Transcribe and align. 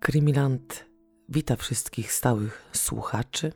Krymiland 0.00 0.86
wita 1.28 1.56
wszystkich 1.56 2.12
stałych 2.12 2.70
słuchaczy, 2.72 3.52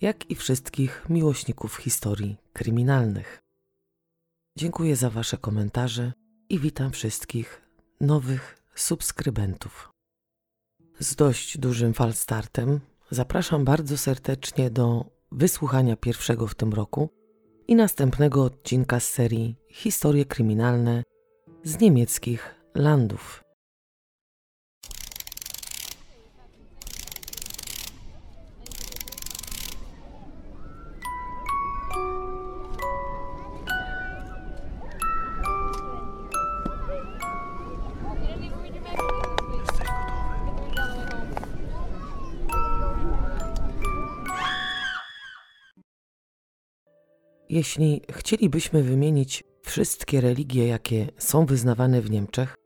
jak 0.00 0.30
i 0.30 0.34
wszystkich 0.34 1.06
miłośników 1.08 1.76
historii 1.76 2.36
kryminalnych. 2.52 3.38
Dziękuję 4.58 4.96
za 4.96 5.10
Wasze 5.10 5.38
komentarze 5.38 6.12
i 6.48 6.58
witam 6.58 6.90
wszystkich 6.90 7.62
nowych 8.00 8.62
subskrybentów. 8.74 9.90
Z 10.98 11.14
dość 11.14 11.58
dużym 11.58 11.94
falstartem 11.94 12.80
zapraszam 13.10 13.64
bardzo 13.64 13.98
serdecznie 13.98 14.70
do 14.70 15.04
wysłuchania 15.32 15.96
pierwszego 15.96 16.46
w 16.46 16.54
tym 16.54 16.72
roku 16.72 17.10
i 17.68 17.74
następnego 17.74 18.44
odcinka 18.44 19.00
z 19.00 19.08
serii 19.08 19.56
Historie 19.70 20.24
kryminalne 20.24 21.02
z 21.64 21.80
niemieckich 21.80 22.54
landów. 22.74 23.44
Jeśli 47.52 48.00
chcielibyśmy 48.10 48.82
wymienić 48.82 49.44
wszystkie 49.62 50.20
religie, 50.20 50.66
jakie 50.66 51.08
są 51.18 51.46
wyznawane 51.46 52.00
w 52.00 52.10
Niemczech, 52.10 52.56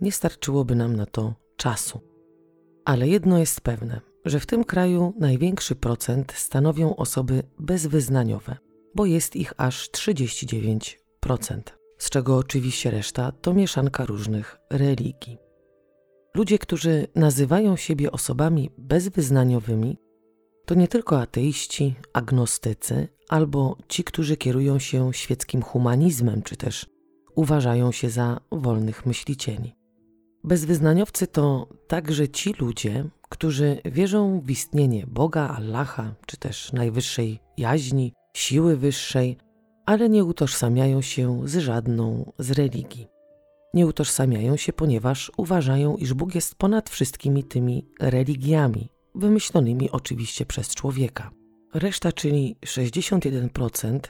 nie 0.00 0.12
starczyłoby 0.12 0.74
nam 0.74 0.96
na 0.96 1.06
to 1.06 1.34
czasu. 1.56 2.00
Ale 2.84 3.08
jedno 3.08 3.38
jest 3.38 3.60
pewne, 3.60 4.00
że 4.24 4.40
w 4.40 4.46
tym 4.46 4.64
kraju 4.64 5.14
największy 5.18 5.76
procent 5.76 6.32
stanowią 6.32 6.96
osoby 6.96 7.42
bezwyznaniowe, 7.58 8.56
bo 8.94 9.06
jest 9.06 9.36
ich 9.36 9.52
aż 9.56 9.90
39%, 9.90 10.96
z 11.98 12.10
czego 12.10 12.36
oczywiście 12.36 12.90
reszta 12.90 13.32
to 13.32 13.54
mieszanka 13.54 14.06
różnych 14.06 14.58
religii. 14.70 15.38
Ludzie, 16.34 16.58
którzy 16.58 17.06
nazywają 17.14 17.76
siebie 17.76 18.12
osobami 18.12 18.70
bezwyznaniowymi, 18.78 19.98
to 20.66 20.74
nie 20.74 20.88
tylko 20.88 21.20
ateiści, 21.20 21.94
agnostycy 22.12 23.08
albo 23.28 23.76
ci, 23.88 24.04
którzy 24.04 24.36
kierują 24.36 24.78
się 24.78 25.12
świeckim 25.12 25.62
humanizmem, 25.62 26.42
czy 26.42 26.56
też 26.56 26.86
uważają 27.34 27.92
się 27.92 28.10
za 28.10 28.40
wolnych 28.52 29.06
myślicieli. 29.06 29.74
Bezwyznaniowcy 30.44 31.26
to 31.26 31.68
także 31.88 32.28
ci 32.28 32.52
ludzie, 32.52 33.04
którzy 33.28 33.78
wierzą 33.84 34.40
w 34.40 34.50
istnienie 34.50 35.06
Boga, 35.06 35.48
Allaha, 35.48 36.14
czy 36.26 36.36
też 36.36 36.72
najwyższej 36.72 37.40
jaźni, 37.56 38.12
siły 38.36 38.76
wyższej, 38.76 39.36
ale 39.86 40.08
nie 40.08 40.24
utożsamiają 40.24 41.00
się 41.02 41.48
z 41.48 41.56
żadną 41.56 42.32
z 42.38 42.50
religii. 42.50 43.06
Nie 43.74 43.86
utożsamiają 43.86 44.56
się, 44.56 44.72
ponieważ 44.72 45.32
uważają, 45.36 45.96
iż 45.96 46.14
Bóg 46.14 46.34
jest 46.34 46.54
ponad 46.54 46.90
wszystkimi 46.90 47.44
tymi 47.44 47.86
religiami, 48.00 48.88
wymyślonymi 49.14 49.90
oczywiście 49.90 50.46
przez 50.46 50.74
człowieka. 50.74 51.30
Reszta, 51.74 52.12
czyli 52.12 52.56
61%, 52.66 54.00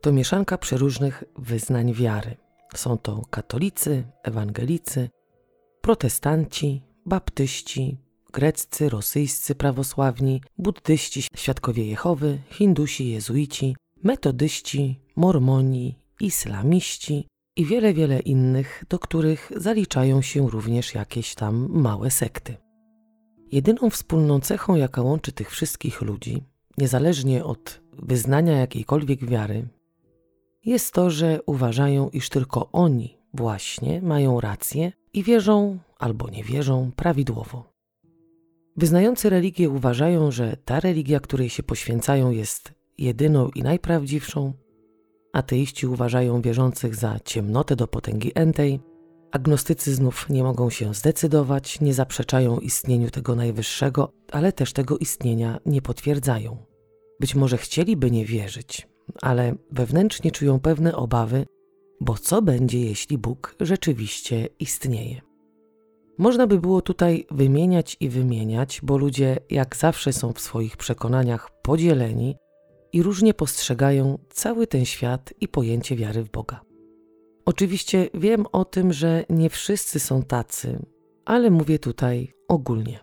to 0.00 0.12
mieszanka 0.12 0.58
przeróżnych 0.58 1.24
wyznań 1.38 1.94
wiary. 1.94 2.36
Są 2.74 2.98
to 2.98 3.22
katolicy, 3.30 4.04
ewangelicy, 4.22 5.08
protestanci, 5.80 6.82
baptyści, 7.06 7.96
greccy, 8.32 8.88
rosyjscy 8.88 9.54
prawosławni, 9.54 10.40
buddyści, 10.58 11.22
świadkowie 11.36 11.86
Jehowy, 11.86 12.38
hindusi, 12.50 13.10
jezuici, 13.10 13.76
metodyści, 14.02 15.00
mormoni, 15.16 15.98
islamiści 16.20 17.28
i 17.56 17.64
wiele, 17.64 17.94
wiele 17.94 18.20
innych, 18.20 18.84
do 18.88 18.98
których 18.98 19.52
zaliczają 19.56 20.22
się 20.22 20.50
również 20.50 20.94
jakieś 20.94 21.34
tam 21.34 21.68
małe 21.70 22.10
sekty. 22.10 22.56
Jedyną 23.52 23.90
wspólną 23.90 24.40
cechą, 24.40 24.74
jaka 24.74 25.02
łączy 25.02 25.32
tych 25.32 25.50
wszystkich 25.50 26.02
ludzi, 26.02 26.42
niezależnie 26.78 27.44
od 27.44 27.80
wyznania 27.92 28.58
jakiejkolwiek 28.58 29.24
wiary, 29.24 29.68
jest 30.64 30.94
to, 30.94 31.10
że 31.10 31.40
uważają, 31.46 32.08
iż 32.08 32.28
tylko 32.28 32.72
oni 32.72 33.18
właśnie 33.34 34.02
mają 34.02 34.40
rację 34.40 34.92
i 35.12 35.22
wierzą 35.22 35.78
albo 35.98 36.30
nie 36.30 36.44
wierzą 36.44 36.90
prawidłowo. 36.96 37.72
Wyznający 38.76 39.30
religię 39.30 39.70
uważają, 39.70 40.30
że 40.30 40.56
ta 40.64 40.80
religia, 40.80 41.20
której 41.20 41.48
się 41.48 41.62
poświęcają, 41.62 42.30
jest 42.30 42.74
jedyną 42.98 43.48
i 43.48 43.62
najprawdziwszą. 43.62 44.52
Ateiści 45.32 45.86
uważają 45.86 46.42
wierzących 46.42 46.94
za 46.94 47.20
ciemnotę 47.24 47.76
do 47.76 47.88
potęgi 47.88 48.32
entej, 48.34 48.80
Agnostycy 49.36 49.94
znów 49.94 50.26
nie 50.30 50.42
mogą 50.42 50.70
się 50.70 50.94
zdecydować, 50.94 51.80
nie 51.80 51.94
zaprzeczają 51.94 52.58
istnieniu 52.58 53.10
tego 53.10 53.34
najwyższego, 53.34 54.12
ale 54.32 54.52
też 54.52 54.72
tego 54.72 54.98
istnienia 54.98 55.60
nie 55.66 55.82
potwierdzają. 55.82 56.56
Być 57.20 57.34
może 57.34 57.58
chcieliby 57.58 58.10
nie 58.10 58.24
wierzyć, 58.24 58.88
ale 59.22 59.54
wewnętrznie 59.70 60.30
czują 60.30 60.60
pewne 60.60 60.96
obawy, 60.96 61.46
bo 62.00 62.14
co 62.14 62.42
będzie, 62.42 62.80
jeśli 62.80 63.18
Bóg 63.18 63.56
rzeczywiście 63.60 64.48
istnieje? 64.58 65.20
Można 66.18 66.46
by 66.46 66.60
było 66.60 66.82
tutaj 66.82 67.26
wymieniać 67.30 67.96
i 68.00 68.08
wymieniać, 68.08 68.80
bo 68.82 68.98
ludzie 68.98 69.38
jak 69.50 69.76
zawsze 69.76 70.12
są 70.12 70.32
w 70.32 70.40
swoich 70.40 70.76
przekonaniach 70.76 71.50
podzieleni 71.62 72.36
i 72.92 73.02
różnie 73.02 73.34
postrzegają 73.34 74.18
cały 74.30 74.66
ten 74.66 74.84
świat 74.84 75.34
i 75.40 75.48
pojęcie 75.48 75.96
wiary 75.96 76.22
w 76.22 76.30
Boga. 76.30 76.65
Oczywiście 77.46 78.08
wiem 78.14 78.46
o 78.52 78.64
tym, 78.64 78.92
że 78.92 79.24
nie 79.30 79.50
wszyscy 79.50 80.00
są 80.00 80.22
tacy, 80.22 80.78
ale 81.24 81.50
mówię 81.50 81.78
tutaj 81.78 82.32
ogólnie. 82.48 83.00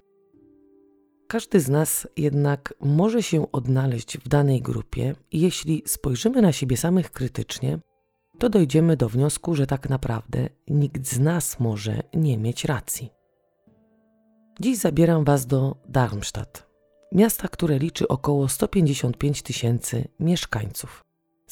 Każdy 1.27 1.59
z 1.59 1.69
nas 1.69 2.07
jednak 2.17 2.73
może 2.79 3.23
się 3.23 3.51
odnaleźć 3.51 4.17
w 4.17 4.27
danej 4.27 4.61
grupie 4.61 5.15
i 5.31 5.41
jeśli 5.41 5.83
spojrzymy 5.85 6.41
na 6.41 6.51
siebie 6.51 6.77
samych 6.77 7.11
krytycznie, 7.11 7.79
to 8.39 8.49
dojdziemy 8.49 8.97
do 8.97 9.09
wniosku, 9.09 9.55
że 9.55 9.67
tak 9.67 9.89
naprawdę 9.89 10.49
nikt 10.67 11.07
z 11.07 11.19
nas 11.19 11.59
może 11.59 12.03
nie 12.13 12.37
mieć 12.37 12.65
racji. 12.65 13.09
Dziś 14.59 14.77
zabieram 14.77 15.23
Was 15.23 15.45
do 15.45 15.75
Darmstadt, 15.89 16.67
miasta, 17.11 17.47
które 17.47 17.79
liczy 17.79 18.07
około 18.07 18.47
155 18.47 19.41
tysięcy 19.41 20.07
mieszkańców. 20.19 21.03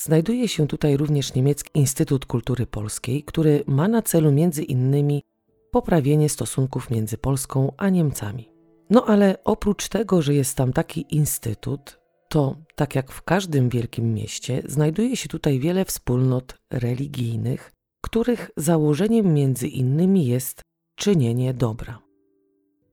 Znajduje 0.03 0.47
się 0.47 0.67
tutaj 0.67 0.97
również 0.97 1.33
Niemiecki 1.33 1.69
Instytut 1.73 2.25
Kultury 2.25 2.67
Polskiej, 2.67 3.23
który 3.23 3.63
ma 3.67 3.87
na 3.87 4.01
celu 4.01 4.31
między 4.31 4.63
innymi 4.63 5.23
poprawienie 5.71 6.29
stosunków 6.29 6.89
między 6.89 7.17
Polską 7.17 7.73
a 7.77 7.89
Niemcami. 7.89 8.49
No 8.89 9.05
ale 9.05 9.43
oprócz 9.43 9.89
tego, 9.89 10.21
że 10.21 10.33
jest 10.33 10.57
tam 10.57 10.73
taki 10.73 11.05
instytut, 11.09 11.99
to 12.29 12.55
tak 12.75 12.95
jak 12.95 13.11
w 13.11 13.21
każdym 13.21 13.69
wielkim 13.69 14.13
mieście, 14.13 14.61
znajduje 14.65 15.15
się 15.15 15.29
tutaj 15.29 15.59
wiele 15.59 15.85
wspólnot 15.85 16.57
religijnych, 16.71 17.71
których 18.03 18.51
założeniem 18.57 19.33
między 19.33 19.67
innymi 19.67 20.25
jest 20.25 20.61
czynienie 20.95 21.53
dobra. 21.53 21.99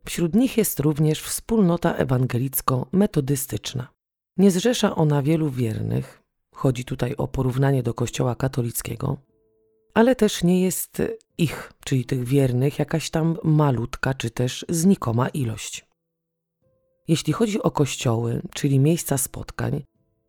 Wśród 0.04 0.34
nich 0.34 0.56
jest 0.56 0.80
również 0.80 1.22
wspólnota 1.22 1.94
ewangelicko-metodystyczna. 1.94 3.86
Nie 4.36 4.50
zrzesza 4.50 4.96
ona 4.96 5.22
wielu 5.22 5.50
wiernych, 5.50 6.27
Chodzi 6.58 6.84
tutaj 6.84 7.14
o 7.16 7.28
porównanie 7.28 7.82
do 7.82 7.94
Kościoła 7.94 8.34
katolickiego, 8.34 9.16
ale 9.94 10.16
też 10.16 10.44
nie 10.44 10.62
jest 10.62 11.02
ich, 11.38 11.72
czyli 11.84 12.04
tych 12.04 12.24
wiernych, 12.24 12.78
jakaś 12.78 13.10
tam 13.10 13.36
malutka 13.44 14.14
czy 14.14 14.30
też 14.30 14.66
znikoma 14.68 15.28
ilość. 15.28 15.86
Jeśli 17.08 17.32
chodzi 17.32 17.62
o 17.62 17.70
kościoły, 17.70 18.42
czyli 18.54 18.78
miejsca 18.78 19.18
spotkań, 19.18 19.84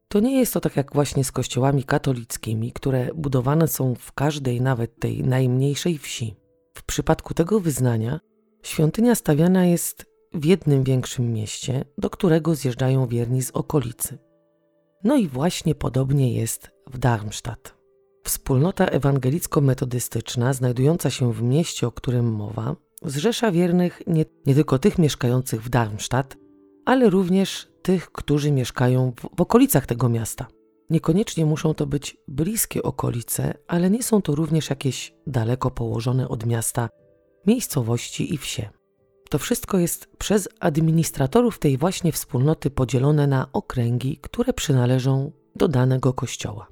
to 0.08 0.20
nie 0.20 0.40
jest 0.40 0.54
to 0.54 0.60
tak 0.62 0.76
jak 0.76 0.94
właśnie 0.94 1.24
z 1.24 1.32
kościołami 1.32 1.84
katolickimi, 1.84 2.72
które 2.72 3.10
budowane 3.16 3.68
są 3.68 3.96
w 3.96 4.12
każdej, 4.12 4.62
nawet 4.62 5.00
tej 5.00 5.24
najmniejszej 5.24 5.98
wsi. 5.98 6.36
W 6.74 6.84
przypadku 6.84 7.34
tego 7.34 7.60
wyznania 7.60 8.20
świątynia 8.64 9.16
stawiana 9.16 9.66
jest 9.66 10.06
w 10.34 10.46
jednym 10.46 10.84
większym 10.84 11.34
mieście, 11.34 11.86
do 11.98 12.10
którego 12.10 12.56
zjeżdżają 12.56 13.08
wierni 13.08 13.42
z 13.42 13.52
okolicy. 13.52 14.29
No 15.04 15.16
i 15.16 15.28
właśnie 15.28 15.76
podobnie 15.76 16.34
jest 16.34 16.72
w 16.88 16.98
Darmstadt. 16.98 17.76
Wspólnota 18.24 18.86
ewangelicko-metodystyczna, 18.86 20.54
znajdująca 20.54 21.10
się 21.10 21.34
w 21.34 21.42
mieście, 21.42 21.88
o 21.88 21.92
którym 21.92 22.32
mowa, 22.32 22.76
zrzesza 23.02 23.52
wiernych 23.52 24.02
nie, 24.08 24.26
nie 24.46 24.56
tylko 24.56 24.80
tych 24.80 24.98
mieszkających 24.98 25.64
w 25.64 25.70
Darmstadt, 25.70 26.38
ale 26.86 27.10
również 27.10 27.68
tych, 27.82 28.12
którzy 28.12 28.52
mieszkają 28.52 29.12
w, 29.12 29.38
w 29.38 29.42
okolicach 29.42 29.86
tego 29.86 30.10
miasta. 30.10 30.48
Niekoniecznie 30.90 31.46
muszą 31.46 31.74
to 31.74 31.86
być 31.86 32.18
bliskie 32.28 32.84
okolice, 32.84 33.54
ale 33.68 33.90
nie 33.90 34.04
są 34.04 34.22
to 34.22 34.36
również 34.36 34.70
jakieś 34.70 35.14
daleko 35.28 35.72
położone 35.72 36.30
od 36.30 36.46
miasta 36.46 36.90
miejscowości 37.48 38.34
i 38.34 38.38
wsie. 38.38 38.70
To 39.30 39.38
wszystko 39.38 39.78
jest 39.78 40.08
przez 40.18 40.50
administratorów 40.60 41.60
tej 41.60 41.78
właśnie 41.78 42.12
wspólnoty 42.12 42.70
podzielone 42.70 43.28
na 43.28 43.48
okręgi, 43.54 44.18
które 44.22 44.54
przynależą 44.54 45.32
do 45.56 45.68
danego 45.68 46.14
kościoła. 46.14 46.68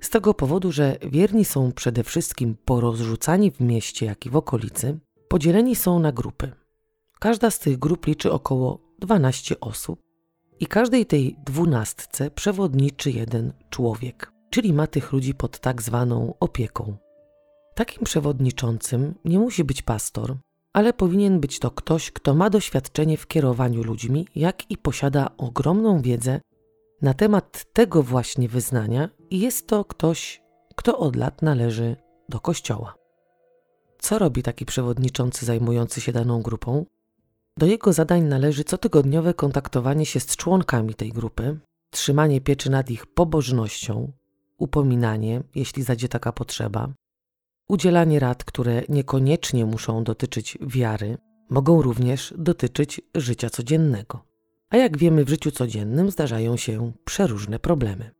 Z 0.00 0.10
tego 0.10 0.34
powodu, 0.34 0.72
że 0.72 0.96
wierni 1.02 1.44
są 1.44 1.72
przede 1.72 2.04
wszystkim 2.04 2.56
porozrzucani 2.64 3.50
w 3.50 3.60
mieście, 3.60 4.06
jak 4.06 4.26
i 4.26 4.30
w 4.30 4.36
okolicy, 4.36 4.98
podzieleni 5.28 5.76
są 5.76 5.98
na 5.98 6.12
grupy. 6.12 6.52
Każda 7.20 7.50
z 7.50 7.58
tych 7.58 7.78
grup 7.78 8.06
liczy 8.06 8.32
około 8.32 8.80
12 8.98 9.60
osób 9.60 10.00
i 10.60 10.66
każdej 10.66 11.06
tej 11.06 11.36
dwunastce 11.46 12.30
przewodniczy 12.30 13.10
jeden 13.10 13.52
człowiek, 13.70 14.32
czyli 14.50 14.72
ma 14.72 14.86
tych 14.86 15.12
ludzi 15.12 15.34
pod 15.34 15.58
tak 15.58 15.82
zwaną 15.82 16.34
opieką. 16.40 16.96
Takim 17.74 18.04
przewodniczącym 18.04 19.14
nie 19.24 19.38
musi 19.38 19.64
być 19.64 19.82
pastor, 19.82 20.36
ale 20.78 20.92
powinien 20.92 21.40
być 21.40 21.58
to 21.58 21.70
ktoś, 21.70 22.10
kto 22.10 22.34
ma 22.34 22.50
doświadczenie 22.50 23.16
w 23.16 23.26
kierowaniu 23.26 23.82
ludźmi, 23.82 24.26
jak 24.36 24.70
i 24.70 24.76
posiada 24.76 25.30
ogromną 25.38 26.02
wiedzę 26.02 26.40
na 27.02 27.14
temat 27.14 27.64
tego 27.72 28.02
właśnie 28.02 28.48
wyznania 28.48 29.08
i 29.30 29.40
jest 29.40 29.66
to 29.66 29.84
ktoś, 29.84 30.42
kto 30.76 30.98
od 30.98 31.16
lat 31.16 31.42
należy 31.42 31.96
do 32.28 32.40
kościoła. 32.40 32.94
Co 33.98 34.18
robi 34.18 34.42
taki 34.42 34.66
przewodniczący 34.66 35.46
zajmujący 35.46 36.00
się 36.00 36.12
daną 36.12 36.42
grupą? 36.42 36.84
Do 37.56 37.66
jego 37.66 37.92
zadań 37.92 38.22
należy 38.22 38.64
cotygodniowe 38.64 39.34
kontaktowanie 39.34 40.06
się 40.06 40.20
z 40.20 40.36
członkami 40.36 40.94
tej 40.94 41.12
grupy, 41.12 41.58
trzymanie 41.90 42.40
pieczy 42.40 42.70
nad 42.70 42.90
ich 42.90 43.06
pobożnością, 43.06 44.12
upominanie, 44.58 45.42
jeśli 45.54 45.82
zadzie 45.82 46.08
taka 46.08 46.32
potrzeba, 46.32 46.88
udzielanie 47.68 48.20
rad, 48.20 48.44
które 48.44 48.82
niekoniecznie 48.88 49.66
muszą 49.66 50.04
dotyczyć 50.04 50.58
wiary, 50.60 51.18
mogą 51.50 51.82
również 51.82 52.34
dotyczyć 52.38 53.00
życia 53.14 53.50
codziennego. 53.50 54.24
A 54.70 54.76
jak 54.76 54.98
wiemy, 54.98 55.24
w 55.24 55.28
życiu 55.28 55.50
codziennym 55.50 56.10
zdarzają 56.10 56.56
się 56.56 56.92
przeróżne 57.04 57.58
problemy. 57.58 58.10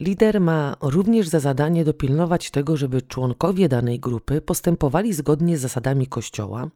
Lider 0.00 0.40
ma 0.40 0.76
również 0.80 1.28
za 1.28 1.40
zadanie 1.40 1.84
dopilnować 1.84 2.50
tego, 2.50 2.76
żeby 2.76 3.02
członkowie 3.02 3.68
danej 3.68 4.00
grupy 4.00 4.40
postępowali 4.40 5.12
zgodnie 5.12 5.58
z 5.58 5.60
zasadami 5.60 6.06
Kościoła, 6.06 6.70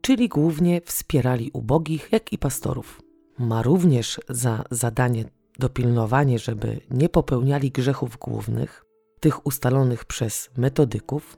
czyli 0.00 0.28
głównie 0.28 0.80
wspierali 0.80 1.50
ubogich, 1.52 2.08
jak 2.12 2.32
i 2.32 2.38
pastorów. 2.38 3.02
Ma 3.38 3.62
również 3.62 4.20
za 4.28 4.64
zadanie 4.70 5.24
dopilnowanie, 5.58 6.38
żeby 6.38 6.80
nie 6.90 7.08
popełniali 7.08 7.70
grzechów 7.70 8.18
głównych, 8.18 8.83
tych 9.24 9.46
ustalonych 9.46 10.04
przez 10.04 10.50
metodyków, 10.56 11.36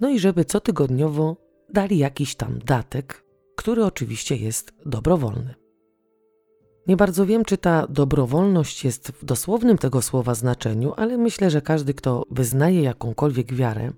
no 0.00 0.08
i 0.08 0.18
żeby 0.18 0.44
cotygodniowo 0.44 1.36
dali 1.72 1.98
jakiś 1.98 2.34
tam 2.34 2.58
datek, 2.58 3.24
który 3.56 3.84
oczywiście 3.84 4.36
jest 4.36 4.72
dobrowolny. 4.86 5.54
Nie 6.86 6.96
bardzo 6.96 7.26
wiem, 7.26 7.44
czy 7.44 7.58
ta 7.58 7.86
dobrowolność 7.86 8.84
jest 8.84 9.08
w 9.08 9.24
dosłownym 9.24 9.78
tego 9.78 10.02
słowa 10.02 10.34
znaczeniu, 10.34 10.92
ale 10.96 11.18
myślę, 11.18 11.50
że 11.50 11.62
każdy, 11.62 11.94
kto 11.94 12.24
wyznaje 12.30 12.82
jakąkolwiek 12.82 13.54
wiarę 13.54 13.92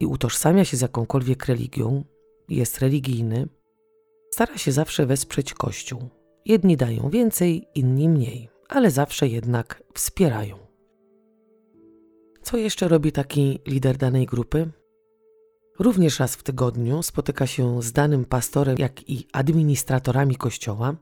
i 0.00 0.06
utożsamia 0.06 0.64
się 0.64 0.76
z 0.76 0.80
jakąkolwiek 0.80 1.46
religią, 1.46 2.04
jest 2.48 2.78
religijny, 2.78 3.48
stara 4.30 4.58
się 4.58 4.72
zawsze 4.72 5.06
wesprzeć 5.06 5.54
Kościół. 5.54 6.08
Jedni 6.44 6.76
dają 6.76 7.10
więcej, 7.10 7.66
inni 7.74 8.08
mniej, 8.08 8.48
ale 8.68 8.90
zawsze 8.90 9.28
jednak 9.28 9.82
wspierają. 9.94 10.69
Co 12.42 12.56
jeszcze 12.56 12.88
robi 12.88 13.12
taki 13.12 13.58
lider 13.66 13.96
danej 13.96 14.26
grupy? 14.26 14.70
Również 15.78 16.18
raz 16.18 16.36
w 16.36 16.42
tygodniu 16.42 17.02
spotyka 17.02 17.46
się 17.46 17.82
z 17.82 17.92
danym 17.92 18.24
pastorem, 18.24 18.76
jak 18.78 19.10
i 19.10 19.26
administratorami 19.32 20.36
kościoła, 20.36 20.94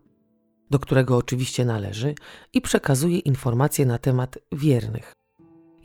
do 0.71 0.79
którego 0.79 1.17
oczywiście 1.17 1.65
należy, 1.65 2.15
i 2.53 2.61
przekazuje 2.61 3.19
informacje 3.19 3.87
na 3.87 3.99
temat 3.99 4.39
wiernych. 4.53 5.13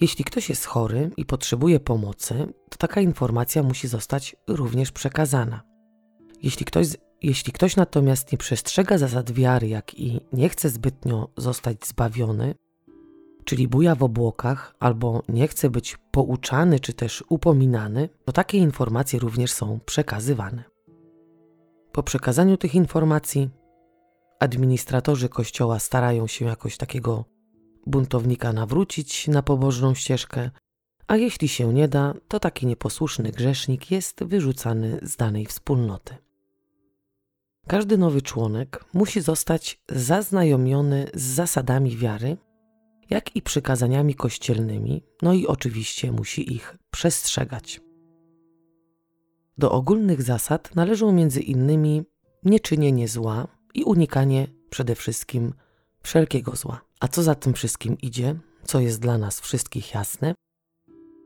Jeśli 0.02 0.26
ktoś 0.26 0.50
jest 0.50 0.66
chory 0.66 1.12
i 1.18 1.26
potrzebuje 1.26 1.80
pomocy, 1.80 2.54
to 2.70 2.78
taka 2.78 3.02
informacja 3.02 3.64
musi 3.64 3.88
zostać 3.88 4.36
również 4.48 4.92
przekazana. 4.92 5.62
Jeśli 6.44 6.66
ktoś, 6.66 6.88
jeśli 7.22 7.54
ktoś 7.54 7.76
natomiast 7.76 8.32
nie 8.32 8.38
przestrzega 8.38 8.98
zasad 8.98 9.32
wiary, 9.32 9.68
jak 9.68 9.94
i 9.94 10.22
nie 10.34 10.50
chce 10.50 10.70
zbytnio 10.70 11.30
zostać 11.38 11.88
zbawiony, 11.88 12.56
czyli 13.44 13.68
buja 13.68 13.96
w 13.96 14.04
obłokach 14.04 14.76
albo 14.80 15.24
nie 15.30 15.48
chce 15.48 15.70
być 15.70 15.98
pouczany 16.12 16.80
czy 16.80 16.94
też 16.94 17.24
upominany, 17.30 18.10
to 18.26 18.32
takie 18.32 18.58
informacje 18.58 19.20
również 19.20 19.52
są 19.52 19.80
przekazywane. 19.86 20.64
Po 21.92 22.04
przekazaniu 22.04 22.58
tych 22.58 22.76
informacji 22.76 23.50
administratorzy 24.40 25.30
kościoła 25.30 25.80
starają 25.80 26.28
się 26.28 26.46
jakoś 26.46 26.78
takiego 26.78 27.26
buntownika 27.88 28.54
nawrócić 28.54 29.28
na 29.28 29.44
pobożną 29.44 29.94
ścieżkę, 29.94 30.52
a 31.08 31.16
jeśli 31.16 31.48
się 31.48 31.74
nie 31.74 31.88
da, 31.88 32.14
to 32.28 32.40
taki 32.40 32.66
nieposłuszny 32.68 33.32
grzesznik 33.32 33.92
jest 33.92 34.24
wyrzucany 34.24 35.00
z 35.02 35.16
danej 35.16 35.46
wspólnoty. 35.46 36.16
Każdy 37.68 37.98
nowy 37.98 38.22
członek 38.22 38.86
musi 38.94 39.22
zostać 39.22 39.82
zaznajomiony 39.90 41.08
z 41.14 41.24
zasadami 41.24 41.98
wiary, 41.98 42.38
jak 43.10 43.36
i 43.36 43.42
przykazaniami 43.42 44.16
kościelnymi, 44.16 45.04
no 45.22 45.34
i 45.34 45.48
oczywiście 45.48 46.12
musi 46.12 46.54
ich 46.54 46.78
przestrzegać. 46.92 47.82
Do 49.58 49.72
ogólnych 49.72 50.22
zasad 50.22 50.76
należą 50.76 51.12
między 51.12 51.42
innymi 51.42 52.04
nieczynienie 52.44 53.08
zła 53.08 53.48
i 53.74 53.84
unikanie 53.84 54.48
przede 54.70 54.96
wszystkim 54.96 55.54
wszelkiego 56.04 56.56
zła. 56.56 56.82
A 57.00 57.08
co 57.08 57.24
za 57.24 57.36
tym 57.36 57.54
wszystkim 57.54 57.98
idzie, 58.02 58.36
co 58.64 58.80
jest 58.80 59.00
dla 59.00 59.18
nas 59.18 59.40
wszystkich 59.40 59.94
jasne, 59.94 60.36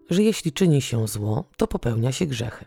że 0.09 0.23
jeśli 0.23 0.51
czyni 0.51 0.81
się 0.81 1.07
zło, 1.07 1.49
to 1.57 1.67
popełnia 1.67 2.11
się 2.11 2.25
grzechy. 2.25 2.65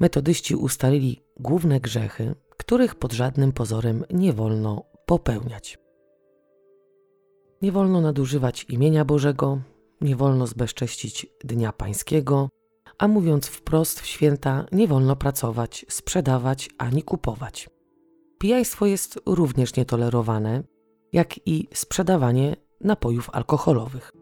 Metodyści 0.00 0.56
ustalili 0.56 1.22
główne 1.40 1.80
grzechy, 1.80 2.34
których 2.56 2.94
pod 2.94 3.12
żadnym 3.12 3.52
pozorem 3.52 4.04
nie 4.10 4.32
wolno 4.32 4.84
popełniać. 5.06 5.81
Nie 7.62 7.72
wolno 7.72 8.00
nadużywać 8.00 8.64
imienia 8.68 9.04
Bożego, 9.04 9.58
nie 10.00 10.16
wolno 10.16 10.46
zbezcześcić 10.46 11.26
Dnia 11.44 11.72
Pańskiego, 11.72 12.48
a 12.98 13.08
mówiąc 13.08 13.46
wprost 13.46 14.00
w 14.00 14.06
święta, 14.06 14.66
nie 14.72 14.88
wolno 14.88 15.16
pracować, 15.16 15.86
sprzedawać 15.88 16.70
ani 16.78 17.02
kupować. 17.02 17.70
Pijaństwo 18.38 18.86
jest 18.86 19.20
również 19.26 19.76
nietolerowane, 19.76 20.62
jak 21.12 21.46
i 21.46 21.68
sprzedawanie 21.74 22.56
napojów 22.80 23.30
alkoholowych. 23.30 24.12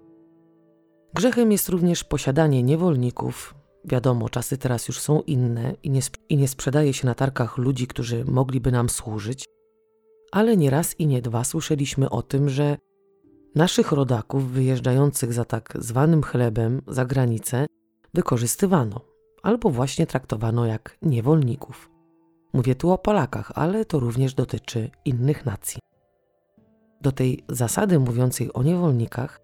Grzechem 1.14 1.52
jest 1.52 1.68
również 1.68 2.04
posiadanie 2.04 2.62
niewolników. 2.62 3.54
Wiadomo, 3.84 4.28
czasy 4.28 4.58
teraz 4.58 4.88
już 4.88 5.00
są 5.00 5.20
inne 5.20 5.74
i 5.82 5.90
nie, 5.90 6.00
i 6.28 6.36
nie 6.36 6.48
sprzedaje 6.48 6.92
się 6.92 7.06
na 7.06 7.14
tarkach 7.14 7.58
ludzi, 7.58 7.86
którzy 7.86 8.24
mogliby 8.24 8.72
nam 8.72 8.88
służyć, 8.88 9.44
ale 10.32 10.56
nie 10.56 10.70
raz 10.70 11.00
i 11.00 11.06
nie 11.06 11.22
dwa 11.22 11.44
słyszeliśmy 11.44 12.10
o 12.10 12.22
tym, 12.22 12.48
że 12.48 12.76
naszych 13.54 13.92
rodaków 13.92 14.50
wyjeżdżających 14.50 15.32
za 15.32 15.44
tak 15.44 15.72
zwanym 15.78 16.22
chlebem 16.22 16.82
za 16.86 17.04
granicę 17.04 17.66
wykorzystywano 18.14 19.00
albo 19.42 19.70
właśnie 19.70 20.06
traktowano 20.06 20.66
jak 20.66 20.98
niewolników. 21.02 21.90
Mówię 22.52 22.74
tu 22.74 22.90
o 22.90 22.98
Polakach, 22.98 23.52
ale 23.54 23.84
to 23.84 24.00
również 24.00 24.34
dotyczy 24.34 24.90
innych 25.04 25.46
nacji. 25.46 25.80
Do 27.00 27.12
tej 27.12 27.44
zasady 27.48 27.98
mówiącej 27.98 28.52
o 28.52 28.62
niewolnikach 28.62 29.40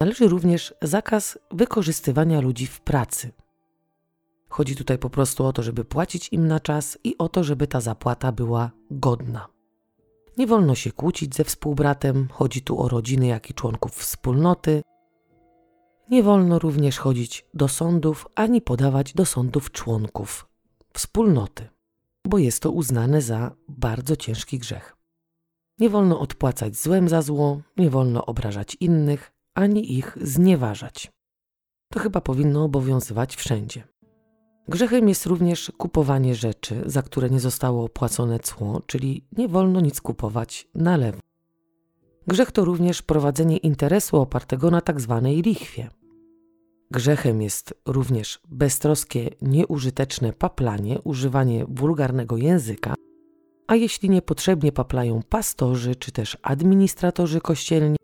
należy 0.00 0.28
również 0.28 0.74
zakaz 0.82 1.38
wykorzystywania 1.50 2.40
ludzi 2.40 2.66
w 2.66 2.80
pracy. 2.80 3.30
Chodzi 4.48 4.76
tutaj 4.76 4.98
po 4.98 5.10
prostu 5.10 5.44
o 5.44 5.52
to, 5.52 5.62
żeby 5.62 5.84
płacić 5.84 6.28
im 6.32 6.46
na 6.46 6.60
czas 6.60 6.98
i 7.04 7.18
o 7.18 7.28
to, 7.28 7.44
żeby 7.44 7.66
ta 7.66 7.80
zapłata 7.80 8.32
była 8.32 8.70
godna. 8.90 9.57
Nie 10.38 10.46
wolno 10.46 10.74
się 10.74 10.92
kłócić 10.92 11.36
ze 11.36 11.44
współbratem, 11.44 12.28
chodzi 12.32 12.62
tu 12.62 12.82
o 12.82 12.88
rodziny, 12.88 13.26
jak 13.26 13.50
i 13.50 13.54
członków 13.54 13.92
wspólnoty. 13.92 14.82
Nie 16.10 16.22
wolno 16.22 16.58
również 16.58 16.98
chodzić 16.98 17.46
do 17.54 17.68
sądów 17.68 18.26
ani 18.34 18.60
podawać 18.60 19.14
do 19.14 19.24
sądów 19.24 19.72
członków 19.72 20.48
wspólnoty, 20.92 21.68
bo 22.26 22.38
jest 22.38 22.62
to 22.62 22.70
uznane 22.70 23.22
za 23.22 23.56
bardzo 23.68 24.16
ciężki 24.16 24.58
grzech. 24.58 24.96
Nie 25.78 25.90
wolno 25.90 26.20
odpłacać 26.20 26.76
złem 26.76 27.08
za 27.08 27.22
zło, 27.22 27.60
nie 27.76 27.90
wolno 27.90 28.26
obrażać 28.26 28.76
innych, 28.80 29.32
ani 29.54 29.92
ich 29.98 30.18
znieważać. 30.20 31.12
To 31.92 32.00
chyba 32.00 32.20
powinno 32.20 32.64
obowiązywać 32.64 33.36
wszędzie. 33.36 33.88
Grzechem 34.68 35.08
jest 35.08 35.26
również 35.26 35.72
kupowanie 35.78 36.34
rzeczy, 36.34 36.82
za 36.86 37.02
które 37.02 37.30
nie 37.30 37.40
zostało 37.40 37.84
opłacone 37.84 38.38
cło, 38.38 38.82
czyli 38.86 39.24
nie 39.36 39.48
wolno 39.48 39.80
nic 39.80 40.00
kupować 40.00 40.68
na 40.74 40.96
lewo. 40.96 41.18
Grzech 42.26 42.52
to 42.52 42.64
również 42.64 43.02
prowadzenie 43.02 43.56
interesu 43.56 44.16
opartego 44.16 44.70
na 44.70 44.80
tak 44.80 45.00
zwanej 45.00 45.42
lichwie. 45.42 45.88
Grzechem 46.90 47.42
jest 47.42 47.74
również 47.86 48.40
beztroskie, 48.48 49.30
nieużyteczne 49.42 50.32
paplanie, 50.32 51.00
używanie 51.00 51.66
wulgarnego 51.68 52.36
języka, 52.36 52.94
a 53.66 53.76
jeśli 53.76 54.10
niepotrzebnie 54.10 54.72
paplają 54.72 55.20
pastorzy 55.28 55.96
czy 55.96 56.12
też 56.12 56.38
administratorzy 56.42 57.40
kościelni, 57.40 57.96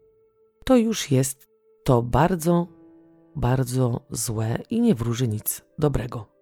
to 0.64 0.76
już 0.76 1.11
jest 1.11 1.49
to 1.85 2.02
bardzo, 2.02 2.66
bardzo 3.37 4.00
złe 4.11 4.59
i 4.71 4.80
nie 4.80 4.94
wróży 4.94 5.28
nic 5.28 5.62
dobrego. 5.78 6.34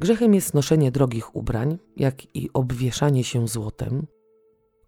Grzechem 0.00 0.34
jest 0.34 0.54
noszenie 0.54 0.90
drogich 0.90 1.36
ubrań, 1.36 1.78
jak 1.96 2.36
i 2.36 2.50
obwieszanie 2.54 3.24
się 3.24 3.48
złotem. 3.48 4.06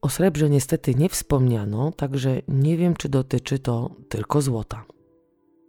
O 0.02 0.08
srebrze 0.08 0.50
niestety 0.50 0.94
nie 0.94 1.08
wspomniano, 1.08 1.92
także 1.92 2.42
nie 2.48 2.76
wiem, 2.76 2.94
czy 2.94 3.08
dotyczy 3.08 3.58
to 3.58 3.90
tylko 4.08 4.42
złota. 4.42 4.84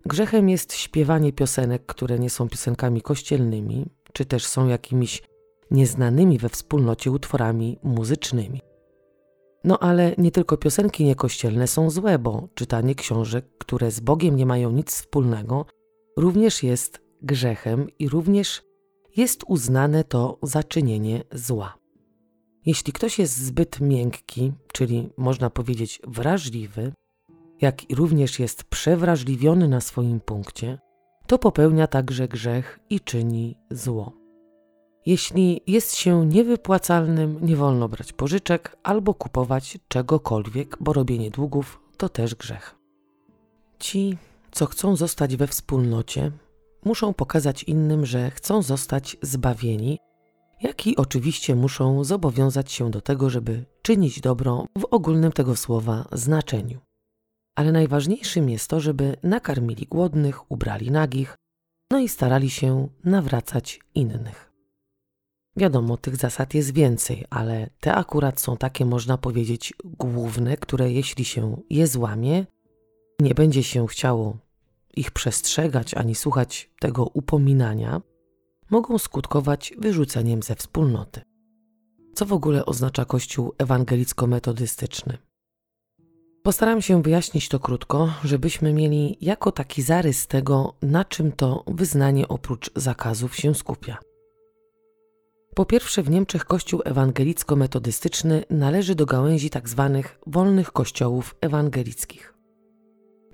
Grzechem 0.06 0.50
jest 0.50 0.74
śpiewanie 0.74 1.34
piosenek, 1.34 1.86
które 1.86 2.20
nie 2.20 2.30
są 2.30 2.50
piosenkami 2.50 3.02
kościelnymi, 3.02 3.86
czy 4.14 4.26
też 4.26 4.46
są 4.46 4.68
jakimiś 4.68 5.24
nieznanymi 5.72 6.38
we 6.38 6.50
wspólnocie 6.50 7.12
utworami 7.12 7.78
muzycznymi. 7.84 8.62
No 9.64 9.80
ale 9.80 10.16
nie 10.18 10.32
tylko 10.32 10.58
piosenki 10.58 11.06
niekościelne 11.06 11.68
są 11.68 11.90
złe, 11.90 12.20
bo 12.20 12.48
czytanie 12.56 12.96
książek, 12.96 13.46
które 13.58 13.92
z 13.92 14.00
Bogiem 14.00 14.36
nie 14.36 14.46
mają 14.46 14.72
nic 14.72 14.92
wspólnego, 14.92 15.66
również 16.18 16.64
jest 16.64 17.02
grzechem 17.22 17.88
i 18.00 18.10
również 18.10 18.71
jest 19.18 19.44
uznane 19.48 20.04
to 20.04 20.40
za 20.44 20.64
czynienie 20.64 21.24
zła. 21.32 21.78
Jeśli 22.66 22.94
ktoś 22.94 23.20
jest 23.20 23.38
zbyt 23.38 23.82
miękki, 23.82 24.52
czyli 24.74 25.10
można 25.18 25.50
powiedzieć 25.50 26.02
wrażliwy, 26.08 26.94
jak 27.62 27.90
i 27.90 27.96
również 27.96 28.40
jest 28.40 28.64
przewrażliwiony 28.64 29.68
na 29.68 29.82
swoim 29.82 30.20
punkcie, 30.20 30.80
to 31.28 31.40
popełnia 31.40 31.88
także 31.88 32.28
grzech 32.28 32.80
i 32.90 33.00
czyni 33.00 33.58
zło. 33.72 34.14
Jeśli 35.06 35.62
jest 35.68 35.96
się 35.96 36.26
niewypłacalnym, 36.26 37.40
nie 37.42 37.56
wolno 37.56 37.90
brać 37.90 38.14
pożyczek 38.14 38.78
albo 38.84 39.14
kupować 39.14 39.78
czegokolwiek, 39.88 40.78
bo 40.80 40.94
robienie 40.94 41.32
długów 41.32 41.82
to 41.98 42.10
też 42.10 42.36
grzech. 42.36 42.76
Ci, 43.80 44.18
co 44.52 44.66
chcą 44.66 44.96
zostać 44.96 45.36
we 45.36 45.48
wspólnocie, 45.48 46.32
muszą 46.86 47.14
pokazać 47.14 47.64
innym, 47.64 48.06
że 48.06 48.32
chcą 48.32 48.62
zostać 48.62 49.18
zbawieni, 49.22 50.00
jak 50.62 50.88
i 50.88 50.98
oczywiście 50.98 51.56
muszą 51.56 52.04
zobowiązać 52.04 52.72
się 52.72 52.92
do 52.92 53.02
tego, 53.02 53.30
żeby 53.30 53.66
czynić 53.82 54.22
dobro 54.22 54.66
w 54.78 54.86
ogólnym 54.86 55.32
tego 55.32 55.56
słowa 55.56 56.08
znaczeniu. 56.12 56.80
Ale 57.56 57.72
najważniejszym 57.72 58.50
jest 58.50 58.68
to, 58.68 58.80
żeby 58.80 59.16
nakarmili 59.24 59.86
głodnych, 59.86 60.52
ubrali 60.52 60.92
nagich, 60.92 61.36
no 61.92 62.00
i 62.00 62.10
starali 62.10 62.50
się 62.50 62.88
nawracać 63.04 63.80
innych. 63.96 64.52
Wiadomo, 65.58 65.98
tych 65.98 66.16
zasad 66.16 66.54
jest 66.54 66.74
więcej, 66.74 67.26
ale 67.30 67.70
te 67.80 67.96
akurat 67.96 68.40
są 68.40 68.58
takie, 68.58 68.86
można 68.86 69.18
powiedzieć, 69.18 69.74
główne, 69.84 70.58
które 70.58 70.92
jeśli 70.92 71.26
się 71.26 71.58
je 71.70 71.88
złamie, 71.88 72.46
nie 73.20 73.36
będzie 73.36 73.64
się 73.64 73.88
chciało 73.88 74.38
ich 74.96 75.12
przestrzegać 75.12 75.94
ani 75.94 76.16
słuchać 76.16 76.72
tego 76.80 77.06
upominania, 77.06 78.02
mogą 78.70 78.98
skutkować 78.98 79.74
wyrzuceniem 79.78 80.44
ze 80.44 80.56
wspólnoty. 80.56 81.22
Co 82.14 82.26
w 82.26 82.34
ogóle 82.34 82.66
oznacza 82.66 83.06
Kościół 83.06 83.54
ewangelicko-metodystyczny? 83.58 85.18
Postaram 86.44 86.82
się 86.82 87.02
wyjaśnić 87.02 87.50
to 87.50 87.60
krótko, 87.60 88.14
żebyśmy 88.24 88.74
mieli 88.74 89.18
jako 89.22 89.52
taki 89.52 89.82
zarys 89.82 90.28
tego, 90.28 90.74
na 90.82 91.06
czym 91.06 91.32
to 91.32 91.64
wyznanie 91.68 92.28
oprócz 92.28 92.72
zakazów 92.76 93.36
się 93.36 93.56
skupia. 93.56 93.98
Po 95.56 95.66
pierwsze, 95.66 96.04
w 96.04 96.10
Niemczech 96.10 96.46
Kościół 96.46 96.82
ewangelicko-metodystyczny 96.86 98.44
należy 98.50 98.96
do 98.96 99.06
gałęzi 99.06 99.50
tzw. 99.50 99.90
Tak 99.94 100.20
wolnych 100.28 100.72
kościołów 100.72 101.36
ewangelickich. 101.42 102.41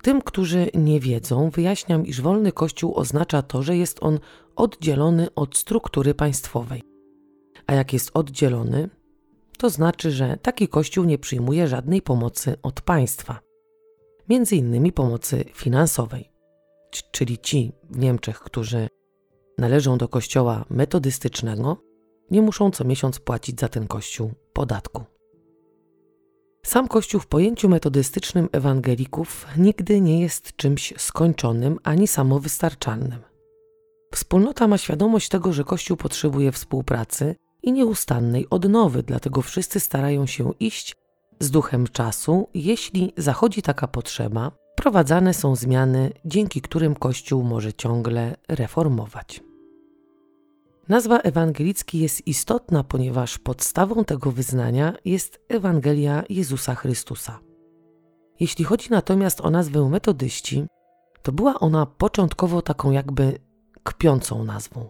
Tym, 0.02 0.22
którzy 0.22 0.70
nie 0.74 1.00
wiedzą, 1.00 1.50
wyjaśniam, 1.50 2.06
iż 2.06 2.20
wolny 2.20 2.52
kościół 2.52 2.94
oznacza 2.94 3.42
to, 3.42 3.62
że 3.62 3.76
jest 3.76 3.98
on 4.00 4.18
oddzielony 4.56 5.34
od 5.34 5.56
struktury 5.56 6.14
państwowej. 6.14 6.82
A 7.66 7.74
jak 7.74 7.92
jest 7.92 8.10
oddzielony, 8.14 8.88
to 9.58 9.70
znaczy, 9.70 10.10
że 10.10 10.36
taki 10.42 10.68
kościół 10.68 11.04
nie 11.04 11.18
przyjmuje 11.18 11.68
żadnej 11.68 12.02
pomocy 12.02 12.56
od 12.62 12.80
państwa, 12.80 13.40
między 14.28 14.56
innymi 14.56 14.92
pomocy 14.92 15.44
finansowej. 15.54 16.32
Czyli 17.12 17.38
ci 17.38 17.72
w 17.90 17.98
Niemczech, 17.98 18.40
którzy 18.40 18.88
należą 19.58 19.98
do 19.98 20.08
kościoła 20.08 20.64
metodystycznego, 20.70 21.76
nie 22.30 22.42
muszą 22.42 22.70
co 22.70 22.84
miesiąc 22.84 23.18
płacić 23.18 23.60
za 23.60 23.68
ten 23.68 23.86
kościół 23.86 24.32
podatku. 24.52 25.04
Sam 26.62 26.88
Kościół 26.88 27.20
w 27.20 27.26
pojęciu 27.26 27.68
metodystycznym 27.68 28.48
ewangelików 28.52 29.46
nigdy 29.56 30.00
nie 30.00 30.20
jest 30.20 30.56
czymś 30.56 30.94
skończonym 30.96 31.78
ani 31.82 32.08
samowystarczalnym. 32.08 33.20
Wspólnota 34.12 34.68
ma 34.68 34.78
świadomość 34.78 35.28
tego, 35.28 35.52
że 35.52 35.64
Kościół 35.64 35.96
potrzebuje 35.96 36.52
współpracy 36.52 37.34
i 37.62 37.72
nieustannej 37.72 38.46
odnowy, 38.50 39.02
dlatego 39.02 39.42
wszyscy 39.42 39.80
starają 39.80 40.26
się 40.26 40.52
iść 40.60 40.96
z 41.40 41.50
duchem 41.50 41.86
czasu. 41.86 42.48
Jeśli 42.54 43.12
zachodzi 43.16 43.62
taka 43.62 43.88
potrzeba, 43.88 44.52
prowadzane 44.76 45.34
są 45.34 45.56
zmiany, 45.56 46.12
dzięki 46.24 46.60
którym 46.60 46.94
Kościół 46.94 47.42
może 47.42 47.72
ciągle 47.72 48.36
reformować. 48.48 49.47
Nazwa 50.88 51.18
ewangelicki 51.18 51.98
jest 51.98 52.26
istotna, 52.26 52.84
ponieważ 52.84 53.38
podstawą 53.38 54.04
tego 54.04 54.32
wyznania 54.32 54.94
jest 55.04 55.40
Ewangelia 55.48 56.24
Jezusa 56.28 56.74
Chrystusa. 56.74 57.40
Jeśli 58.40 58.64
chodzi 58.64 58.90
natomiast 58.90 59.40
o 59.40 59.50
nazwę 59.50 59.88
metodyści, 59.88 60.66
to 61.22 61.32
była 61.32 61.54
ona 61.60 61.86
początkowo 61.86 62.62
taką 62.62 62.90
jakby 62.90 63.38
kpiącą 63.82 64.44
nazwą. 64.44 64.88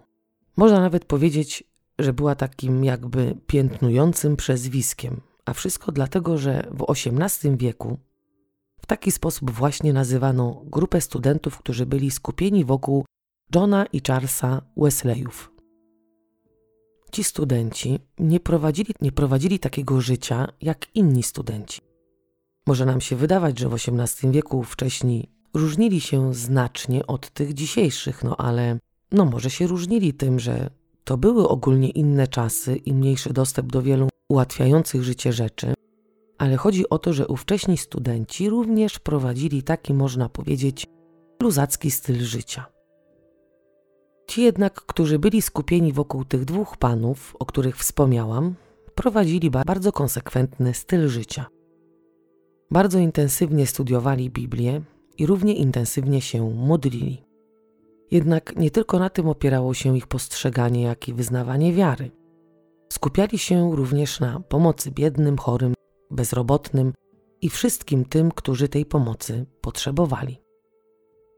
Można 0.56 0.80
nawet 0.80 1.04
powiedzieć, 1.04 1.64
że 1.98 2.12
była 2.12 2.34
takim 2.34 2.84
jakby 2.84 3.34
piętnującym 3.46 4.36
przezwiskiem, 4.36 5.20
a 5.44 5.52
wszystko 5.52 5.92
dlatego, 5.92 6.38
że 6.38 6.68
w 6.70 6.84
XVIII 6.90 7.56
wieku 7.56 7.98
w 8.80 8.86
taki 8.86 9.10
sposób 9.10 9.50
właśnie 9.50 9.92
nazywano 9.92 10.62
grupę 10.64 11.00
studentów, 11.00 11.58
którzy 11.58 11.86
byli 11.86 12.10
skupieni 12.10 12.64
wokół 12.64 13.04
Johna 13.54 13.86
i 13.86 14.00
Charlesa 14.06 14.62
Wesleyów. 14.76 15.57
Ci 17.12 17.24
studenci 17.24 17.98
nie 18.18 18.40
prowadzili, 18.40 18.94
nie 19.00 19.12
prowadzili 19.12 19.58
takiego 19.58 20.00
życia 20.00 20.48
jak 20.62 20.86
inni 20.94 21.22
studenci. 21.22 21.80
Może 22.66 22.86
nam 22.86 23.00
się 23.00 23.16
wydawać, 23.16 23.58
że 23.58 23.68
w 23.68 23.74
XVIII 23.74 24.32
wieku 24.32 24.62
wcześniej 24.62 25.28
różnili 25.54 26.00
się 26.00 26.34
znacznie 26.34 27.06
od 27.06 27.30
tych 27.30 27.54
dzisiejszych, 27.54 28.24
no 28.24 28.36
ale 28.36 28.78
no 29.12 29.24
może 29.24 29.50
się 29.50 29.66
różnili 29.66 30.14
tym, 30.14 30.40
że 30.40 30.70
to 31.04 31.16
były 31.16 31.48
ogólnie 31.48 31.88
inne 31.88 32.26
czasy 32.26 32.76
i 32.76 32.92
mniejszy 32.92 33.32
dostęp 33.32 33.72
do 33.72 33.82
wielu 33.82 34.08
ułatwiających 34.28 35.02
życie 35.02 35.32
rzeczy, 35.32 35.74
ale 36.38 36.56
chodzi 36.56 36.88
o 36.88 36.98
to, 36.98 37.12
że 37.12 37.28
ówcześni 37.28 37.78
studenci 37.78 38.50
również 38.50 38.98
prowadzili 38.98 39.62
taki, 39.62 39.94
można 39.94 40.28
powiedzieć, 40.28 40.86
luzacki 41.42 41.90
styl 41.90 42.24
życia. 42.24 42.77
Ci 44.28 44.42
jednak, 44.42 44.74
którzy 44.74 45.18
byli 45.18 45.42
skupieni 45.42 45.92
wokół 45.92 46.24
tych 46.24 46.44
dwóch 46.44 46.76
panów, 46.76 47.36
o 47.38 47.46
których 47.46 47.76
wspomniałam, 47.76 48.54
prowadzili 48.94 49.50
bardzo 49.50 49.92
konsekwentny 49.92 50.74
styl 50.74 51.08
życia. 51.08 51.46
Bardzo 52.70 52.98
intensywnie 52.98 53.66
studiowali 53.66 54.30
Biblię 54.30 54.80
i 55.18 55.26
równie 55.26 55.54
intensywnie 55.54 56.20
się 56.20 56.50
modlili. 56.54 57.24
Jednak 58.10 58.56
nie 58.56 58.70
tylko 58.70 58.98
na 58.98 59.10
tym 59.10 59.28
opierało 59.28 59.74
się 59.74 59.96
ich 59.96 60.06
postrzeganie, 60.06 60.82
jak 60.82 61.08
i 61.08 61.14
wyznawanie 61.14 61.72
wiary. 61.72 62.10
Skupiali 62.92 63.38
się 63.38 63.76
również 63.76 64.20
na 64.20 64.40
pomocy 64.40 64.90
biednym, 64.90 65.38
chorym, 65.38 65.74
bezrobotnym 66.10 66.92
i 67.40 67.48
wszystkim 67.48 68.04
tym, 68.04 68.30
którzy 68.30 68.68
tej 68.68 68.86
pomocy 68.86 69.46
potrzebowali. 69.60 70.47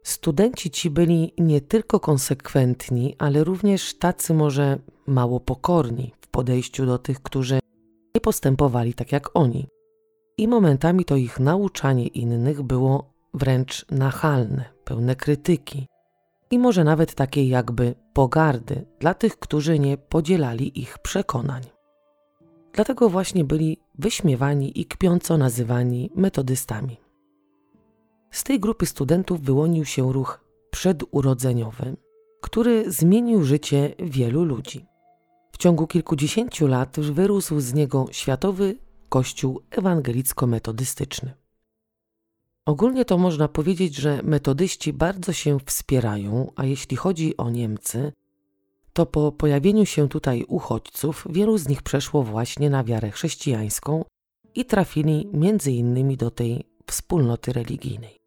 Studenci 0.02 0.70
ci 0.70 0.90
byli 0.90 1.32
nie 1.38 1.60
tylko 1.60 2.00
konsekwentni, 2.00 3.14
ale 3.18 3.44
również 3.44 3.94
tacy 3.94 4.34
może 4.34 4.78
mało 5.06 5.40
pokorni 5.40 6.12
w 6.20 6.28
podejściu 6.28 6.86
do 6.86 6.98
tych, 6.98 7.22
którzy 7.22 7.58
nie 8.14 8.20
postępowali 8.20 8.94
tak 8.94 9.12
jak 9.12 9.36
oni. 9.36 9.66
I 10.38 10.48
momentami 10.48 11.04
to 11.04 11.16
ich 11.16 11.40
nauczanie 11.40 12.06
innych 12.06 12.62
było 12.62 13.12
wręcz 13.34 13.86
nachalne, 13.90 14.64
pełne 14.84 15.16
krytyki 15.16 15.86
i 16.50 16.58
może 16.58 16.84
nawet 16.84 17.14
takiej 17.14 17.48
jakby 17.48 17.94
pogardy 18.12 18.86
dla 18.98 19.14
tych, 19.14 19.38
którzy 19.38 19.78
nie 19.78 19.96
podzielali 19.98 20.80
ich 20.80 20.98
przekonań. 20.98 21.62
Dlatego 22.72 23.08
właśnie 23.08 23.44
byli 23.44 23.78
wyśmiewani 23.98 24.80
i 24.80 24.86
kpiąco 24.86 25.38
nazywani 25.38 26.10
metodystami. 26.14 26.96
Z 28.30 28.44
tej 28.44 28.60
grupy 28.60 28.86
studentów 28.86 29.40
wyłonił 29.40 29.84
się 29.84 30.12
ruch 30.12 30.44
przedurodzeniowy, 30.70 31.96
który 32.40 32.92
zmienił 32.92 33.44
życie 33.44 33.94
wielu 33.98 34.44
ludzi. 34.44 34.86
W 35.52 35.58
ciągu 35.58 35.86
kilkudziesięciu 35.86 36.66
lat 36.66 37.00
wyrósł 37.00 37.60
z 37.60 37.74
niego 37.74 38.06
światowy 38.10 38.78
kościół 39.08 39.62
ewangelicko-metodystyczny. 39.70 41.30
Ogólnie 42.66 43.04
to 43.04 43.18
można 43.18 43.48
powiedzieć, 43.48 43.94
że 43.94 44.22
metodyści 44.22 44.92
bardzo 44.92 45.32
się 45.32 45.58
wspierają, 45.66 46.52
a 46.56 46.64
jeśli 46.64 46.96
chodzi 46.96 47.36
o 47.36 47.50
Niemcy, 47.50 48.12
to 48.92 49.06
po 49.06 49.32
pojawieniu 49.32 49.86
się 49.86 50.08
tutaj 50.08 50.44
uchodźców 50.48 51.26
wielu 51.30 51.58
z 51.58 51.68
nich 51.68 51.82
przeszło 51.82 52.22
właśnie 52.22 52.70
na 52.70 52.84
wiarę 52.84 53.10
chrześcijańską 53.10 54.04
i 54.54 54.64
trafili 54.64 55.28
między 55.32 55.72
innymi 55.72 56.16
do 56.16 56.30
tej 56.30 56.64
wspólnoty 56.86 57.52
religijnej. 57.52 58.19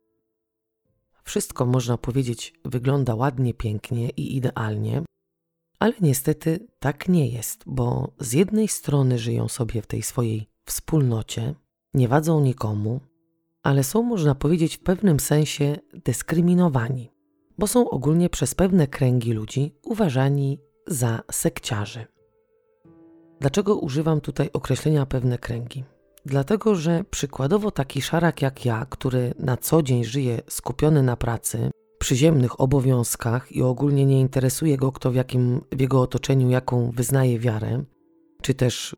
Wszystko 1.24 1.66
można 1.66 1.98
powiedzieć 1.98 2.54
wygląda 2.66 3.16
ładnie, 3.16 3.54
pięknie 3.54 4.10
i 4.10 4.36
idealnie, 4.36 5.04
ale 5.80 5.94
niestety 6.02 6.68
tak 6.80 7.10
nie 7.10 7.28
jest, 7.28 7.64
bo 7.66 8.12
z 8.20 8.34
jednej 8.34 8.68
strony 8.68 9.20
żyją 9.20 9.48
sobie 9.48 9.82
w 9.82 9.88
tej 9.88 10.02
swojej 10.02 10.48
wspólnocie, 10.66 11.56
nie 11.94 12.08
wadzą 12.08 12.42
nikomu, 12.42 13.00
ale 13.64 13.84
są, 13.84 14.04
można 14.04 14.36
powiedzieć, 14.36 14.78
w 14.78 14.84
pewnym 14.84 15.20
sensie 15.20 15.78
dyskryminowani, 15.94 17.12
bo 17.58 17.68
są 17.68 17.90
ogólnie 17.90 18.30
przez 18.30 18.56
pewne 18.56 18.88
kręgi 18.88 19.34
ludzi 19.34 19.76
uważani 19.86 20.60
za 20.88 21.24
sekciarzy. 21.32 22.06
Dlaczego 23.40 23.76
używam 23.76 24.22
tutaj 24.22 24.50
określenia 24.54 25.06
pewne 25.06 25.38
kręgi? 25.38 25.84
Dlatego, 26.26 26.76
że 26.76 27.04
przykładowo 27.10 27.72
taki 27.72 28.02
szarak 28.02 28.42
jak 28.42 28.66
ja, 28.66 28.86
który 28.90 29.34
na 29.40 29.58
co 29.58 29.82
dzień 29.82 30.04
żyje 30.04 30.42
skupiony 30.48 31.04
na 31.04 31.16
pracy, 31.16 31.72
przyziemnych 32.00 32.62
obowiązkach 32.62 33.52
i 33.52 33.62
ogólnie 33.62 34.06
nie 34.06 34.20
interesuje 34.20 34.78
go, 34.78 34.92
kto 34.92 35.12
w 35.12 35.16
jakim 35.16 35.62
w 35.72 35.82
jego 35.82 36.02
otoczeniu 36.02 36.50
jaką 36.50 36.92
wyznaje 36.92 37.40
wiarę, 37.40 37.84
czy 38.42 38.54
też 38.54 38.96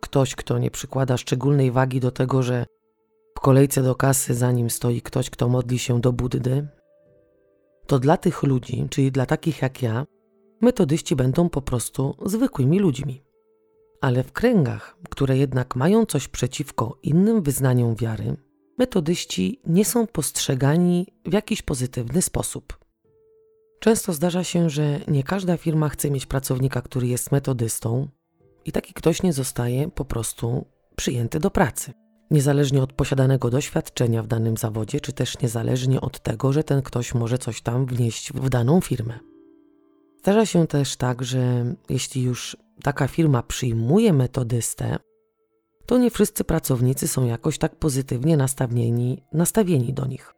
ktoś, 0.00 0.34
kto 0.34 0.58
nie 0.58 0.70
przykłada 0.70 1.16
szczególnej 1.16 1.70
wagi 1.70 2.00
do 2.00 2.10
tego, 2.10 2.42
że 2.42 2.66
w 3.36 3.40
kolejce 3.40 3.82
do 3.82 3.94
kasy 3.94 4.34
za 4.34 4.52
nim 4.52 4.70
stoi 4.70 5.02
ktoś, 5.02 5.30
kto 5.30 5.48
modli 5.48 5.78
się 5.78 6.00
do 6.00 6.12
Buddy, 6.12 6.68
to 7.86 7.98
dla 7.98 8.16
tych 8.16 8.42
ludzi, 8.42 8.86
czyli 8.90 9.12
dla 9.12 9.26
takich 9.26 9.62
jak 9.62 9.82
ja, 9.82 10.06
metodyści 10.60 11.16
będą 11.16 11.48
po 11.48 11.62
prostu 11.62 12.16
zwykłymi 12.24 12.78
ludźmi. 12.78 13.25
Ale 14.00 14.22
w 14.22 14.32
kręgach, 14.32 14.98
które 15.10 15.38
jednak 15.38 15.76
mają 15.76 16.06
coś 16.06 16.28
przeciwko 16.28 16.98
innym 17.02 17.42
wyznaniom 17.42 17.94
wiary, 17.94 18.36
metodyści 18.78 19.60
nie 19.66 19.84
są 19.84 20.06
postrzegani 20.06 21.06
w 21.24 21.32
jakiś 21.32 21.62
pozytywny 21.62 22.22
sposób. 22.22 22.78
Często 23.80 24.12
zdarza 24.12 24.44
się, 24.44 24.70
że 24.70 25.00
nie 25.08 25.22
każda 25.22 25.56
firma 25.56 25.88
chce 25.88 26.10
mieć 26.10 26.26
pracownika, 26.26 26.82
który 26.82 27.06
jest 27.06 27.32
metodystą, 27.32 28.08
i 28.66 28.72
taki 28.72 28.94
ktoś 28.94 29.22
nie 29.22 29.32
zostaje 29.32 29.90
po 29.90 30.04
prostu 30.04 30.66
przyjęty 30.96 31.40
do 31.40 31.50
pracy. 31.50 31.92
Niezależnie 32.30 32.82
od 32.82 32.92
posiadanego 32.92 33.50
doświadczenia 33.50 34.22
w 34.22 34.26
danym 34.26 34.56
zawodzie, 34.56 35.00
czy 35.00 35.12
też 35.12 35.40
niezależnie 35.40 36.00
od 36.00 36.20
tego, 36.20 36.52
że 36.52 36.64
ten 36.64 36.82
ktoś 36.82 37.14
może 37.14 37.38
coś 37.38 37.62
tam 37.62 37.86
wnieść 37.86 38.32
w 38.32 38.48
daną 38.48 38.80
firmę. 38.80 39.18
Zdarza 40.18 40.46
się 40.46 40.66
też 40.66 40.96
tak, 40.96 41.22
że 41.22 41.64
jeśli 41.88 42.22
już 42.22 42.56
taka 42.82 43.08
firma 43.08 43.42
przyjmuje 43.42 44.12
metodystę, 44.12 44.98
to 45.86 45.98
nie 45.98 46.10
wszyscy 46.10 46.44
pracownicy 46.44 47.08
są 47.08 47.26
jakoś 47.26 47.58
tak 47.58 47.76
pozytywnie 47.76 48.36
nastawieni, 48.36 49.22
nastawieni 49.32 49.92
do 49.92 50.06
nich. 50.06 50.34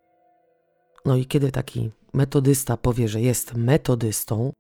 No 1.05 1.17
i 1.17 1.27
kiedy 1.27 1.53
taki 1.53 1.91
metodysta 2.13 2.77
powie, 2.77 3.09
że 3.09 3.21
jest 3.21 3.55
metodystą, 3.55 4.53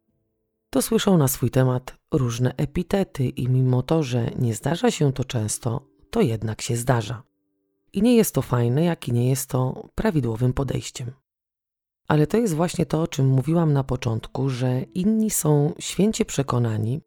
to 0.71 0.83
słyszą 0.83 1.19
na 1.19 1.29
swój 1.29 1.51
temat 1.51 1.97
różne 2.13 2.55
epitety 2.57 3.29
i 3.29 3.49
mimo 3.49 3.83
to, 3.83 4.03
że 4.03 4.31
nie 4.39 4.55
zdarza 4.55 4.91
się 4.91 5.13
to 5.13 5.25
często, 5.25 5.81
to 6.11 6.21
jednak 6.21 6.63
się 6.63 6.77
zdarza. 6.77 7.23
I 7.93 8.03
nie 8.03 8.17
jest 8.17 8.35
to 8.35 8.43
fajne, 8.43 8.85
jak 8.85 9.09
i 9.09 9.13
nie 9.13 9.29
jest 9.29 9.51
to 9.51 9.89
prawidłowym 9.95 10.53
podejściem. 10.53 11.13
Ale 12.09 12.27
to 12.27 12.37
jest 12.37 12.55
właśnie 12.55 12.87
to, 12.87 13.03
o 13.03 13.07
czym 13.07 13.27
mówiłam 13.29 13.73
na 13.73 13.85
początku, 13.85 14.49
że 14.49 14.83
inni 14.83 15.31
są 15.31 15.73
święcie 15.79 16.25
przekonani, 16.25 17.01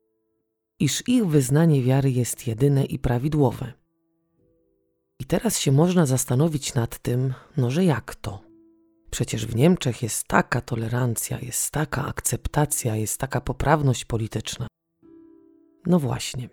iż 0.81 1.03
ich 1.07 1.27
wyznanie 1.27 1.83
wiary 1.83 2.11
jest 2.11 2.47
jedyne 2.47 2.85
i 2.85 2.99
prawidłowe. 2.99 3.73
I 5.19 5.25
teraz 5.25 5.59
się 5.59 5.71
można 5.71 6.05
zastanowić 6.05 6.73
nad 6.73 6.99
tym, 6.99 7.33
no 7.57 7.71
że 7.71 7.85
jak 7.85 8.15
to? 8.15 8.41
Przecież 9.11 9.45
w 9.45 9.55
Niemczech 9.55 10.03
jest 10.03 10.27
taka 10.27 10.61
tolerancja, 10.61 11.39
jest 11.39 11.71
taka 11.71 12.05
akceptacja, 12.05 12.95
jest 12.95 13.17
taka 13.17 13.41
poprawność 13.41 14.05
polityczna. 14.05 14.67
No 15.85 15.99
właśnie. 15.99 16.49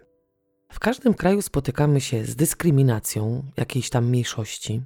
W 0.73 0.81
każdym 0.81 1.14
kraju 1.14 1.43
spotykamy 1.43 2.01
się 2.01 2.25
z 2.25 2.37
dyskryminacją 2.37 3.45
jakiejś 3.57 3.91
tam 3.91 4.07
mniejszości, 4.07 4.83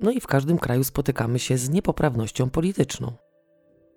no 0.00 0.10
i 0.10 0.20
w 0.20 0.26
każdym 0.26 0.58
kraju 0.58 0.84
spotykamy 0.84 1.38
się 1.38 1.58
z 1.58 1.70
niepoprawnością 1.70 2.50
polityczną. 2.50 3.12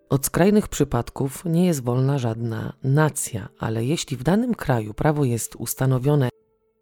Od 0.10 0.26
skrajnych 0.26 0.68
przypadków 0.68 1.46
nie 1.46 1.66
jest 1.66 1.84
wolna 1.84 2.18
żadna 2.18 2.74
nacja, 2.84 3.50
ale 3.60 3.86
jeśli 3.86 4.18
w 4.18 4.24
danym 4.24 4.56
kraju 4.56 4.94
prawo 4.94 5.26
jest 5.26 5.56
ustanowione 5.56 6.30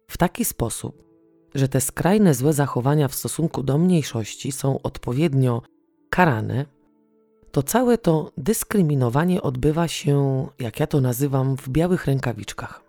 w 0.08 0.18
taki 0.18 0.44
sposób, 0.44 1.02
że 1.54 1.68
te 1.68 1.80
skrajne 1.80 2.34
złe 2.34 2.52
zachowania 2.52 3.08
w 3.08 3.14
stosunku 3.14 3.62
do 3.62 3.78
mniejszości 3.78 4.52
są 4.52 4.82
odpowiednio 4.82 5.62
karane, 6.10 6.66
to 7.52 7.62
całe 7.62 7.98
to 7.98 8.32
dyskryminowanie 8.36 9.42
odbywa 9.42 9.88
się, 9.88 10.46
jak 10.58 10.80
ja 10.80 10.86
to 10.86 11.00
nazywam, 11.00 11.56
w 11.56 11.68
białych 11.68 12.06
rękawiczkach. 12.06 12.82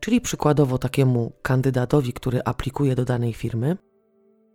Czyli 0.00 0.20
przykładowo 0.20 0.78
takiemu 0.78 1.32
kandydatowi, 1.42 2.12
który 2.12 2.42
aplikuje 2.44 2.94
do 2.94 3.04
danej 3.04 3.32
firmy, 3.32 3.76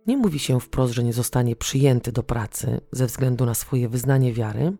nie 0.06 0.16
mówi 0.16 0.38
się 0.38 0.60
wprost, 0.60 0.92
że 0.92 1.04
nie 1.04 1.12
zostanie 1.12 1.56
przyjęty 1.56 2.12
do 2.12 2.22
pracy 2.22 2.80
ze 2.92 3.06
względu 3.06 3.46
na 3.46 3.54
swoje 3.54 3.88
wyznanie 3.88 4.32
wiary, 4.32 4.72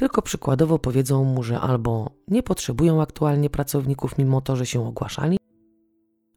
tylko 0.00 0.22
przykładowo 0.22 0.78
powiedzą 0.78 1.24
mu, 1.24 1.42
że 1.42 1.60
albo 1.60 2.10
nie 2.28 2.42
potrzebują 2.42 3.02
aktualnie 3.02 3.50
pracowników, 3.50 4.18
mimo 4.18 4.40
to, 4.40 4.56
że 4.56 4.66
się 4.66 4.86
ogłaszali, 4.86 5.38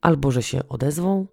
albo 0.02 0.32
że 0.32 0.44
się 0.44 0.68
odezwą, 0.70 1.26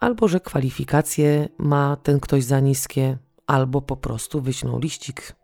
albo 0.00 0.28
że 0.28 0.40
kwalifikacje 0.40 1.48
ma 1.58 1.96
ten 2.02 2.20
ktoś 2.20 2.44
za 2.44 2.60
niskie, 2.60 3.18
albo 3.46 3.82
po 3.82 3.96
prostu 3.96 4.40
wyślą 4.40 4.78
liścik, 4.78 5.36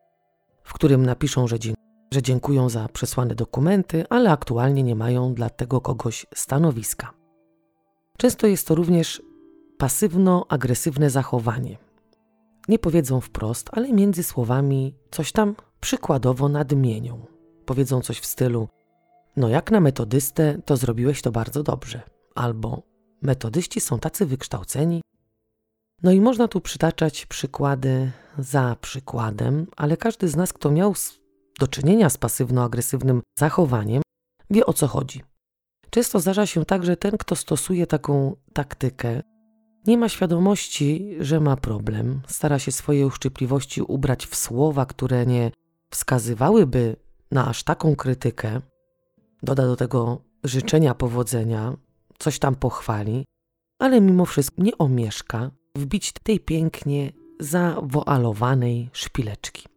w 0.64 0.72
którym 0.72 1.06
napiszą, 1.06 1.46
że, 1.46 1.56
że 2.14 2.22
dziękują 2.22 2.68
za 2.68 2.88
przesłane 2.88 3.34
dokumenty, 3.34 4.04
ale 4.10 4.30
aktualnie 4.30 4.82
nie 4.82 4.96
mają 4.96 5.34
dla 5.34 5.50
tego 5.50 5.80
kogoś 5.80 6.26
stanowiska. 6.34 7.12
Często 8.16 8.46
jest 8.46 8.66
to 8.66 8.74
również 8.74 9.22
pasywno-agresywne 9.78 11.10
zachowanie. 11.10 11.78
Nie 12.68 12.78
powiedzą 12.78 13.20
wprost, 13.20 13.70
ale 13.72 13.92
między 13.92 14.22
słowami 14.22 14.94
coś 15.10 15.32
tam 15.32 15.54
przykładowo 15.80 16.48
nadmienią. 16.48 17.26
Powiedzą 17.66 18.00
coś 18.00 18.18
w 18.20 18.26
stylu: 18.26 18.68
No, 19.36 19.48
jak 19.48 19.70
na 19.70 19.80
metodystę, 19.80 20.58
to 20.64 20.76
zrobiłeś 20.76 21.22
to 21.22 21.32
bardzo 21.32 21.62
dobrze. 21.62 22.02
Albo 22.34 22.82
metodyści 23.22 23.80
są 23.80 23.98
tacy 23.98 24.26
wykształceni. 24.26 25.02
No 26.02 26.12
i 26.12 26.20
można 26.20 26.48
tu 26.48 26.60
przytaczać 26.60 27.26
przykłady 27.26 28.10
za 28.38 28.76
przykładem, 28.80 29.66
ale 29.76 29.96
każdy 29.96 30.28
z 30.28 30.36
nas, 30.36 30.52
kto 30.52 30.70
miał 30.70 30.94
do 31.60 31.68
czynienia 31.68 32.10
z 32.10 32.18
pasywno-agresywnym 32.18 33.20
zachowaniem, 33.38 34.02
wie 34.50 34.66
o 34.66 34.72
co 34.72 34.86
chodzi. 34.86 35.22
Często 35.90 36.20
zdarza 36.20 36.46
się 36.46 36.64
tak, 36.64 36.84
że 36.84 36.96
ten, 36.96 37.18
kto 37.18 37.36
stosuje 37.36 37.86
taką 37.86 38.36
taktykę, 38.52 39.22
nie 39.86 39.98
ma 39.98 40.08
świadomości, 40.08 41.16
że 41.20 41.40
ma 41.40 41.56
problem, 41.56 42.20
stara 42.26 42.58
się 42.58 42.72
swoje 42.72 43.06
uszczypliwości 43.06 43.82
ubrać 43.82 44.26
w 44.26 44.36
słowa, 44.36 44.86
które 44.86 45.26
nie 45.26 45.50
wskazywałyby 45.90 46.96
na 47.30 47.48
aż 47.48 47.62
taką 47.62 47.96
krytykę, 47.96 48.60
doda 49.42 49.66
do 49.66 49.76
tego 49.76 50.22
życzenia 50.44 50.94
powodzenia, 50.94 51.76
coś 52.18 52.38
tam 52.38 52.54
pochwali, 52.54 53.24
ale 53.78 54.00
mimo 54.00 54.26
wszystko 54.26 54.62
nie 54.62 54.78
omieszka 54.78 55.50
wbić 55.76 56.12
tej 56.12 56.40
pięknie 56.40 57.12
zawoalowanej 57.40 58.90
szpileczki. 58.92 59.68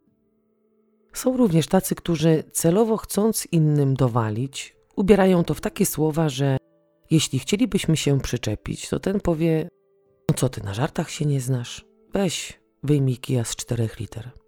Są 1.13 1.38
również 1.38 1.67
tacy, 1.67 1.95
którzy 1.95 2.43
celowo 2.52 2.97
chcąc 2.97 3.47
innym 3.52 3.93
dowalić, 3.93 4.76
ubierają 4.95 5.43
to 5.43 5.54
w 5.54 5.62
takie 5.62 5.86
słowa, 5.86 6.30
że 6.30 6.58
jeśli 7.12 7.39
chcielibyśmy 7.39 7.97
się 7.97 8.19
przyczepić, 8.19 8.89
to 8.89 8.99
ten 8.99 9.19
powie: 9.19 9.69
No 10.30 10.36
co 10.36 10.49
ty, 10.49 10.63
na 10.63 10.73
żartach 10.73 11.10
się 11.10 11.26
nie 11.26 11.41
znasz? 11.41 11.86
Weź, 12.13 12.60
wyjmij 12.84 13.17
kija 13.17 13.43
z 13.43 13.56
czterech 13.56 13.99
liter. 13.99 14.42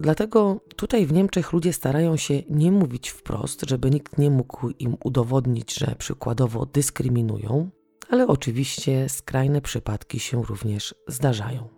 Dlatego 0.00 0.60
tutaj 0.76 1.06
w 1.06 1.12
Niemczech 1.12 1.52
ludzie 1.52 1.72
starają 1.72 2.16
się 2.16 2.42
nie 2.50 2.72
mówić 2.72 3.08
wprost, 3.08 3.64
żeby 3.68 3.90
nikt 3.90 4.18
nie 4.18 4.30
mógł 4.30 4.70
im 4.78 4.96
udowodnić, 5.04 5.74
że 5.74 5.94
przykładowo 5.98 6.66
dyskryminują, 6.66 7.70
ale 8.10 8.26
oczywiście 8.26 9.08
skrajne 9.08 9.60
przypadki 9.60 10.20
się 10.20 10.42
również 10.42 10.94
zdarzają. 11.08 11.68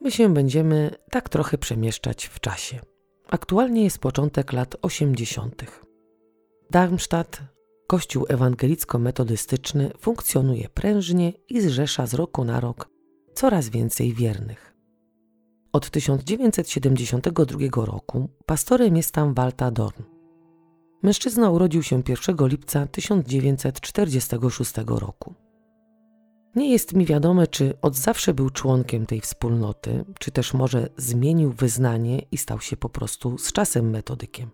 My 0.00 0.10
się 0.10 0.34
będziemy 0.34 0.90
tak 1.10 1.28
trochę 1.28 1.58
przemieszczać 1.58 2.26
w 2.26 2.40
czasie. 2.40 2.80
Aktualnie 3.28 3.84
jest 3.84 3.98
początek 3.98 4.52
lat 4.52 4.76
80. 4.82 5.64
Darmstadt, 6.70 7.42
kościół 7.86 8.24
ewangelicko-metodystyczny, 8.28 9.90
funkcjonuje 9.98 10.68
prężnie 10.68 11.32
i 11.48 11.60
zrzesza 11.60 12.06
z 12.06 12.14
roku 12.14 12.44
na 12.44 12.60
rok 12.60 12.88
coraz 13.34 13.68
więcej 13.68 14.14
wiernych. 14.14 14.71
Od 15.72 15.90
1972 15.90 17.84
roku 17.84 18.28
pastorem 18.46 18.96
jest 18.96 19.12
tam 19.12 19.34
Walta 19.34 19.70
Dorn. 19.70 20.02
Mężczyzna 21.02 21.50
urodził 21.50 21.82
się 21.82 22.02
1 22.08 22.36
lipca 22.48 22.86
1946 22.86 24.72
roku. 24.86 25.34
Nie 26.56 26.72
jest 26.72 26.94
mi 26.94 27.06
wiadome, 27.06 27.46
czy 27.46 27.74
od 27.82 27.96
zawsze 27.96 28.34
był 28.34 28.50
członkiem 28.50 29.06
tej 29.06 29.20
wspólnoty, 29.20 30.04
czy 30.18 30.30
też 30.30 30.54
może 30.54 30.88
zmienił 30.96 31.52
wyznanie 31.52 32.22
i 32.30 32.38
stał 32.38 32.60
się 32.60 32.76
po 32.76 32.88
prostu 32.88 33.38
z 33.38 33.52
czasem 33.52 33.90
metodykiem. 33.90 34.50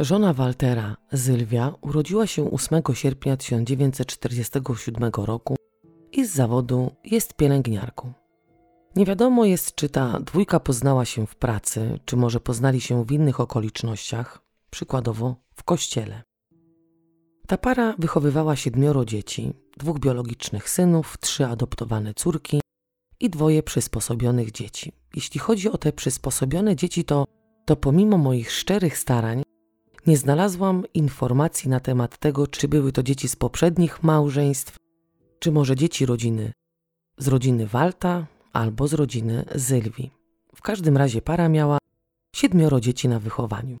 Żona 0.00 0.32
Waltera, 0.32 0.96
Sylwia, 1.14 1.74
urodziła 1.80 2.26
się 2.26 2.50
8 2.50 2.82
sierpnia 2.92 3.36
1947 3.36 5.10
roku 5.16 5.56
i 6.12 6.26
z 6.26 6.34
zawodu 6.34 6.90
jest 7.04 7.34
pielęgniarką. 7.34 8.25
Nie 8.96 9.04
wiadomo 9.04 9.44
jest, 9.44 9.74
czy 9.74 9.88
ta 9.88 10.20
dwójka 10.20 10.60
poznała 10.60 11.04
się 11.04 11.26
w 11.26 11.36
pracy, 11.36 11.98
czy 12.04 12.16
może 12.16 12.40
poznali 12.40 12.80
się 12.80 13.04
w 13.04 13.12
innych 13.12 13.40
okolicznościach, 13.40 14.40
przykładowo 14.70 15.36
w 15.54 15.62
kościele. 15.64 16.22
Ta 17.46 17.58
para 17.58 17.94
wychowywała 17.98 18.56
siedmioro 18.56 19.04
dzieci, 19.04 19.52
dwóch 19.76 19.98
biologicznych 19.98 20.70
synów, 20.70 21.18
trzy 21.20 21.46
adoptowane 21.46 22.14
córki 22.14 22.60
i 23.20 23.30
dwoje 23.30 23.62
przysposobionych 23.62 24.52
dzieci. 24.52 24.92
Jeśli 25.14 25.40
chodzi 25.40 25.70
o 25.70 25.78
te 25.78 25.92
przysposobione 25.92 26.76
dzieci, 26.76 27.04
to, 27.04 27.24
to 27.64 27.76
pomimo 27.76 28.18
moich 28.18 28.52
szczerych 28.52 28.98
starań 28.98 29.42
nie 30.06 30.16
znalazłam 30.16 30.84
informacji 30.94 31.70
na 31.70 31.80
temat 31.80 32.18
tego, 32.18 32.46
czy 32.46 32.68
były 32.68 32.92
to 32.92 33.02
dzieci 33.02 33.28
z 33.28 33.36
poprzednich 33.36 34.02
małżeństw, 34.02 34.76
czy 35.38 35.52
może 35.52 35.76
dzieci 35.76 36.06
rodziny 36.06 36.52
z 37.18 37.28
rodziny 37.28 37.66
Walta 37.66 38.26
albo 38.56 38.88
z 38.88 38.94
rodziny 38.94 39.44
Sylwii. 39.56 40.10
W 40.54 40.62
każdym 40.62 40.96
razie 40.96 41.22
para 41.22 41.48
miała 41.48 41.78
siedmioro 42.36 42.80
dzieci 42.80 43.08
na 43.08 43.18
wychowaniu. 43.18 43.76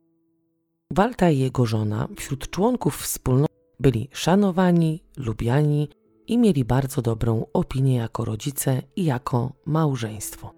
Walta 0.90 1.30
i 1.30 1.38
jego 1.38 1.66
żona 1.66 2.08
wśród 2.16 2.50
członków 2.50 2.96
wspólnoty 2.96 3.54
byli 3.80 4.08
szanowani, 4.12 5.02
lubiani 5.16 5.88
i 6.26 6.38
mieli 6.38 6.64
bardzo 6.64 7.02
dobrą 7.02 7.46
opinię 7.52 7.96
jako 7.96 8.24
rodzice 8.24 8.82
i 8.96 9.04
jako 9.04 9.52
małżeństwo. 9.66 10.52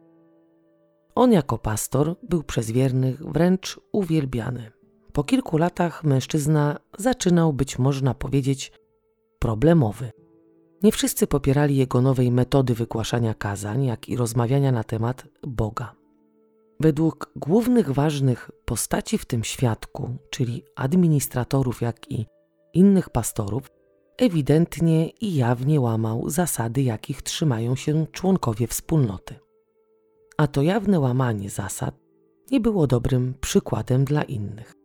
On 1.14 1.32
jako 1.32 1.58
pastor 1.58 2.16
był 2.22 2.42
przez 2.42 2.70
wiernych 2.70 3.22
wręcz 3.32 3.80
uwielbiany. 3.92 4.70
Po 5.12 5.24
kilku 5.24 5.58
latach 5.58 6.04
mężczyzna 6.04 6.78
zaczynał 6.98 7.52
być 7.52 7.78
można 7.78 8.14
powiedzieć 8.14 8.72
problemowy. 9.38 10.10
Nie 10.82 10.92
wszyscy 10.92 11.26
popierali 11.26 11.76
jego 11.76 12.00
nowej 12.00 12.30
metody 12.30 12.74
wygłaszania 12.74 13.34
kazań, 13.34 13.84
jak 13.84 14.08
i 14.08 14.16
rozmawiania 14.16 14.72
na 14.72 14.84
temat 14.84 15.26
Boga. 15.46 15.94
Według 16.80 17.32
głównych 17.36 17.90
ważnych 17.90 18.50
postaci 18.64 19.18
w 19.18 19.26
tym 19.26 19.44
świadku, 19.44 20.16
czyli 20.30 20.64
administratorów, 20.76 21.80
jak 21.80 22.10
i 22.12 22.26
innych 22.74 23.10
pastorów, 23.10 23.70
ewidentnie 24.18 25.08
i 25.08 25.34
jawnie 25.34 25.80
łamał 25.80 26.30
zasady, 26.30 26.82
jakich 26.82 27.22
trzymają 27.22 27.76
się 27.76 28.06
członkowie 28.12 28.66
wspólnoty. 28.66 29.34
A 30.36 30.46
to 30.46 30.62
jawne 30.62 31.00
łamanie 31.00 31.50
zasad 31.50 31.94
nie 32.50 32.60
było 32.60 32.86
dobrym 32.86 33.34
przykładem 33.40 34.04
dla 34.04 34.22
innych. 34.22 34.77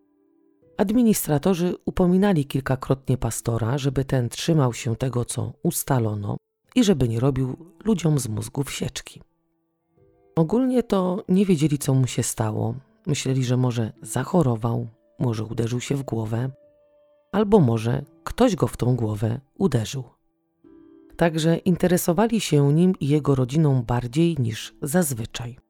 Administratorzy 0.78 1.76
upominali 1.86 2.46
kilkakrotnie 2.46 3.18
pastora, 3.18 3.78
żeby 3.78 4.06
ten 4.06 4.30
trzymał 4.30 4.74
się 4.74 4.96
tego, 4.96 5.26
co 5.26 5.54
ustalono 5.64 6.38
i 6.76 6.84
żeby 6.84 7.10
nie 7.10 7.20
robił 7.20 7.58
ludziom 7.86 8.20
z 8.20 8.28
mózgów 8.28 8.72
sieczki. 8.72 9.22
Ogólnie 10.36 10.84
to 10.84 11.24
nie 11.30 11.46
wiedzieli, 11.46 11.78
co 11.78 11.94
mu 11.94 12.08
się 12.08 12.24
stało. 12.24 12.76
Myśleli, 13.06 13.44
że 13.44 13.58
może 13.58 13.94
zachorował, 14.02 14.88
może 15.20 15.44
uderzył 15.44 15.82
się 15.82 15.96
w 15.96 16.04
głowę, 16.04 16.50
albo 17.32 17.60
może 17.60 18.04
ktoś 18.24 18.56
go 18.56 18.68
w 18.68 18.78
tą 18.78 18.96
głowę 18.96 19.40
uderzył. 19.58 20.04
Także 21.18 21.58
interesowali 21.58 22.42
się 22.42 22.74
nim 22.74 22.94
i 23.00 23.08
jego 23.08 23.36
rodziną 23.36 23.84
bardziej 23.84 24.36
niż 24.40 24.76
zazwyczaj. 24.82 25.63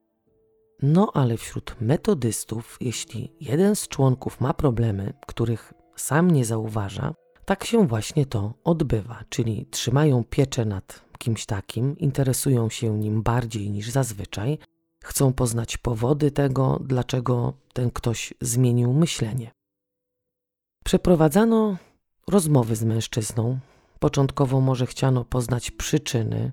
No 0.85 1.11
ale 1.13 1.37
wśród 1.37 1.75
metodystów, 1.81 2.77
jeśli 2.81 3.31
jeden 3.41 3.75
z 3.75 3.87
członków 3.87 4.41
ma 4.41 4.53
problemy, 4.53 5.13
których 5.27 5.73
sam 5.95 6.31
nie 6.31 6.45
zauważa, 6.45 7.13
tak 7.45 7.65
się 7.65 7.87
właśnie 7.87 8.25
to 8.25 8.53
odbywa, 8.63 9.23
czyli 9.29 9.65
trzymają 9.65 10.23
pieczę 10.23 10.65
nad 10.65 11.01
kimś 11.17 11.45
takim, 11.45 11.97
interesują 11.97 12.69
się 12.69 12.99
nim 12.99 13.23
bardziej 13.23 13.69
niż 13.69 13.89
zazwyczaj, 13.89 14.57
chcą 15.03 15.33
poznać 15.33 15.77
powody 15.77 16.31
tego, 16.31 16.79
dlaczego 16.83 17.53
ten 17.73 17.91
ktoś 17.91 18.33
zmienił 18.41 18.93
myślenie. 18.93 19.51
Przeprowadzano 20.85 21.77
rozmowy 22.27 22.75
z 22.75 22.83
mężczyzną. 22.83 23.59
Początkowo 23.99 24.61
może 24.61 24.85
chciano 24.85 25.25
poznać 25.25 25.71
przyczyny 25.71 26.51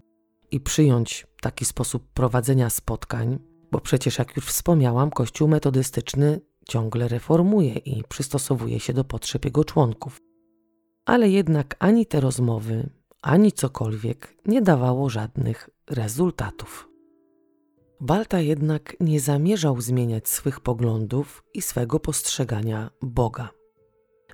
i 0.50 0.60
przyjąć 0.60 1.26
taki 1.40 1.64
sposób 1.64 2.08
prowadzenia 2.12 2.70
spotkań, 2.70 3.49
bo 3.70 3.80
przecież, 3.80 4.18
jak 4.18 4.36
już 4.36 4.46
wspomniałam, 4.46 5.10
Kościół 5.10 5.48
metodystyczny 5.48 6.40
ciągle 6.68 7.08
reformuje 7.08 7.74
i 7.74 8.02
przystosowuje 8.08 8.80
się 8.80 8.92
do 8.92 9.04
potrzeb 9.04 9.44
jego 9.44 9.64
członków. 9.64 10.20
Ale 11.04 11.28
jednak 11.28 11.76
ani 11.78 12.06
te 12.06 12.20
rozmowy, 12.20 12.90
ani 13.22 13.52
cokolwiek 13.52 14.36
nie 14.46 14.62
dawało 14.62 15.10
żadnych 15.10 15.70
rezultatów. 15.90 16.88
Walta 18.00 18.40
jednak 18.40 18.96
nie 19.00 19.20
zamierzał 19.20 19.80
zmieniać 19.80 20.28
swych 20.28 20.60
poglądów 20.60 21.44
i 21.54 21.62
swego 21.62 22.00
postrzegania 22.00 22.90
Boga. 23.02 23.48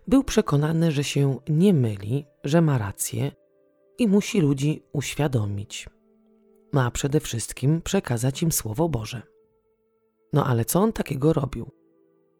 Był 0.08 0.24
przekonany, 0.24 0.92
że 0.92 1.04
się 1.04 1.38
nie 1.48 1.74
myli, 1.74 2.26
że 2.44 2.60
ma 2.60 2.78
rację 2.78 3.32
i 3.98 4.08
musi 4.08 4.40
ludzi 4.40 4.82
uświadomić. 4.92 5.88
Ma 6.76 6.90
przede 6.90 7.20
wszystkim 7.20 7.82
przekazać 7.82 8.42
im 8.42 8.52
Słowo 8.52 8.88
Boże. 8.88 9.22
No 10.32 10.46
ale 10.46 10.64
co 10.64 10.80
on 10.80 10.92
takiego 10.92 11.32
robił? 11.32 11.70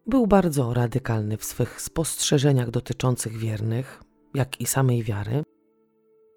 Był 0.07 0.27
bardzo 0.27 0.75
radykalny 0.75 1.37
w 1.37 1.45
swych 1.45 1.81
spostrzeżeniach 1.81 2.71
dotyczących 2.71 3.37
wiernych, 3.37 4.03
jak 4.35 4.61
i 4.61 4.67
samej 4.67 5.03
wiary. 5.03 5.43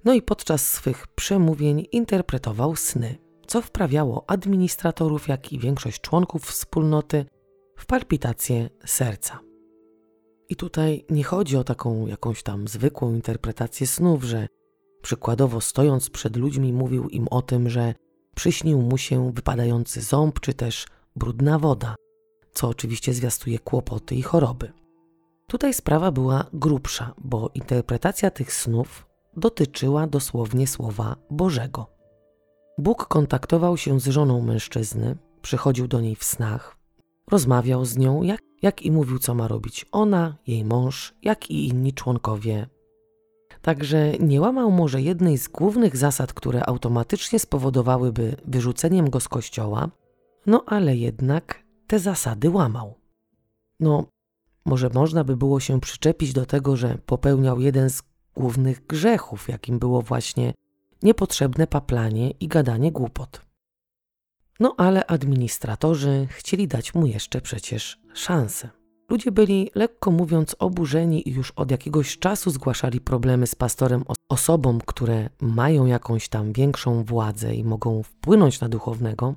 No 0.06 0.14
i 0.14 0.22
podczas 0.22 0.70
swych 0.70 1.08
przemówień 1.08 1.88
interpretował 1.92 2.76
sny, 2.76 3.18
co 3.48 3.62
wprawiało 3.62 4.24
administratorów, 4.28 5.28
jak 5.28 5.54
i 5.54 5.60
większość 5.60 6.02
członków 6.02 6.44
wspólnoty 6.44 7.26
w 7.78 7.86
palpitację 7.86 8.70
serca. 8.86 9.40
I 10.50 10.56
tutaj 10.56 11.06
nie 11.10 11.24
chodzi 11.24 11.58
o 11.58 11.64
taką 11.64 12.08
jakąś 12.08 12.44
tam 12.44 12.68
zwykłą 12.68 13.14
interpretację 13.14 13.88
snów, 13.88 14.24
że 14.24 14.48
przykładowo 15.02 15.62
stojąc 15.62 16.10
przed 16.10 16.38
ludźmi 16.38 16.74
mówił 16.74 17.10
im 17.10 17.28
o 17.32 17.42
tym, 17.42 17.70
że 17.70 17.94
przyśnił 18.36 18.82
mu 18.82 18.98
się 18.98 19.32
wypadający 19.32 20.02
ząb 20.02 20.40
czy 20.40 20.54
też 20.54 20.86
brudna 21.16 21.60
woda, 21.60 21.96
co 22.54 22.68
oczywiście 22.68 23.14
zwiastuje 23.14 23.60
kłopoty 23.60 24.16
i 24.16 24.22
choroby. 24.22 24.72
Tutaj 25.48 25.74
sprawa 25.74 26.12
była 26.12 26.46
grubsza, 26.54 27.14
bo 27.18 27.50
interpretacja 27.54 28.32
tych 28.32 28.54
snów 28.54 29.06
dotyczyła 29.38 30.08
dosłownie 30.08 30.68
słowa 30.68 31.16
Bożego. 31.32 31.88
Bóg 32.78 33.06
kontaktował 33.06 33.78
się 33.78 34.00
z 34.00 34.08
żoną 34.08 34.42
mężczyzny, 34.42 35.18
przychodził 35.42 35.88
do 35.88 36.02
niej 36.02 36.16
w 36.16 36.24
snach, 36.24 36.78
rozmawiał 37.32 37.86
z 37.86 37.98
nią, 37.98 38.24
jak, 38.24 38.42
jak 38.62 38.82
i 38.82 38.92
mówił, 38.92 39.20
co 39.20 39.36
ma 39.36 39.48
robić 39.48 39.86
ona, 39.92 40.36
jej 40.48 40.66
mąż, 40.66 41.14
jak 41.22 41.52
i 41.52 41.68
inni 41.68 41.94
członkowie. 41.94 42.68
Także 43.62 44.12
nie 44.19 44.41
łamał 44.41 44.72
może 44.72 45.02
jednej 45.02 45.38
z 45.38 45.48
głównych 45.48 45.98
zasad, 45.98 46.34
które 46.34 46.65
automatycznie 46.65 47.39
spowodowałyby 47.39 48.36
wyrzuceniem 48.45 49.10
go 49.10 49.19
z 49.19 49.28
kościoła, 49.28 49.89
no 50.45 50.63
ale 50.67 50.95
jednak 50.95 51.63
te 51.88 52.00
zasady 52.00 52.50
łamał. 52.50 52.95
No, 53.80 54.06
może 54.65 54.89
można 54.93 55.24
by 55.24 55.38
było 55.38 55.60
się 55.60 55.80
przyczepić 55.80 56.34
do 56.34 56.45
tego, 56.45 56.78
że 56.78 56.98
popełniał 57.06 57.60
jeden 57.60 57.89
z 57.89 58.04
głównych 58.36 58.88
grzechów, 58.88 59.50
jakim 59.50 59.80
było 59.80 60.02
właśnie 60.02 60.54
niepotrzebne 61.04 61.67
paplanie 61.67 62.32
i 62.32 62.48
gadanie 62.48 62.91
głupot. 62.91 63.41
No 64.60 64.76
ale 64.78 65.06
administratorzy 65.06 66.28
chcieli 66.30 66.67
dać 66.67 66.95
mu 66.95 67.06
jeszcze 67.06 67.41
przecież 67.41 68.00
szansę. 68.13 68.79
Ludzie 69.10 69.32
byli, 69.32 69.72
lekko 69.76 70.12
mówiąc, 70.12 70.56
oburzeni 70.60 71.30
i 71.30 71.32
już 71.32 71.52
od 71.52 71.72
jakiegoś 71.72 72.17
czasu 72.17 72.50
zgłaszali 72.50 73.02
problemy 73.02 73.48
z 73.48 73.56
pastorem 73.56 74.04
osobom, 74.30 74.80
które 74.86 75.30
mają 75.41 75.86
jakąś 75.86 76.30
tam 76.30 76.54
większą 76.54 77.04
władzę 77.04 77.56
i 77.56 77.63
mogą 77.63 78.04
wpłynąć 78.04 78.62
na 78.62 78.69
duchownego, 78.69 79.36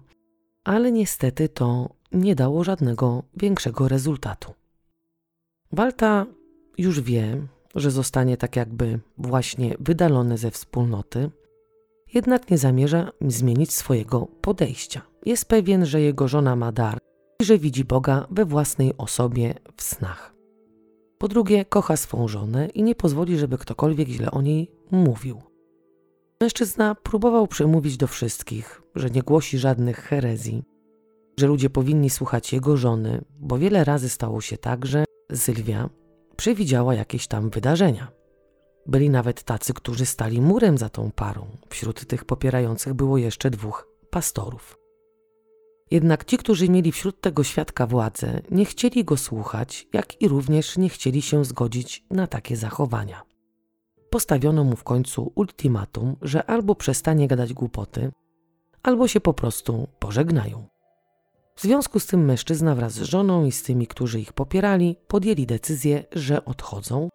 ale 0.64 0.92
niestety 0.92 1.48
to 1.48 1.88
nie 2.12 2.34
dało 2.34 2.64
żadnego 2.64 3.22
większego 3.36 3.88
rezultatu. 3.88 4.52
Walta 5.72 6.26
już 6.78 7.00
wie, 7.00 7.46
że 7.74 7.90
zostanie 7.90 8.36
tak 8.36 8.56
jakby 8.56 9.00
właśnie 9.18 9.74
wydalony 9.80 10.38
ze 10.38 10.50
wspólnoty, 10.50 11.30
jednak 12.14 12.50
nie 12.50 12.58
zamierza 12.58 13.12
zmienić 13.20 13.72
swojego 13.72 14.26
podejścia. 14.40 15.02
Jest 15.26 15.44
pewien, 15.44 15.86
że 15.86 16.00
jego 16.00 16.28
żona 16.28 16.56
ma 16.56 16.72
dar 16.72 16.98
i 17.42 17.44
że 17.44 17.58
widzi 17.58 17.84
Boga 17.84 18.26
we 18.30 18.44
własnej 18.44 18.92
osobie 18.98 19.54
w 19.76 19.82
snach. 19.82 20.34
Po 21.18 21.28
drugie, 21.28 21.64
kocha 21.64 21.96
swą 21.96 22.28
żonę 22.28 22.68
i 22.68 22.82
nie 22.82 22.94
pozwoli, 22.94 23.38
żeby 23.38 23.58
ktokolwiek 23.58 24.08
źle 24.08 24.30
o 24.30 24.42
niej 24.42 24.70
mówił. 24.90 25.42
Mężczyzna 26.40 26.94
próbował 26.94 27.46
przemówić 27.46 27.96
do 27.96 28.06
wszystkich, 28.06 28.82
że 28.94 29.10
nie 29.10 29.22
głosi 29.22 29.58
żadnych 29.58 29.98
herezji, 29.98 30.62
że 31.40 31.46
ludzie 31.46 31.70
powinni 31.70 32.10
słuchać 32.10 32.52
jego 32.52 32.76
żony, 32.76 33.24
bo 33.38 33.58
wiele 33.58 33.84
razy 33.84 34.08
stało 34.08 34.40
się 34.40 34.58
tak, 34.58 34.86
że 34.86 35.04
Sylwia 35.32 35.90
przewidziała 36.36 36.94
jakieś 36.94 37.26
tam 37.26 37.50
wydarzenia. 37.50 38.12
Byli 38.86 39.10
nawet 39.10 39.42
tacy, 39.42 39.74
którzy 39.74 40.06
stali 40.06 40.40
murem 40.40 40.78
za 40.78 40.88
tą 40.88 41.10
parą. 41.10 41.46
Wśród 41.68 42.06
tych 42.06 42.24
popierających 42.24 42.94
było 42.94 43.18
jeszcze 43.18 43.50
dwóch 43.50 43.88
pastorów. 44.10 44.81
Jednak 45.92 46.24
ci, 46.24 46.38
którzy 46.38 46.68
mieli 46.68 46.92
wśród 46.92 47.20
tego 47.20 47.44
świadka 47.44 47.86
władzę, 47.86 48.40
nie 48.50 48.64
chcieli 48.64 49.04
go 49.04 49.16
słuchać, 49.16 49.88
jak 49.92 50.22
i 50.22 50.28
również 50.28 50.78
nie 50.78 50.88
chcieli 50.88 51.22
się 51.22 51.44
zgodzić 51.44 52.04
na 52.10 52.26
takie 52.26 52.56
zachowania. 52.56 53.22
Postawiono 54.10 54.64
mu 54.64 54.76
w 54.76 54.84
końcu 54.84 55.32
ultimatum, 55.34 56.16
że 56.22 56.44
albo 56.50 56.74
przestanie 56.74 57.28
gadać 57.28 57.52
głupoty, 57.52 58.12
albo 58.82 59.08
się 59.08 59.20
po 59.20 59.34
prostu 59.34 59.88
pożegnają. 59.98 60.66
W 61.56 61.62
związku 61.62 62.00
z 62.00 62.06
tym 62.06 62.24
mężczyzna 62.24 62.74
wraz 62.74 62.92
z 62.92 63.02
żoną 63.02 63.44
i 63.44 63.52
z 63.52 63.62
tymi, 63.62 63.86
którzy 63.86 64.20
ich 64.20 64.32
popierali, 64.32 64.96
podjęli 65.08 65.46
decyzję, 65.46 66.04
że 66.12 66.44
odchodzą, 66.44 67.08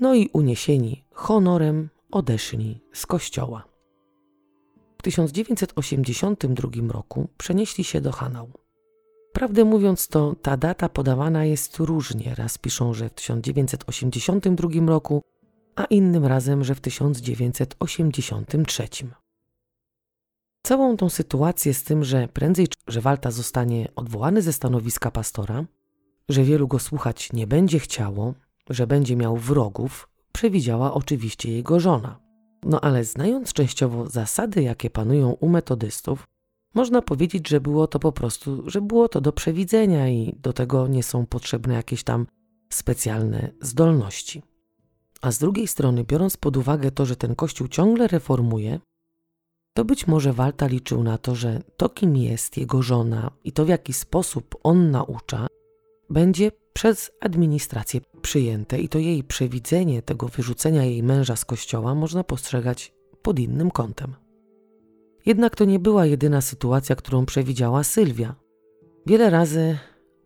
no 0.00 0.14
i 0.14 0.28
uniesieni 0.32 1.04
honorem 1.12 1.88
odeszli 2.10 2.80
z 2.92 3.06
kościoła. 3.06 3.71
W 5.02 5.04
1982 5.04 6.92
roku 6.92 7.28
przenieśli 7.38 7.84
się 7.84 8.00
do 8.00 8.12
Hanau. 8.12 8.50
Prawdę 9.32 9.64
mówiąc, 9.64 10.08
to 10.08 10.36
ta 10.42 10.56
data 10.56 10.88
podawana 10.88 11.44
jest 11.44 11.76
różnie. 11.76 12.34
Raz 12.34 12.58
piszą, 12.58 12.94
że 12.94 13.08
w 13.08 13.12
1982 13.12 14.68
roku, 14.86 15.22
a 15.76 15.84
innym 15.84 16.26
razem, 16.26 16.64
że 16.64 16.74
w 16.74 16.80
1983. 16.80 18.88
Całą 20.62 20.96
tą 20.96 21.08
sytuację 21.08 21.74
z 21.74 21.84
tym, 21.84 22.04
że 22.04 22.28
prędzej 22.28 22.66
że 22.86 23.00
Walta 23.00 23.30
zostanie 23.30 23.88
odwołany 23.96 24.42
ze 24.42 24.52
stanowiska 24.52 25.10
pastora, 25.10 25.64
że 26.28 26.44
wielu 26.44 26.68
go 26.68 26.78
słuchać 26.78 27.32
nie 27.32 27.46
będzie 27.46 27.78
chciało, 27.78 28.34
że 28.70 28.86
będzie 28.86 29.16
miał 29.16 29.36
wrogów, 29.36 30.08
przewidziała 30.32 30.94
oczywiście 30.94 31.52
jego 31.52 31.80
żona. 31.80 32.21
No 32.64 32.80
ale 32.80 33.04
znając 33.04 33.52
częściowo 33.52 34.08
zasady, 34.08 34.62
jakie 34.62 34.90
panują 34.90 35.30
u 35.30 35.48
metodystów, 35.48 36.28
można 36.74 37.02
powiedzieć, 37.02 37.48
że 37.48 37.60
było 37.60 37.86
to 37.86 37.98
po 37.98 38.12
prostu, 38.12 38.70
że 38.70 38.80
było 38.80 39.08
to 39.08 39.20
do 39.20 39.32
przewidzenia 39.32 40.08
i 40.08 40.36
do 40.42 40.52
tego 40.52 40.88
nie 40.88 41.02
są 41.02 41.26
potrzebne 41.26 41.74
jakieś 41.74 42.04
tam 42.04 42.26
specjalne 42.70 43.52
zdolności. 43.60 44.42
A 45.20 45.32
z 45.32 45.38
drugiej 45.38 45.68
strony, 45.68 46.04
biorąc 46.04 46.36
pod 46.36 46.56
uwagę 46.56 46.90
to, 46.90 47.06
że 47.06 47.16
ten 47.16 47.34
kościół 47.34 47.68
ciągle 47.68 48.08
reformuje, 48.08 48.80
to 49.74 49.84
być 49.84 50.06
może 50.06 50.32
Walta 50.32 50.66
liczył 50.66 51.02
na 51.02 51.18
to, 51.18 51.34
że 51.34 51.62
to, 51.76 51.88
kim 51.88 52.16
jest 52.16 52.56
jego 52.56 52.82
żona 52.82 53.30
i 53.44 53.52
to, 53.52 53.64
w 53.64 53.68
jaki 53.68 53.92
sposób 53.92 54.56
on 54.62 54.90
naucza, 54.90 55.46
będzie 56.10 56.50
przez 56.72 57.10
administrację 57.20 58.00
przyjęte 58.22 58.80
i 58.80 58.88
to 58.88 58.98
jej 58.98 59.24
przewidzenie 59.24 60.02
tego 60.02 60.28
wyrzucenia 60.28 60.84
jej 60.84 61.02
męża 61.02 61.36
z 61.36 61.44
kościoła 61.44 61.94
można 61.94 62.24
postrzegać 62.24 62.92
pod 63.22 63.38
innym 63.38 63.70
kątem. 63.70 64.14
Jednak 65.26 65.56
to 65.56 65.64
nie 65.64 65.78
była 65.78 66.06
jedyna 66.06 66.40
sytuacja, 66.40 66.96
którą 66.96 67.26
przewidziała 67.26 67.84
Sylwia. 67.84 68.34
Wiele 69.06 69.30
razy 69.30 69.78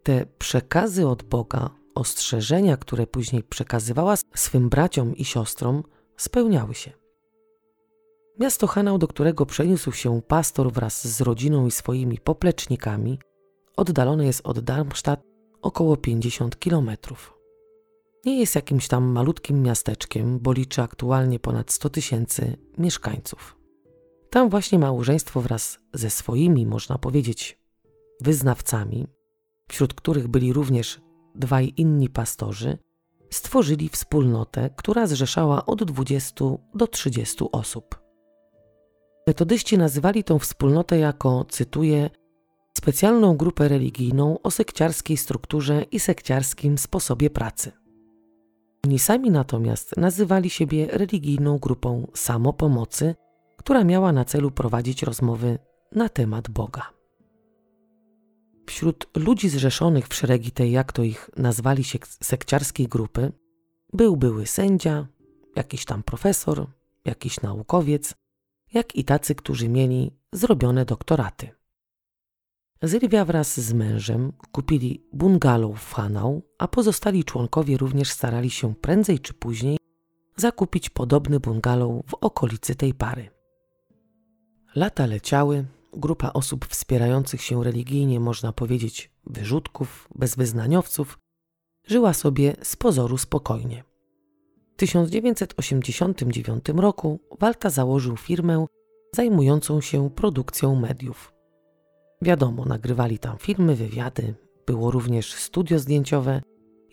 te 0.03 0.27
przekazy 0.39 1.09
od 1.09 1.23
Boga, 1.23 1.71
ostrzeżenia, 1.95 2.77
które 2.77 3.07
później 3.07 3.43
przekazywała 3.43 4.15
swym 4.35 4.69
braciom 4.69 5.17
i 5.17 5.25
siostrom, 5.25 5.83
spełniały 6.17 6.75
się. 6.75 6.93
Miasto 8.41 8.67
Hanau, 8.67 8.99
do 8.99 9.09
którego 9.09 9.47
przeniósł 9.47 9.93
się 9.93 10.23
pastor 10.23 10.73
wraz 10.73 11.09
z 11.09 11.21
rodziną 11.21 11.67
i 11.67 11.71
swoimi 11.71 12.19
poplecznikami, 12.19 13.19
oddalone 13.77 14.27
jest 14.27 14.41
od 14.45 14.61
Darmstadt 14.61 15.36
około 15.67 15.97
50 15.97 16.59
kilometrów. 16.59 17.39
Nie 18.25 18.41
jest 18.41 18.55
jakimś 18.55 18.89
tam 18.89 19.05
malutkim 19.05 19.63
miasteczkiem, 19.63 20.39
bo 20.39 20.53
liczy 20.53 20.83
aktualnie 20.83 21.39
ponad 21.39 21.73
100 21.73 21.91
tysięcy 21.91 22.57
mieszkańców. 22.79 23.57
Tam 24.31 24.49
właśnie 24.51 24.79
małżeństwo 24.79 25.41
wraz 25.41 25.79
ze 25.95 26.11
swoimi, 26.11 26.67
można 26.67 26.99
powiedzieć, 26.99 27.59
wyznawcami, 28.21 29.07
wśród 29.69 29.95
których 29.95 30.29
byli 30.29 30.53
również 30.53 31.01
dwaj 31.35 31.73
inni 31.77 32.09
pastorzy, 32.09 32.79
stworzyli 33.31 33.89
wspólnotę, 33.89 34.71
która 34.77 35.07
zrzeszała 35.07 35.67
od 35.67 35.85
20 35.85 36.45
do 36.75 36.87
30 36.87 37.45
osób. 37.53 38.03
Metodyści 39.27 39.79
nazywali 39.79 40.25
tą 40.25 40.39
wspólnotę 40.39 40.99
jako, 40.99 41.45
cytuję, 41.49 42.11
specjalną 42.77 43.37
grupę 43.37 43.69
religijną 43.69 44.43
o 44.43 44.51
sekciarskiej 44.51 45.17
strukturze 45.17 45.83
i 45.83 46.01
sekciarskim 46.01 46.79
sposobie 46.79 47.31
pracy. 47.31 47.73
Oni 48.85 48.99
sami 48.99 49.31
natomiast 49.31 49.97
nazywali 49.97 50.51
siebie 50.51 50.87
religijną 50.87 51.59
grupą 51.59 52.07
samopomocy, 52.15 53.15
która 53.57 53.85
miała 53.85 54.13
na 54.13 54.25
celu 54.25 54.51
prowadzić 54.51 55.03
rozmowy 55.03 55.59
na 55.93 56.09
temat 56.09 56.51
Boga. 56.51 56.83
Wśród 58.67 59.07
ludzi 59.17 59.49
zrzeszonych 59.49 60.09
w 60.09 60.15
szeregi 60.15 60.51
tej, 60.51 60.73
jak 60.73 60.93
to 60.93 61.03
ich 61.03 61.31
nazwali 61.37 61.85
się, 61.85 61.99
sekciarskiej 62.05 62.89
grupy, 62.89 63.33
był 63.93 64.17
były 64.17 64.47
sędzia, 64.47 65.07
jakiś 65.57 65.85
tam 65.85 66.03
profesor, 66.03 66.67
jakiś 67.05 67.41
naukowiec, 67.41 68.15
jak 68.75 68.97
i 68.97 69.05
tacy, 69.05 69.35
którzy 69.35 69.69
mieli 69.69 70.11
zrobione 70.33 70.85
doktoraty. 70.85 71.51
Sylwia 72.85 73.25
wraz 73.25 73.61
z 73.61 73.73
mężem 73.73 74.33
kupili 74.53 75.07
bungalow 75.13 75.81
w 75.81 75.95
Hanau, 75.95 76.43
a 76.59 76.69
pozostali 76.69 77.25
członkowie 77.25 77.77
również 77.77 78.11
starali 78.11 78.51
się 78.51 78.75
prędzej 78.75 79.19
czy 79.21 79.35
później 79.35 79.79
zakupić 80.37 80.91
podobny 80.91 81.41
bungalow 81.41 82.03
w 82.07 82.15
okolicy 82.15 82.75
tej 82.75 82.95
pary. 82.95 83.31
Lata 84.75 85.07
leciały, 85.07 85.65
grupa 85.93 86.31
osób 86.33 86.67
wspierających 86.67 87.43
się 87.43 87.65
religijnie, 87.65 88.21
można 88.21 88.53
powiedzieć, 88.53 89.11
wyrzutków, 89.27 90.09
bezwyznaniowców, 90.15 91.19
żyła 91.87 92.15
sobie 92.15 92.57
z 92.63 92.77
pozoru 92.77 93.19
spokojnie. 93.19 93.85
W 94.73 94.77
1989 94.77 96.65
roku 96.77 97.21
Walta 97.41 97.71
założył 97.71 98.17
firmę 98.17 98.67
zajmującą 99.13 99.81
się 99.81 100.11
produkcją 100.11 100.75
mediów. 100.75 101.36
Wiadomo, 102.23 102.65
nagrywali 102.65 103.19
tam 103.19 103.39
filmy, 103.39 103.77
wywiady, 103.77 104.35
było 104.67 104.91
również 104.91 105.33
studio 105.33 105.79
zdjęciowe, 105.79 106.43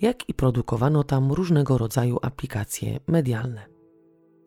jak 0.02 0.30
i 0.30 0.34
produkowano 0.34 1.04
tam 1.04 1.32
różnego 1.32 1.78
rodzaju 1.78 2.18
aplikacje 2.22 3.00
medialne. 3.08 3.66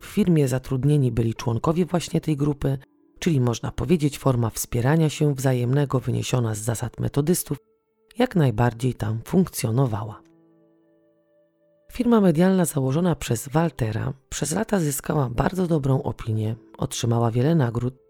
W 0.01 0.05
firmie 0.05 0.47
zatrudnieni 0.47 1.11
byli 1.11 1.35
członkowie 1.35 1.85
właśnie 1.85 2.21
tej 2.21 2.37
grupy, 2.37 2.77
czyli 3.19 3.41
można 3.41 3.71
powiedzieć 3.71 4.19
forma 4.19 4.49
wspierania 4.49 5.09
się 5.09 5.35
wzajemnego 5.35 5.99
wyniesiona 5.99 6.55
z 6.55 6.59
zasad 6.59 6.99
metodystów, 6.99 7.57
jak 8.17 8.35
najbardziej 8.35 8.93
tam 8.93 9.21
funkcjonowała. 9.25 10.21
Firma 11.91 12.21
medialna 12.21 12.65
założona 12.65 13.15
przez 13.15 13.47
Waltera 13.47 14.13
przez 14.29 14.51
lata 14.51 14.79
zyskała 14.79 15.29
bardzo 15.29 15.67
dobrą 15.67 16.03
opinię, 16.03 16.55
otrzymała 16.77 17.31
wiele 17.31 17.55
nagród, 17.55 18.06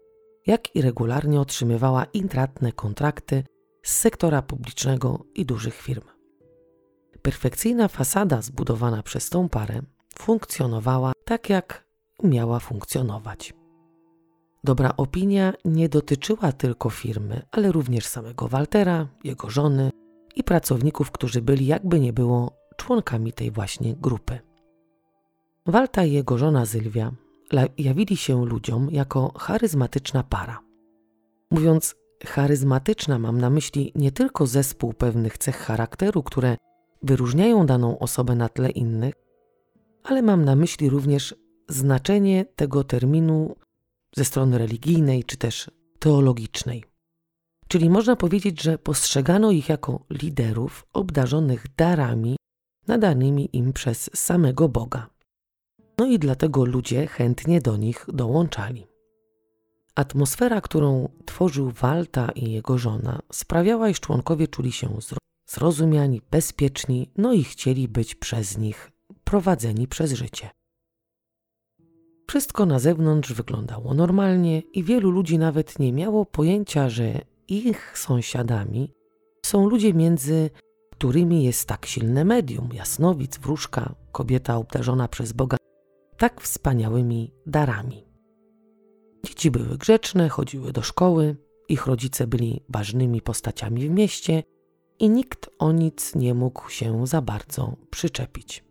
jak 0.48 0.76
i 0.76 0.82
regularnie 0.82 1.40
otrzymywała 1.40 2.04
intratne 2.04 2.72
kontrakty 2.72 3.44
z 3.82 3.96
sektora 3.96 4.42
publicznego 4.42 5.24
i 5.34 5.46
dużych 5.46 5.74
firm. 5.74 6.04
Perfekcyjna 7.22 7.88
fasada 7.88 8.42
zbudowana 8.42 9.02
przez 9.02 9.30
tą 9.30 9.48
parę 9.48 9.82
funkcjonowała 10.18 11.12
tak, 11.24 11.50
jak 11.50 11.86
miała 12.22 12.60
funkcjonować. 12.60 13.54
Dobra 14.64 14.92
opinia 14.96 15.52
nie 15.64 15.88
dotyczyła 15.88 16.52
tylko 16.52 16.90
firmy, 16.90 17.42
ale 17.50 17.72
również 17.72 18.06
samego 18.06 18.48
Waltera, 18.48 19.08
jego 19.24 19.50
żony 19.50 19.90
i 20.36 20.44
pracowników, 20.44 21.10
którzy 21.10 21.42
byli 21.42 21.66
jakby 21.66 22.00
nie 22.00 22.12
było 22.12 22.52
członkami 22.76 23.32
tej 23.32 23.50
właśnie 23.50 23.96
grupy. 23.96 24.38
Walta 25.66 26.04
i 26.04 26.12
jego 26.12 26.38
żona 26.38 26.66
Sylwia 26.66 27.12
jawili 27.78 28.16
się 28.16 28.46
ludziom 28.46 28.90
jako 28.90 29.32
charyzmatyczna 29.38 30.22
para. 30.22 30.60
Mówiąc 31.50 31.94
charyzmatyczna 32.26 33.18
mam 33.18 33.40
na 33.40 33.50
myśli 33.50 33.92
nie 33.94 34.12
tylko 34.12 34.46
zespół 34.46 34.92
pewnych 34.92 35.38
cech 35.38 35.56
charakteru, 35.56 36.22
które 36.22 36.56
wyróżniają 37.02 37.66
daną 37.66 37.98
osobę 37.98 38.34
na 38.34 38.48
tle 38.48 38.70
innych, 38.70 39.14
ale 40.02 40.22
mam 40.22 40.44
na 40.44 40.56
myśli 40.56 40.90
również 40.90 41.34
znaczenie 41.68 42.44
tego 42.56 42.84
terminu 42.84 43.56
ze 44.16 44.24
strony 44.24 44.58
religijnej 44.58 45.24
czy 45.24 45.36
też 45.36 45.70
teologicznej. 45.98 46.84
Czyli 47.68 47.90
można 47.90 48.16
powiedzieć, 48.16 48.62
że 48.62 48.78
postrzegano 48.78 49.50
ich 49.50 49.68
jako 49.68 50.04
liderów 50.10 50.86
obdarzonych 50.92 51.66
darami 51.76 52.36
nadanymi 52.86 53.48
im 53.52 53.72
przez 53.72 54.10
samego 54.14 54.68
Boga. 54.68 55.10
No 55.98 56.06
i 56.06 56.18
dlatego 56.18 56.64
ludzie 56.64 57.06
chętnie 57.06 57.60
do 57.60 57.76
nich 57.76 58.06
dołączali. 58.08 58.86
Atmosfera, 59.94 60.60
którą 60.60 61.08
tworzył 61.24 61.70
Walta 61.70 62.30
i 62.34 62.52
jego 62.52 62.78
żona, 62.78 63.22
sprawiała, 63.32 63.88
iż 63.88 64.00
członkowie 64.00 64.48
czuli 64.48 64.72
się 64.72 64.88
zrozumiani, 65.46 66.22
bezpieczni, 66.30 67.10
no 67.16 67.32
i 67.32 67.44
chcieli 67.44 67.88
być 67.88 68.14
przez 68.14 68.58
nich 68.58 68.90
prowadzeni 69.24 69.88
przez 69.88 70.12
życie. 70.12 70.50
Wszystko 72.28 72.66
na 72.66 72.78
zewnątrz 72.78 73.32
wyglądało 73.32 73.94
normalnie 73.94 74.60
i 74.60 74.84
wielu 74.84 75.10
ludzi 75.10 75.38
nawet 75.38 75.78
nie 75.78 75.92
miało 75.92 76.26
pojęcia, 76.26 76.88
że 76.88 77.20
ich 77.48 77.98
sąsiadami 77.98 78.92
są 79.46 79.68
ludzie 79.68 79.94
między 79.94 80.50
którymi 80.92 81.44
jest 81.44 81.68
tak 81.68 81.86
silne 81.86 82.24
medium, 82.24 82.68
jasnowic, 82.74 83.38
wróżka, 83.38 83.94
kobieta 84.12 84.56
obdarzona 84.56 85.08
przez 85.08 85.32
Boga 85.32 85.56
tak 86.18 86.40
wspaniałymi 86.40 87.32
darami. 87.46 88.04
Dzieci 89.24 89.50
były 89.50 89.78
grzeczne, 89.78 90.28
chodziły 90.28 90.72
do 90.72 90.82
szkoły, 90.82 91.36
ich 91.68 91.86
rodzice 91.86 92.26
byli 92.26 92.64
ważnymi 92.68 93.22
postaciami 93.22 93.88
w 93.88 93.90
mieście 93.90 94.42
i 94.98 95.10
nikt 95.10 95.50
o 95.58 95.72
nic 95.72 96.14
nie 96.14 96.34
mógł 96.34 96.70
się 96.70 97.06
za 97.06 97.22
bardzo 97.22 97.76
przyczepić. 97.90 98.64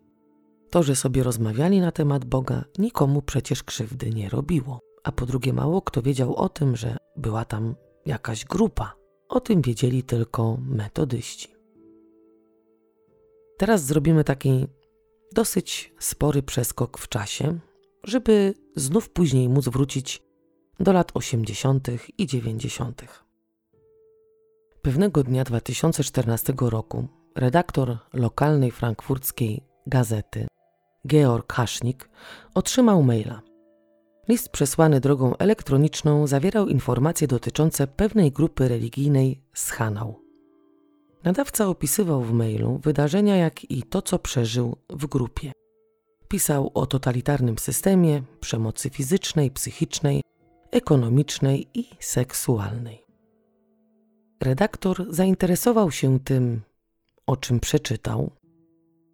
To, 0.70 0.82
że 0.82 0.96
sobie 0.96 1.22
rozmawiali 1.22 1.80
na 1.80 1.92
temat 1.92 2.24
Boga, 2.24 2.64
nikomu 2.78 3.22
przecież 3.22 3.62
krzywdy 3.62 4.10
nie 4.10 4.28
robiło, 4.28 4.80
a 5.04 5.12
po 5.12 5.26
drugie 5.26 5.52
mało 5.52 5.82
kto 5.82 6.02
wiedział 6.02 6.34
o 6.34 6.48
tym, 6.48 6.76
że 6.76 6.96
była 7.16 7.44
tam 7.44 7.74
jakaś 8.06 8.44
grupa. 8.44 8.94
O 9.28 9.40
tym 9.40 9.62
wiedzieli 9.62 10.02
tylko 10.02 10.58
metodyści. 10.60 11.48
Teraz 13.58 13.84
zrobimy 13.84 14.24
taki 14.24 14.66
dosyć 15.32 15.94
spory 15.98 16.42
przeskok 16.42 16.98
w 16.98 17.08
czasie, 17.08 17.58
żeby 18.04 18.54
znów 18.76 19.10
później 19.10 19.48
móc 19.48 19.68
wrócić 19.68 20.22
do 20.80 20.92
lat 20.92 21.10
80. 21.14 21.88
i 22.18 22.26
90. 22.26 23.02
Pewnego 24.82 25.22
dnia 25.22 25.44
2014 25.44 26.52
roku 26.60 27.08
redaktor 27.34 27.98
lokalnej 28.12 28.70
frankfurckiej 28.70 29.64
gazety 29.86 30.46
Georg 31.06 31.52
Hasznik 31.52 32.08
otrzymał 32.54 33.02
maila. 33.02 33.42
List 34.28 34.48
przesłany 34.48 35.00
drogą 35.00 35.36
elektroniczną 35.36 36.26
zawierał 36.26 36.68
informacje 36.68 37.28
dotyczące 37.28 37.86
pewnej 37.86 38.32
grupy 38.32 38.68
religijnej 38.68 39.42
z 39.54 39.70
Hanau. 39.70 40.27
Nadawca 41.24 41.68
opisywał 41.68 42.22
w 42.22 42.32
mailu 42.32 42.80
wydarzenia, 42.82 43.36
jak 43.36 43.70
i 43.70 43.82
to, 43.82 44.02
co 44.02 44.18
przeżył 44.18 44.76
w 44.90 45.06
grupie. 45.06 45.52
Pisał 46.28 46.70
o 46.74 46.86
totalitarnym 46.86 47.58
systemie, 47.58 48.22
przemocy 48.40 48.90
fizycznej, 48.90 49.50
psychicznej, 49.50 50.22
ekonomicznej 50.70 51.66
i 51.74 51.88
seksualnej. 52.00 53.04
Redaktor 54.42 55.06
zainteresował 55.14 55.90
się 55.90 56.20
tym, 56.20 56.60
o 57.26 57.36
czym 57.36 57.60
przeczytał, 57.60 58.30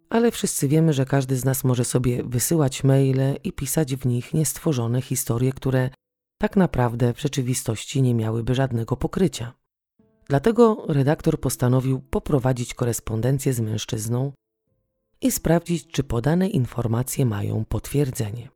ale 0.09 0.31
wszyscy 0.31 0.67
wiemy, 0.67 0.93
że 0.93 1.05
każdy 1.05 1.37
z 1.37 1.45
nas 1.45 1.63
może 1.63 1.85
sobie 1.85 2.23
wysyłać 2.23 2.83
maile 2.83 3.35
i 3.43 3.53
pisać 3.53 3.95
w 3.95 4.05
nich 4.05 4.33
niestworzone 4.33 5.01
historie, 5.01 5.53
które 5.53 5.89
tak 6.37 6.55
naprawdę 6.55 7.13
w 7.13 7.21
rzeczywistości 7.21 8.01
nie 8.01 8.15
miałyby 8.15 8.55
żadnego 8.55 8.97
pokrycia. 8.97 9.53
Dlatego 10.27 10.85
redaktor 10.87 11.39
postanowił 11.39 11.99
poprowadzić 11.99 12.73
korespondencję 12.73 13.53
z 13.53 13.59
mężczyzną 13.59 14.31
i 15.21 15.31
sprawdzić, 15.31 15.87
czy 15.87 16.03
podane 16.03 16.47
informacje 16.47 17.25
mają 17.25 17.65
potwierdzenie. 17.65 18.49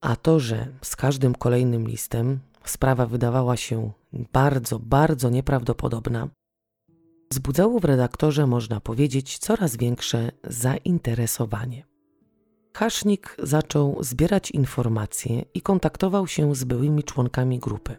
A 0.00 0.16
to, 0.16 0.40
że 0.40 0.66
z 0.82 0.96
każdym 0.96 1.34
kolejnym 1.34 1.88
listem 1.88 2.38
sprawa 2.64 3.06
wydawała 3.06 3.56
się 3.56 3.90
bardzo, 4.32 4.78
bardzo 4.78 5.30
nieprawdopodobna, 5.30 6.28
wzbudzało 7.30 7.80
w 7.80 7.84
redaktorze, 7.84 8.46
można 8.46 8.80
powiedzieć, 8.80 9.38
coraz 9.38 9.76
większe 9.76 10.32
zainteresowanie. 10.44 11.84
Hasznik 12.76 13.36
zaczął 13.42 13.98
zbierać 14.00 14.50
informacje 14.50 15.44
i 15.54 15.60
kontaktował 15.60 16.26
się 16.26 16.54
z 16.54 16.64
byłymi 16.64 17.02
członkami 17.02 17.58
grupy. 17.58 17.96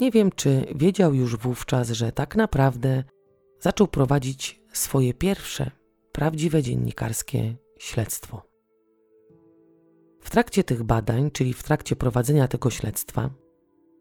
Nie 0.00 0.10
wiem, 0.10 0.30
czy 0.32 0.66
wiedział 0.74 1.14
już 1.14 1.36
wówczas, 1.36 1.90
że 1.90 2.12
tak 2.12 2.36
naprawdę 2.36 3.04
zaczął 3.60 3.86
prowadzić 3.86 4.60
swoje 4.72 5.14
pierwsze, 5.14 5.70
prawdziwe 6.12 6.62
dziennikarskie 6.62 7.56
śledztwo. 7.78 8.42
W 10.20 10.30
trakcie 10.30 10.64
tych 10.64 10.82
badań, 10.82 11.30
czyli 11.30 11.52
w 11.52 11.62
trakcie 11.62 11.96
prowadzenia 11.96 12.48
tego 12.48 12.70
śledztwa, 12.70 13.30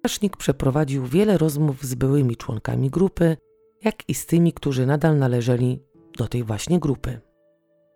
Hasznik 0.04 0.38
przeprowadził 0.38 1.06
wiele 1.06 1.38
rozmów 1.38 1.84
z 1.84 1.96
byłymi 1.96 2.36
członkami 2.38 2.90
grupy, 2.90 3.38
jak 3.84 4.10
i 4.10 4.14
z 4.14 4.26
tymi, 4.26 4.54
którzy 4.54 4.86
nadal 4.86 5.18
należeli 5.18 5.80
do 6.18 6.28
tej 6.28 6.44
właśnie 6.44 6.80
grupy. 6.80 7.20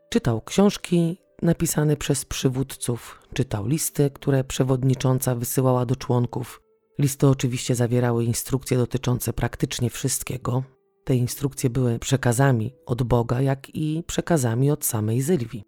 Czytał 0.10 0.42
książki 0.42 1.18
napisane 1.42 1.98
przez 1.98 2.26
przywódców, 2.26 3.20
czytał 3.34 3.68
listy, 3.68 4.12
które 4.14 4.44
przewodnicząca 4.44 5.36
wysyłała 5.36 5.86
do 5.86 5.96
członków, 5.96 6.63
Listy 7.00 7.28
oczywiście 7.28 7.76
zawierały 7.76 8.24
instrukcje 8.26 8.78
dotyczące 8.78 9.34
praktycznie 9.34 9.90
wszystkiego. 9.90 10.64
Te 11.04 11.16
instrukcje 11.16 11.70
były 11.70 12.00
przekazami 12.00 12.74
od 12.86 13.04
Boga, 13.04 13.42
jak 13.42 13.76
i 13.76 14.04
przekazami 14.08 14.72
od 14.72 14.86
samej 14.86 15.22
Zylwii. 15.22 15.64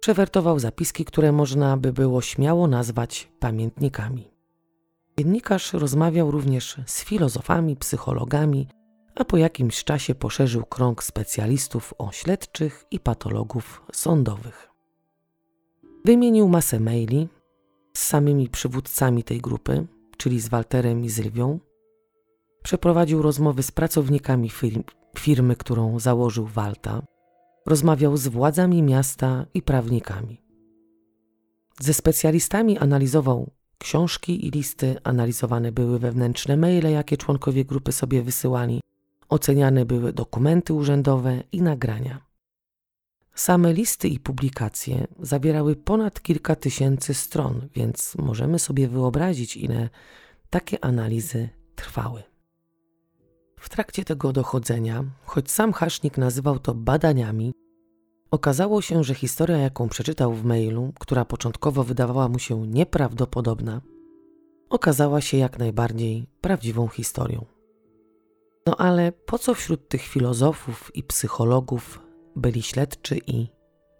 Przewertował 0.00 0.58
zapiski, 0.58 1.04
które 1.04 1.32
można 1.32 1.76
by 1.76 1.92
było 1.92 2.22
śmiało 2.22 2.66
nazwać 2.66 3.32
pamiętnikami. 3.38 4.32
Dziennikarz 5.18 5.72
rozmawiał 5.72 6.30
również 6.30 6.76
z 6.86 7.04
filozofami, 7.04 7.76
psychologami, 7.76 8.68
a 9.14 9.24
po 9.24 9.36
jakimś 9.36 9.84
czasie 9.84 10.14
poszerzył 10.14 10.64
krąg 10.64 11.02
specjalistów 11.02 11.94
o 11.98 12.12
śledczych 12.12 12.84
i 12.90 13.00
patologów 13.00 13.82
sądowych. 13.92 14.70
Wymienił 16.04 16.48
masę 16.48 16.80
maili 16.80 17.28
z 17.96 18.02
samymi 18.02 18.48
przywódcami 18.48 19.24
tej 19.24 19.40
grupy, 19.40 19.86
czyli 20.22 20.40
z 20.40 20.48
Walterem 20.48 21.04
i 21.04 21.10
Sylwią, 21.10 21.58
przeprowadził 22.62 23.22
rozmowy 23.22 23.62
z 23.62 23.70
pracownikami 23.70 24.50
firm, 24.50 24.82
firmy, 25.18 25.56
którą 25.56 25.98
założył 25.98 26.46
Walta, 26.46 27.02
rozmawiał 27.66 28.16
z 28.16 28.28
władzami 28.28 28.82
miasta 28.82 29.46
i 29.54 29.62
prawnikami. 29.62 30.42
Ze 31.80 31.94
specjalistami 31.94 32.78
analizował 32.78 33.50
książki 33.78 34.46
i 34.46 34.50
listy, 34.50 34.96
analizowane 35.04 35.72
były 35.72 35.98
wewnętrzne 35.98 36.56
maile, 36.56 36.90
jakie 36.92 37.16
członkowie 37.16 37.64
grupy 37.64 37.92
sobie 37.92 38.22
wysyłali, 38.22 38.80
oceniane 39.28 39.84
były 39.84 40.12
dokumenty 40.12 40.74
urzędowe 40.74 41.42
i 41.52 41.62
nagrania. 41.62 42.31
Same 43.34 43.72
listy 43.72 44.08
i 44.08 44.18
publikacje 44.18 45.06
zawierały 45.20 45.76
ponad 45.76 46.22
kilka 46.22 46.56
tysięcy 46.56 47.14
stron, 47.14 47.68
więc 47.74 48.14
możemy 48.18 48.58
sobie 48.58 48.88
wyobrazić, 48.88 49.56
ile 49.56 49.88
takie 50.50 50.84
analizy 50.84 51.48
trwały. 51.74 52.22
W 53.58 53.68
trakcie 53.68 54.04
tego 54.04 54.32
dochodzenia, 54.32 55.04
choć 55.24 55.50
sam 55.50 55.72
Hasznik 55.72 56.18
nazywał 56.18 56.58
to 56.58 56.74
badaniami, 56.74 57.52
okazało 58.30 58.82
się, 58.82 59.04
że 59.04 59.14
historia, 59.14 59.58
jaką 59.58 59.88
przeczytał 59.88 60.34
w 60.34 60.44
mailu, 60.44 60.92
która 61.00 61.24
początkowo 61.24 61.84
wydawała 61.84 62.28
mu 62.28 62.38
się 62.38 62.66
nieprawdopodobna, 62.66 63.80
okazała 64.70 65.20
się 65.20 65.36
jak 65.36 65.58
najbardziej 65.58 66.26
prawdziwą 66.40 66.88
historią. 66.88 67.44
No 68.66 68.76
ale 68.76 69.12
po 69.12 69.38
co 69.38 69.54
wśród 69.54 69.88
tych 69.88 70.02
filozofów 70.02 70.90
i 70.94 71.02
psychologów 71.02 72.01
byli 72.36 72.62
śledczy 72.62 73.18
i 73.26 73.46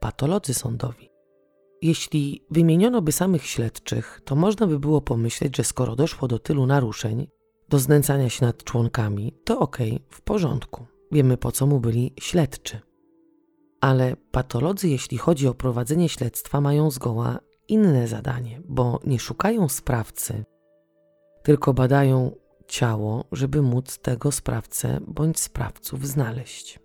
patolodzy 0.01 0.55
sądowi. 0.55 1.11
Jeśli 1.83 2.45
wymieniono 2.51 3.03
by 3.03 3.13
samych 3.13 3.47
śledczych, 3.47 4.21
to 4.25 4.37
można 4.37 4.67
by 4.67 4.79
było 4.79 5.01
pomyśleć, 5.01 5.57
że 5.57 5.65
skoro 5.65 5.97
doszło 5.97 6.29
do 6.29 6.39
tylu 6.39 6.67
naruszeń, 6.67 7.27
do 7.69 7.79
znęcania 7.79 8.29
się 8.29 8.47
nad 8.47 8.65
członkami, 8.65 9.35
to 9.45 9.59
okej, 9.59 9.93
okay, 9.93 10.07
w 10.11 10.21
porządku. 10.21 10.87
Wiemy 11.13 11.37
po 11.37 11.53
co 11.53 11.67
mu 11.67 11.81
byli 11.81 12.15
śledczy. 12.21 12.81
Ale 13.81 14.17
patolodzy, 14.17 14.89
jeśli 14.89 15.19
chodzi 15.19 15.49
o 15.49 15.55
prowadzenie 15.55 16.09
śledztwa, 16.09 16.61
mają 16.61 16.91
zgoła 16.91 17.39
inne 17.69 18.09
zadanie, 18.09 18.61
bo 18.69 19.01
nie 19.05 19.19
szukają 19.19 19.69
sprawcy, 19.69 20.45
tylko 21.43 21.75
badają 21.75 22.37
ciało, 22.67 23.25
żeby 23.33 23.63
móc 23.63 23.99
tego 23.99 24.33
sprawcę 24.33 25.01
bądź 25.07 25.41
sprawców 25.41 26.07
znaleźć. 26.07 26.82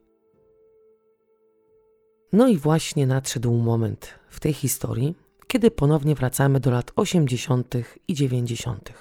No 2.38 2.48
i 2.48 2.58
właśnie 2.58 3.08
nadszedł 3.08 3.54
moment 3.54 4.14
w 4.30 4.40
tej 4.40 4.54
historii, 4.54 5.16
kiedy 5.48 5.72
ponownie 5.72 6.16
wracamy 6.16 6.60
do 6.60 6.72
lat 6.72 6.92
80. 6.96 7.74
i 8.08 8.14
90. 8.14 8.94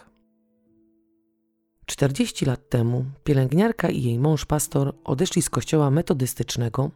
40 1.87 2.45
lat 2.45 2.69
temu 2.69 3.05
pielęgniarka 3.25 3.89
i 3.89 4.03
jej 4.03 4.19
mąż 4.19 4.45
pastor 4.45 4.95
odeszli 5.05 5.43
z 5.43 5.51
kościoła 5.51 5.91
metodystycznego 5.91 6.91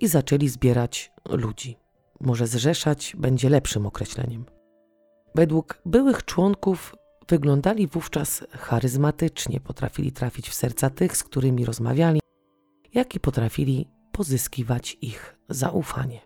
i 0.00 0.08
zaczęli 0.08 0.48
zbierać 0.48 1.12
ludzi. 1.30 1.76
Może 2.20 2.46
zrzeszać 2.46 3.16
będzie 3.18 3.48
lepszym 3.48 3.86
określeniem. 3.86 4.44
Według 5.34 5.78
byłych 5.86 6.24
członków 6.24 6.94
wyglądali 7.28 7.86
wówczas 7.86 8.44
charyzmatycznie, 8.50 9.60
potrafili 9.60 10.12
trafić 10.12 10.48
w 10.48 10.54
serca 10.54 10.90
tych, 10.90 11.16
z 11.16 11.24
którymi 11.24 11.64
rozmawiali, 11.64 12.20
jak 12.94 13.14
i 13.14 13.20
potrafili 13.20 13.88
pozyskiwać 14.12 14.96
ich 15.00 15.35
zaufanie. 15.48 16.20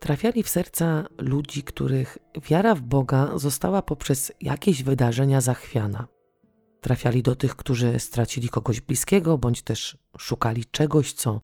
Trafiali 0.00 0.42
w 0.42 0.48
serca 0.48 1.06
ludzi, 1.18 1.62
których 1.62 2.18
wiara 2.48 2.74
w 2.74 2.80
Boga 2.80 3.30
została 3.38 3.82
poprzez 3.82 4.32
jakieś 4.40 4.82
wydarzenia 4.82 5.40
zachwiana. 5.40 6.08
Trafiali 6.80 7.22
do 7.22 7.36
tych, 7.36 7.56
którzy 7.56 7.98
stracili 7.98 8.48
kogoś 8.48 8.80
bliskiego, 8.80 9.38
bądź 9.38 9.62
też 9.62 9.98
szukali 10.18 10.64
czegoś, 10.64 11.12
co 11.12 11.40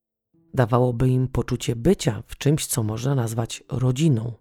dawałoby 0.55 1.09
im 1.09 1.28
poczucie 1.28 1.76
bycia 1.76 2.22
w 2.26 2.38
czymś, 2.38 2.66
co 2.66 2.82
można 2.82 3.14
nazwać 3.14 3.64
rodziną. 3.68 4.32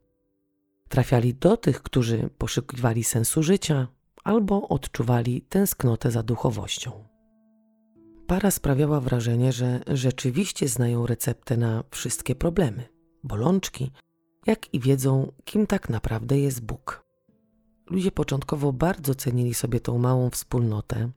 Trafiali 0.90 1.34
do 1.34 1.58
tych, 1.58 1.84
którzy 1.84 2.30
poszukiwali 2.38 3.04
sensu 3.04 3.44
życia 3.44 3.88
albo 4.24 4.68
odczuwali 4.68 5.42
tęsknotę 5.42 6.12
za 6.12 6.24
duchowością. 6.24 7.11
Para 8.32 8.52
sprawiała 8.52 9.00
wrażenie, 9.00 9.52
że 9.52 9.80
rzeczywiście 9.88 10.68
znają 10.68 11.06
receptę 11.06 11.58
na 11.58 11.84
wszystkie 11.92 12.36
problemy, 12.36 12.88
bolączki, 13.24 13.92
jak 14.46 14.74
i 14.74 14.80
wiedzą, 14.80 15.32
kim 15.46 15.68
tak 15.68 15.90
naprawdę 15.90 16.40
jest 16.40 16.62
Bóg. 16.62 17.06
Ludzie 17.90 18.12
początkowo 18.12 18.74
bardzo 18.74 19.16
cenili 19.16 19.54
sobie 19.54 19.80
tą 19.80 19.98
małą 19.98 20.30
wspólnotę, 20.30 21.12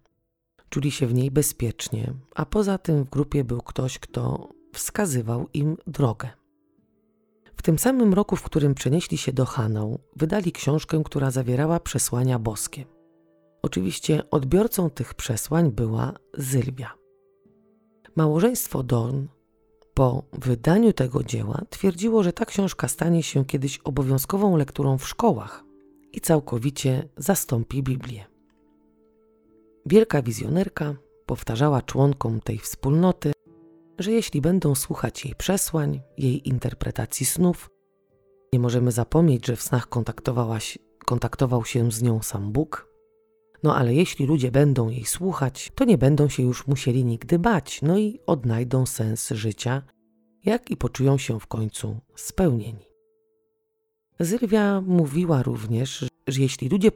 czuli 0.69 0.91
się 0.91 1.07
w 1.07 1.15
niej 1.15 1.31
bezpiecznie, 1.31 2.15
a 2.35 2.47
poza 2.47 2.79
tym 2.79 3.05
w 3.05 3.11
grupie 3.11 3.45
był 3.45 3.61
ktoś, 3.61 3.99
kto 3.99 4.49
wskazywał 4.73 5.49
im 5.55 5.77
drogę. 5.87 6.29
W 7.57 7.63
tym 7.63 7.79
samym 7.79 8.15
roku, 8.15 8.37
w 8.37 8.43
którym 8.43 8.75
przenieśli 8.75 9.19
się 9.19 9.33
do 9.33 9.45
Hanau, 9.45 9.99
wydali 10.17 10.53
książkę, 10.53 11.03
która 11.05 11.31
zawierała 11.31 11.81
przesłania 11.81 12.39
boskie. 12.39 12.85
Oczywiście 13.63 14.31
odbiorcą 14.31 14.91
tych 14.91 15.15
przesłań 15.15 15.73
była 15.73 16.13
Zylwia. 16.35 17.04
Małżeństwo 18.17 18.83
Dorn 18.83 19.27
po 19.95 20.23
wydaniu 20.33 20.93
tego 20.93 21.25
dzieła 21.25 21.61
twierdziło, 21.71 22.23
że 22.23 22.33
ta 22.33 22.45
książka 22.45 22.89
stanie 22.89 23.23
się 23.23 23.45
kiedyś 23.45 23.79
obowiązkową 23.79 24.57
lekturą 24.57 24.99
w 24.99 25.09
szkołach 25.09 25.65
i 26.13 26.21
całkowicie 26.21 27.09
zastąpi 27.17 27.83
Biblię. 27.83 28.25
Wielka 29.87 30.23
wizjonerka 30.23 30.95
powtarzała 31.27 31.83
członkom 31.83 32.41
tej 32.41 32.59
wspólnoty, 32.59 33.33
że 33.99 34.13
jeśli 34.13 34.41
będą 34.41 34.75
słuchać 34.75 35.25
jej 35.25 35.35
przesłań, 35.35 36.01
jej 36.19 36.49
interpretacji 36.49 37.27
snów, 37.27 37.71
nie 38.53 38.61
możemy 38.61 38.93
zapomnieć, 38.93 39.47
że 39.47 39.57
w 39.57 39.63
snach 39.63 39.89
kontaktował 41.07 41.65
się 41.65 41.93
z 41.93 42.03
nią 42.03 42.23
sam 42.23 42.53
Bóg, 42.53 42.94
no 43.65 43.77
ale 43.77 43.95
jeśli 43.95 44.27
ludzie 44.27 44.51
będą 44.51 44.89
jej 44.89 45.05
słuchać, 45.05 45.73
to 45.75 45.85
nie 45.85 45.99
będą 45.99 46.29
się 46.29 46.43
już 46.43 46.67
musieli 46.67 47.05
nigdy 47.05 47.39
bać, 47.39 47.83
no 47.83 47.99
i 47.99 48.21
odnajdą 48.27 48.87
sens 48.87 49.31
życia, 49.31 49.83
jak 50.45 50.71
i 50.71 50.77
poczują 50.77 51.19
się 51.19 51.41
w 51.41 51.47
końcu 51.47 51.97
spełnieni. 52.15 52.87
Zylwia 54.21 54.81
mówiła 54.81 55.43
również, 55.43 56.05
że 56.27 56.43
jeśli 56.43 56.69
ludzie 56.69 56.91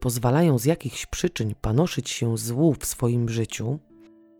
pozwalają 0.00 0.58
z 0.58 0.64
jakichś 0.64 1.06
przyczyn 1.06 1.54
panoszyć 1.60 2.10
się 2.10 2.38
złu 2.38 2.74
w 2.80 2.86
swoim 2.86 3.28
życiu, 3.28 3.78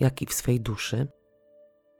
jak 0.01 0.23
i 0.23 0.27
w 0.27 0.35
swej 0.35 0.61
duszy, 0.61 1.07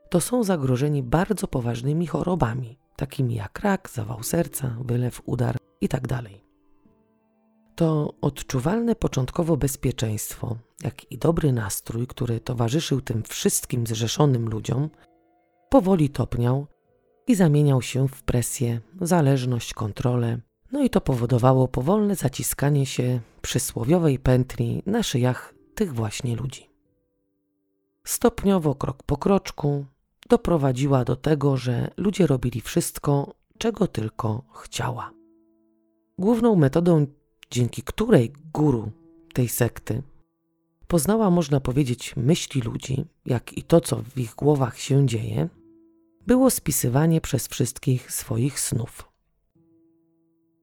to 0.09 0.21
są 0.21 0.43
zagrożeni 0.43 1.03
bardzo 1.03 1.47
poważnymi 1.47 2.07
chorobami, 2.07 2.77
takimi 2.95 3.35
jak 3.35 3.59
rak, 3.59 3.89
zawał 3.93 4.23
serca, 4.23 4.77
wylew, 4.85 5.21
udar 5.25 5.57
itd. 5.81 6.21
To 7.75 8.13
odczuwalne 8.21 8.95
początkowo 8.95 9.57
bezpieczeństwo, 9.57 10.57
jak 10.83 11.11
i 11.11 11.17
dobry 11.17 11.51
nastrój, 11.51 12.07
który 12.07 12.39
towarzyszył 12.39 13.01
tym 13.01 13.23
wszystkim 13.23 13.87
zrzeszonym 13.87 14.49
ludziom, 14.49 14.89
powoli 15.69 16.09
topniał 16.09 16.67
i 17.27 17.35
zamieniał 17.35 17.81
się 17.81 18.07
w 18.07 18.23
presję, 18.23 18.79
zależność, 19.01 19.73
kontrolę, 19.73 20.39
no 20.71 20.83
i 20.83 20.89
to 20.89 21.01
powodowało 21.01 21.67
powolne 21.67 22.15
zaciskanie 22.15 22.85
się 22.85 23.19
przysłowiowej 23.41 24.19
pętli 24.19 24.83
na 24.85 25.03
szyjach 25.03 25.53
tych 25.75 25.93
właśnie 25.93 26.35
ludzi. 26.35 26.69
Stopniowo, 28.03 28.75
krok 28.75 29.03
po 29.03 29.17
kroczku, 29.17 29.85
doprowadziła 30.29 31.05
do 31.05 31.15
tego, 31.15 31.57
że 31.57 31.91
ludzie 31.97 32.27
robili 32.27 32.61
wszystko, 32.61 33.33
czego 33.57 33.87
tylko 33.87 34.43
chciała. 34.53 35.11
Główną 36.17 36.55
metodą 36.55 37.05
dzięki 37.51 37.81
której 37.81 38.33
guru 38.53 38.91
tej 39.33 39.49
sekty 39.49 40.03
poznała, 40.87 41.29
można 41.29 41.59
powiedzieć, 41.59 42.13
myśli 42.17 42.61
ludzi, 42.61 43.05
jak 43.25 43.57
i 43.57 43.63
to, 43.63 43.81
co 43.81 43.95
w 43.95 44.17
ich 44.17 44.35
głowach 44.35 44.79
się 44.79 45.07
dzieje, 45.07 45.49
było 46.27 46.49
spisywanie 46.49 47.21
przez 47.21 47.47
wszystkich 47.47 48.11
swoich 48.11 48.59
snów. 48.59 49.11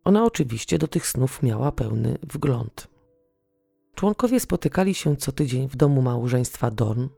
Ona 0.05 0.25
oczywiście 0.25 0.79
do 0.79 0.89
tych 0.89 1.07
snów 1.07 1.43
miała 1.43 1.73
pełny 1.73 2.19
wgląd. 2.23 2.89
Członkowie 3.95 4.41
spotykali 4.41 4.95
się 4.95 5.17
co 5.17 5.33
tydzień 5.33 5.69
w 5.69 5.77
domu 5.77 6.03
małżeństwa 6.03 6.71
Dorn, 6.71 7.09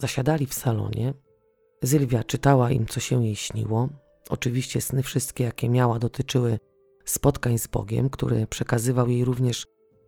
zasiadali 0.00 0.46
w 0.46 0.54
salonie. 0.54 1.14
Sylwia 1.84 2.24
czytała 2.24 2.70
im, 2.70 2.86
co 2.86 3.00
się 3.00 3.24
jej 3.24 3.36
śniło. 3.36 3.88
Oczywiście 4.28 4.80
sny 4.80 5.02
wszystkie, 5.02 5.44
jakie 5.44 5.68
miała, 5.68 5.98
dotyczyły 5.98 6.58
spotkań 7.04 7.58
z 7.58 7.66
Bogiem, 7.66 8.10
który 8.10 8.46
przekazywał 8.46 9.08
jej 9.08 9.24
również 9.24 9.66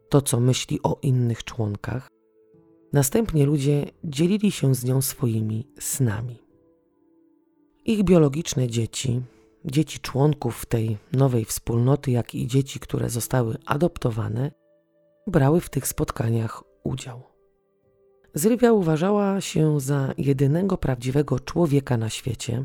to, 0.09 0.23
co 0.23 0.41
myśli 0.41 0.81
o 0.83 0.99
innych 1.03 1.45
członkach. 1.45 2.09
Następnie 2.93 3.47
ludzie 3.47 3.87
dzielili 4.05 4.53
się 4.53 4.75
z 4.75 4.85
nią 4.85 5.03
swoimi 5.03 5.69
snami. 5.79 6.39
Ich 7.85 8.05
biologiczne 8.05 8.69
dzieci, 8.69 9.23
dzieci 9.65 10.01
członków 10.01 10.67
tej 10.67 10.99
nowej 11.13 11.45
wspólnoty, 11.45 12.11
jak 12.11 12.35
i 12.35 12.47
dzieci, 12.47 12.81
które 12.81 13.11
zostały 13.11 13.57
adoptowane, 13.67 14.53
brały 15.27 15.61
w 15.61 15.71
tych 15.71 15.87
spotkaniach 15.87 16.63
udział. 16.85 17.23
Zylwia 18.35 18.73
uważała 18.73 19.41
się 19.41 19.81
za 19.81 20.15
jedynego 20.19 20.79
prawdziwego 20.79 21.41
człowieka 21.41 21.97
na 21.97 22.11
świecie, 22.11 22.65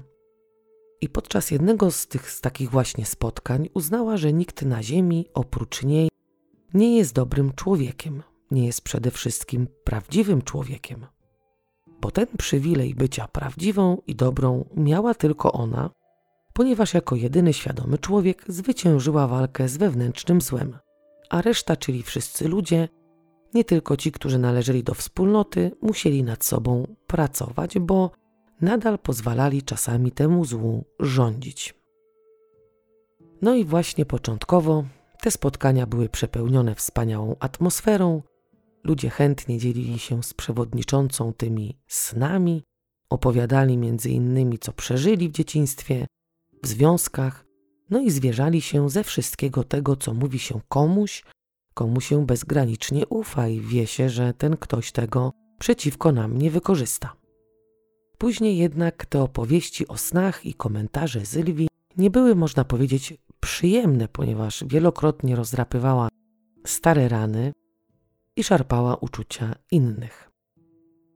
i 1.01 1.09
podczas 1.09 1.51
jednego 1.51 1.91
z 1.91 2.07
tych 2.07 2.31
z 2.31 2.41
takich 2.41 2.69
właśnie 2.69 3.05
spotkań 3.05 3.69
uznała, 3.73 4.17
że 4.17 4.33
nikt 4.33 4.61
na 4.61 4.83
ziemi 4.83 5.25
oprócz 5.33 5.83
niej 5.83 6.09
nie 6.73 6.97
jest 6.97 7.13
dobrym 7.13 7.53
człowiekiem, 7.53 8.23
nie 8.51 8.65
jest 8.65 8.81
przede 8.81 9.11
wszystkim 9.11 9.67
prawdziwym 9.83 10.41
człowiekiem. 10.41 11.05
Bo 12.01 12.11
ten 12.11 12.27
przywilej 12.37 12.95
bycia 12.95 13.27
prawdziwą 13.27 14.01
i 14.07 14.15
dobrą 14.15 14.65
miała 14.75 15.13
tylko 15.13 15.51
ona, 15.51 15.89
ponieważ 16.53 16.93
jako 16.93 17.15
jedyny 17.15 17.53
świadomy 17.53 17.97
człowiek 17.97 18.43
zwyciężyła 18.47 19.27
walkę 19.27 19.69
z 19.69 19.77
wewnętrznym 19.77 20.41
złem, 20.41 20.77
a 21.29 21.41
reszta, 21.41 21.75
czyli 21.75 22.03
wszyscy 22.03 22.47
ludzie, 22.47 22.89
nie 23.53 23.63
tylko 23.63 23.97
ci, 23.97 24.11
którzy 24.11 24.39
należeli 24.39 24.83
do 24.83 24.93
wspólnoty, 24.93 25.71
musieli 25.81 26.23
nad 26.23 26.45
sobą 26.45 26.95
pracować, 27.07 27.79
bo 27.79 28.11
nadal 28.61 28.99
pozwalali 28.99 29.63
czasami 29.63 30.11
temu 30.11 30.45
złu 30.45 30.85
rządzić. 30.99 31.75
No 33.41 33.55
i 33.55 33.65
właśnie 33.65 34.05
początkowo 34.05 34.83
te 35.21 35.31
spotkania 35.31 35.85
były 35.85 36.09
przepełnione 36.09 36.75
wspaniałą 36.75 37.35
atmosferą, 37.39 38.21
ludzie 38.83 39.09
chętnie 39.09 39.57
dzielili 39.57 39.99
się 39.99 40.23
z 40.23 40.33
przewodniczącą 40.33 41.33
tymi 41.33 41.79
snami, 41.87 42.63
opowiadali 43.09 43.77
między 43.77 44.09
innymi, 44.09 44.59
co 44.59 44.73
przeżyli 44.73 45.29
w 45.29 45.31
dzieciństwie, 45.31 46.07
w 46.63 46.67
związkach, 46.67 47.45
no 47.89 47.99
i 47.99 48.11
zwierzali 48.11 48.61
się 48.61 48.89
ze 48.89 49.03
wszystkiego 49.03 49.63
tego, 49.63 49.95
co 49.95 50.13
mówi 50.13 50.39
się 50.39 50.61
komuś, 50.69 51.23
komu 51.73 52.01
się 52.01 52.25
bezgranicznie 52.25 53.07
ufa 53.07 53.47
i 53.47 53.61
wie 53.61 53.87
się, 53.87 54.09
że 54.09 54.33
ten 54.33 54.57
ktoś 54.57 54.91
tego 54.91 55.31
przeciwko 55.59 56.11
nam 56.11 56.37
nie 56.37 56.51
wykorzysta. 56.51 57.18
Później 58.19 58.57
jednak 58.57 59.05
te 59.05 59.21
opowieści 59.21 59.87
o 59.87 59.97
snach 59.97 60.45
i 60.45 60.53
komentarze 60.53 61.25
Sylwii 61.25 61.67
nie 61.97 62.09
były, 62.09 62.35
można 62.35 62.63
powiedzieć, 62.63 63.13
przyjemne, 63.39 64.07
ponieważ 64.07 64.63
wielokrotnie 64.67 65.35
rozdrapywała 65.35 66.07
stare 66.65 67.09
rany 67.09 67.53
i 68.35 68.43
szarpała 68.43 68.95
uczucia 68.95 69.55
innych. 69.71 70.31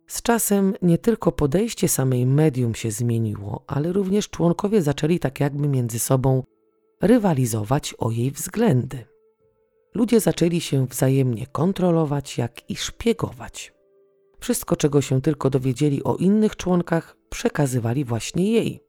Z 0.08 0.22
czasem 0.22 0.74
nie 0.82 0.98
tylko 0.98 1.32
podejście 1.32 1.88
samej 1.88 2.26
medium 2.26 2.76
się 2.76 2.92
zmieniło, 2.92 3.64
ale 3.68 3.94
również 3.94 4.30
członkowie 4.30 4.82
zaczęli 4.82 5.20
tak 5.20 5.40
jakby 5.40 5.68
między 5.68 6.00
sobą 6.00 6.44
rywalizować 7.02 7.96
o 7.98 8.12
jej 8.12 8.32
względy. 8.32 9.06
Ludzie 9.94 10.20
zaczęli 10.20 10.62
się 10.62 10.88
wzajemnie 10.88 11.48
kontrolować, 11.48 12.38
jak 12.38 12.70
i 12.70 12.76
szpiegować. 12.76 13.74
Wszystko, 14.44 14.76
czego 14.76 15.02
się 15.02 15.22
tylko 15.22 15.50
dowiedzieli 15.50 16.04
o 16.04 16.16
innych 16.16 16.56
członkach, 16.56 17.18
przekazywali 17.30 18.06
właśnie 18.06 18.52
jej. 18.52 18.84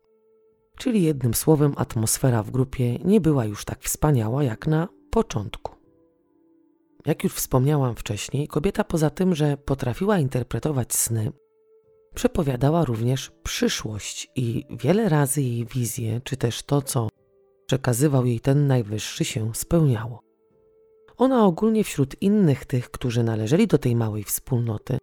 Czyli 0.76 1.02
jednym 1.02 1.34
słowem, 1.34 1.72
atmosfera 1.76 2.42
w 2.42 2.50
grupie 2.50 2.98
nie 2.98 3.20
była 3.20 3.44
już 3.44 3.64
tak 3.64 3.82
wspaniała 3.82 4.44
jak 4.44 4.66
na 4.66 4.88
początku. 5.10 5.74
Jak 7.06 7.24
już 7.24 7.32
wspomniałam 7.32 7.94
wcześniej, 7.94 8.48
kobieta 8.48 8.84
poza 8.84 9.10
tym, 9.10 9.34
że 9.34 9.56
potrafiła 9.56 10.18
interpretować 10.18 10.94
sny, 10.94 11.32
przepowiadała 12.14 12.84
również 12.84 13.32
przyszłość 13.42 14.30
i 14.36 14.64
wiele 14.70 15.08
razy 15.08 15.42
jej 15.42 15.66
wizje, 15.66 16.20
czy 16.24 16.36
też 16.36 16.62
to, 16.62 16.82
co 16.82 17.08
przekazywał 17.66 18.26
jej 18.26 18.40
ten 18.40 18.66
najwyższy, 18.66 19.24
się 19.24 19.54
spełniało. 19.54 20.20
Ona 21.16 21.46
ogólnie 21.46 21.84
wśród 21.84 22.22
innych 22.22 22.64
tych, 22.64 22.90
którzy 22.90 23.22
należeli 23.22 23.66
do 23.66 23.78
tej 23.78 23.96
małej 23.96 24.24
wspólnoty, 24.24 24.98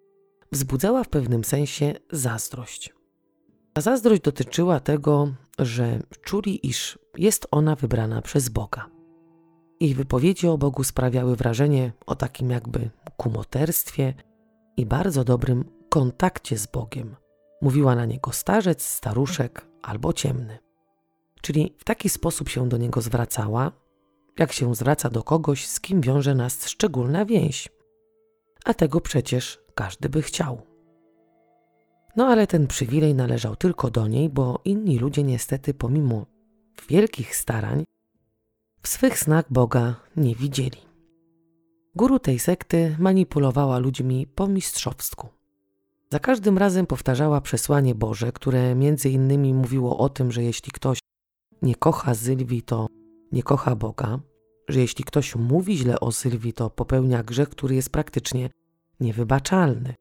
wzbudzała 0.51 1.03
w 1.03 1.09
pewnym 1.09 1.43
sensie 1.43 1.93
zazdrość. 2.11 2.93
Ta 3.73 3.81
zazdrość 3.81 4.21
dotyczyła 4.21 4.79
tego, 4.79 5.33
że 5.59 5.99
czuli, 6.21 6.67
iż 6.67 6.99
jest 7.17 7.47
ona 7.51 7.75
wybrana 7.75 8.21
przez 8.21 8.49
Boga. 8.49 8.89
Ich 9.79 9.95
wypowiedzi 9.95 10.47
o 10.47 10.57
Bogu 10.57 10.83
sprawiały 10.83 11.35
wrażenie 11.35 11.91
o 12.05 12.15
takim 12.15 12.49
jakby 12.49 12.89
kumoterstwie 13.17 14.13
i 14.77 14.85
bardzo 14.85 15.23
dobrym 15.23 15.65
kontakcie 15.89 16.57
z 16.57 16.67
Bogiem. 16.67 17.15
Mówiła 17.61 17.95
na 17.95 18.05
niego 18.05 18.31
starzec, 18.31 18.85
staruszek 18.85 19.67
albo 19.81 20.13
ciemny. 20.13 20.57
Czyli 21.41 21.75
w 21.77 21.83
taki 21.83 22.09
sposób 22.09 22.49
się 22.49 22.69
do 22.69 22.77
niego 22.77 23.01
zwracała, 23.01 23.71
jak 24.39 24.51
się 24.51 24.75
zwraca 24.75 25.09
do 25.09 25.23
kogoś, 25.23 25.67
z 25.67 25.79
kim 25.79 26.01
wiąże 26.01 26.35
nas 26.35 26.67
szczególna 26.67 27.25
więź. 27.25 27.69
A 28.65 28.73
tego 28.73 29.01
przecież 29.01 29.61
każdy 29.72 30.09
by 30.09 30.22
chciał. 30.22 30.61
No 32.15 32.28
ale 32.28 32.47
ten 32.47 32.67
przywilej 32.67 33.15
należał 33.15 33.55
tylko 33.55 33.91
do 33.91 34.07
niej, 34.07 34.30
bo 34.30 34.61
inni 34.65 34.99
ludzie 34.99 35.24
niestety 35.24 35.74
pomimo 35.74 36.26
wielkich 36.89 37.36
starań 37.36 37.84
w 38.82 38.88
swych 38.88 39.19
snach 39.19 39.45
Boga 39.49 39.95
nie 40.17 40.36
widzieli. 40.36 40.78
Guru 41.95 42.19
tej 42.19 42.39
sekty 42.39 42.95
manipulowała 42.99 43.80
ludźmi 43.80 44.28
po 44.28 44.47
mistrzowsku. 44.47 45.28
Za 46.11 46.19
każdym 46.19 46.57
razem 46.57 46.88
powtarzała 46.88 47.41
przesłanie 47.41 47.95
Boże, 47.95 48.32
które 48.32 48.76
między 48.76 49.09
innymi 49.09 49.53
mówiło 49.53 49.97
o 49.97 50.09
tym, 50.09 50.32
że 50.32 50.43
jeśli 50.43 50.72
ktoś 50.72 50.99
nie 51.61 51.76
kocha 51.76 52.15
Sylwii, 52.15 52.61
to 52.61 52.88
nie 53.32 53.43
kocha 53.43 53.76
Boga, 53.76 54.19
że 54.67 54.80
jeśli 54.80 55.03
ktoś 55.03 55.36
mówi 55.36 55.78
źle 55.78 55.99
o 55.99 56.11
Sylwii, 56.11 56.53
to 56.53 56.69
popełnia 56.69 57.24
grzech, 57.24 57.49
który 57.49 57.76
jest 57.76 57.89
praktycznie 57.89 58.49
niewybaczalny, 59.01 59.93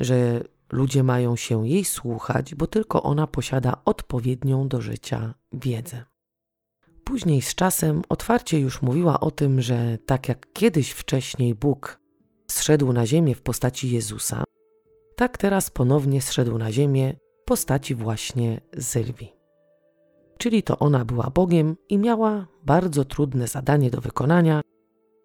że 0.00 0.42
ludzie 0.72 1.02
mają 1.02 1.36
się 1.36 1.68
jej 1.68 1.84
słuchać, 1.84 2.54
bo 2.54 2.66
tylko 2.66 3.02
ona 3.02 3.26
posiada 3.26 3.80
odpowiednią 3.84 4.68
do 4.68 4.80
życia 4.80 5.34
wiedzę. 5.52 6.04
Później 7.04 7.42
z 7.42 7.54
czasem 7.54 8.02
otwarcie 8.08 8.60
już 8.60 8.82
mówiła 8.82 9.20
o 9.20 9.30
tym, 9.30 9.60
że 9.60 9.98
tak 10.06 10.28
jak 10.28 10.52
kiedyś 10.52 10.90
wcześniej 10.90 11.54
Bóg 11.54 12.00
zszedł 12.50 12.92
na 12.92 13.06
ziemię 13.06 13.34
w 13.34 13.42
postaci 13.42 13.90
Jezusa, 13.90 14.44
tak 15.16 15.38
teraz 15.38 15.70
ponownie 15.70 16.22
zszedł 16.22 16.58
na 16.58 16.72
ziemię 16.72 17.14
w 17.42 17.44
postaci 17.44 17.94
właśnie 17.94 18.60
Sylwii. 18.78 19.32
Czyli 20.38 20.62
to 20.62 20.78
ona 20.78 21.04
była 21.04 21.30
Bogiem 21.30 21.76
i 21.88 21.98
miała 21.98 22.46
bardzo 22.62 23.04
trudne 23.04 23.48
zadanie 23.48 23.90
do 23.90 24.00
wykonania, 24.00 24.60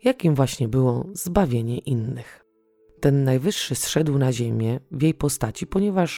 jakim 0.03 0.35
właśnie 0.35 0.67
było 0.67 1.05
zbawienie 1.13 1.77
innych. 1.77 2.45
Ten 3.01 3.23
najwyższy 3.23 3.75
zszedł 3.75 4.17
na 4.17 4.33
ziemię 4.33 4.79
w 4.91 5.01
jej 5.01 5.13
postaci, 5.13 5.67
ponieważ 5.67 6.17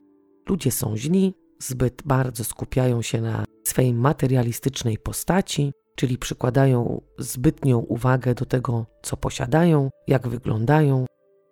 ludzie 0.49 0.71
są 0.71 0.97
źli, 0.97 1.34
zbyt 1.59 2.01
bardzo 2.05 2.43
skupiają 2.43 3.01
się 3.01 3.21
na 3.21 3.45
swej 3.63 3.93
materialistycznej 3.93 4.97
postaci, 4.97 5.73
czyli 5.95 6.17
przykładają 6.17 7.01
zbytnią 7.17 7.79
uwagę 7.79 8.36
do 8.36 8.45
tego, 8.45 8.86
co 9.01 9.17
posiadają, 9.17 9.89
jak 10.07 10.27
wyglądają. 10.27 11.05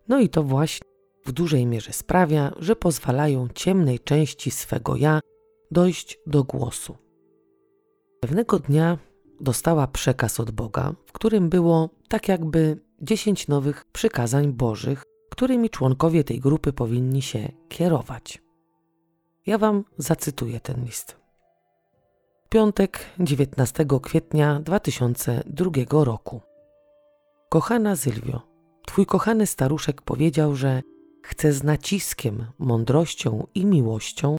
No 0.08 0.20
i 0.20 0.30
to 0.30 0.44
właśnie 0.44 0.88
w 1.26 1.32
dużej 1.32 1.66
mierze 1.66 1.94
sprawia, 1.94 2.52
że 2.60 2.76
pozwalają 2.76 3.48
ciemnej 3.56 4.00
części 4.00 4.52
swego 4.52 4.96
ja 4.96 5.20
dojść 5.72 6.20
do 6.28 6.44
głosu. 6.44 6.98
Pewnego 8.22 8.60
dnia 8.60 8.98
dostała 9.42 9.88
przekaz 9.88 10.40
od 10.40 10.52
Boga, 10.52 10.94
w 11.06 11.12
którym 11.12 11.50
było 11.50 11.90
tak 12.10 12.28
jakby 12.28 12.78
dziesięć 13.02 13.48
nowych 13.48 13.86
przykazań 13.92 14.54
Bożych, 14.54 15.04
którymi 15.42 15.70
członkowie 15.70 16.24
tej 16.24 16.40
grupy 16.40 16.74
powinni 16.74 17.22
się 17.22 17.52
kierować. 17.70 18.42
Ja 19.46 19.58
Wam 19.58 19.84
zacytuję 19.98 20.60
ten 20.60 20.86
list. 20.86 21.16
Piątek 22.50 23.06
19 23.20 23.86
kwietnia 24.02 24.60
2002 24.60 26.04
roku. 26.04 26.42
Kochana 27.50 27.96
Sylwio, 27.96 28.42
Twój 28.88 29.06
kochany 29.06 29.48
staruszek 29.48 30.02
powiedział, 30.02 30.56
że 30.56 30.82
chce 31.24 31.54
z 31.54 31.64
naciskiem, 31.64 32.46
mądrością 32.60 33.48
i 33.56 33.66
miłością 33.66 34.38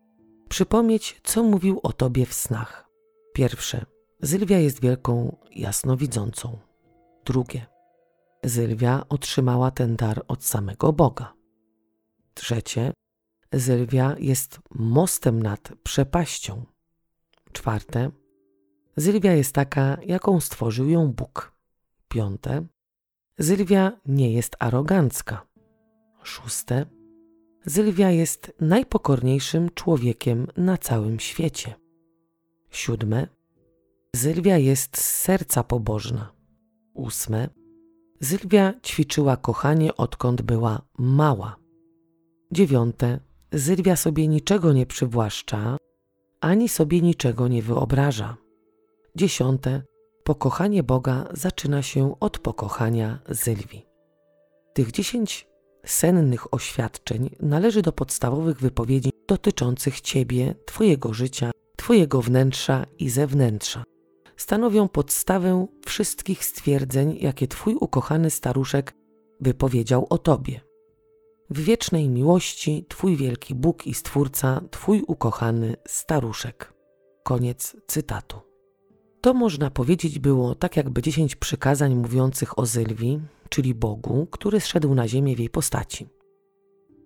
przypomnieć, 0.48 1.20
co 1.24 1.42
mówił 1.42 1.80
o 1.82 1.92
Tobie 1.92 2.26
w 2.26 2.34
snach. 2.34 2.88
Pierwsze. 3.32 3.84
Sylwia 4.24 4.58
jest 4.58 4.80
wielką 4.80 5.36
jasnowidzącą. 5.50 6.58
Drugie. 7.24 7.71
Sylwia 8.46 9.04
otrzymała 9.08 9.70
ten 9.70 9.96
dar 9.96 10.24
od 10.28 10.44
samego 10.44 10.92
Boga. 10.92 11.34
Trzecie. 12.34 12.92
Sylwia 13.58 14.16
jest 14.18 14.60
mostem 14.70 15.42
nad 15.42 15.72
przepaścią. 15.82 16.66
Czwarte. 17.52 18.10
Sylwia 18.98 19.32
jest 19.32 19.54
taka, 19.54 19.98
jaką 20.06 20.40
stworzył 20.40 20.88
ją 20.88 21.12
Bóg. 21.12 21.52
Piąte. 22.08 22.66
Sylwia 23.40 24.00
nie 24.06 24.32
jest 24.32 24.56
arogancka. 24.58 25.46
Szóste. 26.22 26.86
Sylwia 27.68 28.10
jest 28.10 28.52
najpokorniejszym 28.60 29.70
człowiekiem 29.74 30.46
na 30.56 30.78
całym 30.78 31.20
świecie. 31.20 31.74
Siódme. 32.70 33.26
Sylwia 34.16 34.58
jest 34.58 34.96
z 34.98 35.20
serca 35.20 35.64
pobożna. 35.64 36.32
Ósme. 36.94 37.61
Sylwia 38.24 38.74
ćwiczyła 38.86 39.36
kochanie 39.36 39.96
odkąd 39.96 40.42
była 40.42 40.82
mała. 40.98 41.56
Dziewiąte. 42.52 43.20
Sylwia 43.54 43.96
sobie 43.96 44.28
niczego 44.28 44.72
nie 44.72 44.86
przywłaszcza, 44.86 45.76
ani 46.40 46.68
sobie 46.68 47.00
niczego 47.00 47.48
nie 47.48 47.62
wyobraża. 47.62 48.36
Dziesiąte. 49.16 49.82
Pokochanie 50.24 50.82
Boga 50.82 51.28
zaczyna 51.32 51.82
się 51.82 52.20
od 52.20 52.38
pokochania 52.38 53.18
Sylwii. 53.32 53.86
Tych 54.74 54.90
dziesięć 54.90 55.48
sennych 55.86 56.54
oświadczeń 56.54 57.30
należy 57.40 57.82
do 57.82 57.92
podstawowych 57.92 58.60
wypowiedzi 58.60 59.10
dotyczących 59.28 60.00
Ciebie, 60.00 60.54
Twojego 60.66 61.14
życia, 61.14 61.50
Twojego 61.76 62.22
wnętrza 62.22 62.86
i 62.98 63.10
zewnętrza. 63.10 63.84
Stanowią 64.36 64.88
podstawę 64.88 65.66
wszystkich 65.86 66.44
stwierdzeń, 66.44 67.18
jakie 67.20 67.48
Twój 67.48 67.74
ukochany 67.74 68.30
staruszek 68.30 68.94
wypowiedział 69.40 70.06
o 70.10 70.18
Tobie. 70.18 70.60
W 71.50 71.60
wiecznej 71.60 72.08
miłości 72.08 72.86
Twój 72.88 73.16
wielki 73.16 73.54
Bóg 73.54 73.86
i 73.86 73.94
Stwórca, 73.94 74.60
Twój 74.70 75.02
ukochany 75.06 75.76
staruszek. 75.86 76.72
Koniec 77.24 77.76
cytatu. 77.86 78.40
To 79.20 79.34
można 79.34 79.70
powiedzieć 79.70 80.18
było 80.18 80.54
tak 80.54 80.76
jakby 80.76 81.02
dziesięć 81.02 81.36
przykazań 81.36 81.94
mówiących 81.94 82.58
o 82.58 82.66
Zylwii, 82.66 83.20
czyli 83.48 83.74
Bogu, 83.74 84.26
który 84.30 84.60
zszedł 84.60 84.94
na 84.94 85.08
ziemię 85.08 85.36
w 85.36 85.38
jej 85.38 85.50
postaci. 85.50 86.08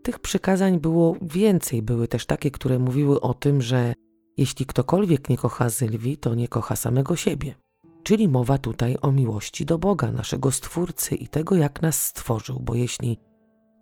Tych 0.03 0.19
przykazań 0.19 0.81
było 0.81 1.17
więcej, 1.23 1.83
były 1.83 2.09
też 2.09 2.27
takie, 2.27 2.51
które 2.51 2.79
mówiły 2.79 3.21
o 3.21 3.35
tym, 3.35 3.63
że 3.63 3.95
jeśli 4.37 4.67
ktokolwiek 4.67 5.29
nie 5.29 5.37
kocha 5.37 5.71
Sylwii, 5.71 6.17
to 6.17 6.35
nie 6.35 6.49
kocha 6.49 6.77
samego 6.77 7.17
siebie. 7.17 7.55
Czyli 8.03 8.29
mowa 8.29 8.59
tutaj 8.59 8.97
o 9.03 9.13
miłości 9.13 9.67
do 9.67 9.79
Boga, 9.79 10.13
naszego 10.13 10.51
Stwórcy 10.51 11.15
i 11.15 11.29
tego, 11.29 11.57
jak 11.57 11.83
nas 11.83 12.03
stworzył, 12.07 12.61
bo 12.61 12.75
jeśli 12.75 13.19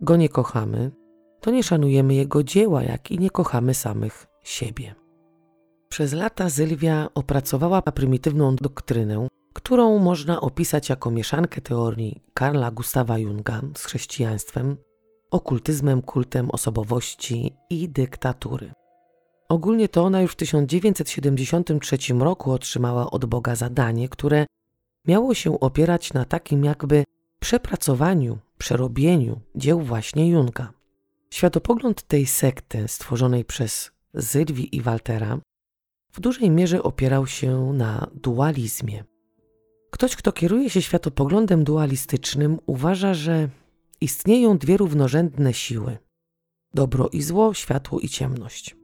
go 0.00 0.16
nie 0.16 0.28
kochamy, 0.28 0.90
to 1.40 1.50
nie 1.50 1.62
szanujemy 1.62 2.14
jego 2.14 2.42
dzieła, 2.42 2.82
jak 2.82 3.10
i 3.10 3.18
nie 3.18 3.30
kochamy 3.30 3.74
samych 3.74 4.26
siebie. 4.44 4.94
Przez 5.88 6.12
lata 6.12 6.50
Sylwia 6.50 7.08
opracowała 7.14 7.82
prymitywną 7.82 8.56
doktrynę, 8.56 9.28
którą 9.52 9.98
można 9.98 10.40
opisać 10.40 10.88
jako 10.88 11.10
mieszankę 11.10 11.60
teorii 11.60 12.22
Karla 12.34 12.70
Gustawa 12.70 13.18
Junga 13.18 13.60
z 13.76 13.84
chrześcijaństwem, 13.84 14.76
okultyzmem, 15.30 16.02
kultem 16.02 16.50
osobowości 16.50 17.56
i 17.70 17.88
dyktatury. 17.88 18.72
Ogólnie 19.48 19.88
to 19.88 20.02
ona 20.02 20.22
już 20.22 20.32
w 20.32 20.36
1973 20.36 21.98
roku 22.18 22.52
otrzymała 22.52 23.10
od 23.10 23.24
Boga 23.24 23.54
zadanie, 23.54 24.08
które 24.08 24.46
miało 25.06 25.34
się 25.34 25.60
opierać 25.60 26.12
na 26.12 26.24
takim 26.24 26.64
jakby 26.64 27.04
przepracowaniu, 27.40 28.38
przerobieniu 28.58 29.40
dzieł 29.54 29.80
właśnie 29.80 30.28
Junga. 30.28 30.72
Światopogląd 31.30 32.02
tej 32.02 32.26
sekty 32.26 32.88
stworzonej 32.88 33.44
przez 33.44 33.90
Zylwi 34.14 34.76
i 34.76 34.80
Waltera 34.80 35.38
w 36.12 36.20
dużej 36.20 36.50
mierze 36.50 36.82
opierał 36.82 37.26
się 37.26 37.72
na 37.72 38.10
dualizmie. 38.14 39.04
Ktoś, 39.90 40.16
kto 40.16 40.32
kieruje 40.32 40.70
się 40.70 40.82
światopoglądem 40.82 41.64
dualistycznym, 41.64 42.58
uważa, 42.66 43.14
że 43.14 43.48
istnieją 44.00 44.58
dwie 44.58 44.76
równorzędne 44.76 45.54
siły: 45.54 45.98
dobro 46.74 47.08
i 47.08 47.22
zło, 47.22 47.54
światło 47.54 48.00
i 48.00 48.08
ciemność. 48.08 48.76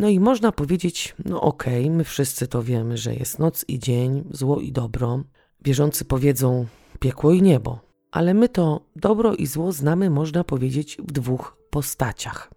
No 0.00 0.08
i 0.08 0.20
można 0.20 0.52
powiedzieć: 0.52 1.14
no 1.24 1.40
okej, 1.40 1.84
okay, 1.84 1.96
my 1.96 2.04
wszyscy 2.04 2.46
to 2.46 2.62
wiemy, 2.62 2.96
że 2.96 3.14
jest 3.14 3.38
noc 3.38 3.64
i 3.68 3.78
dzień, 3.78 4.24
zło 4.30 4.60
i 4.60 4.72
dobro. 4.72 5.22
Wierzący 5.64 6.04
powiedzą 6.04 6.66
piekło 7.00 7.32
i 7.32 7.42
niebo, 7.42 7.80
ale 8.10 8.34
my 8.34 8.48
to 8.48 8.80
dobro 8.96 9.34
i 9.34 9.46
zło 9.46 9.72
znamy, 9.72 10.10
można 10.10 10.44
powiedzieć, 10.44 10.96
w 10.98 11.12
dwóch 11.12 11.56
postaciach. 11.70 12.50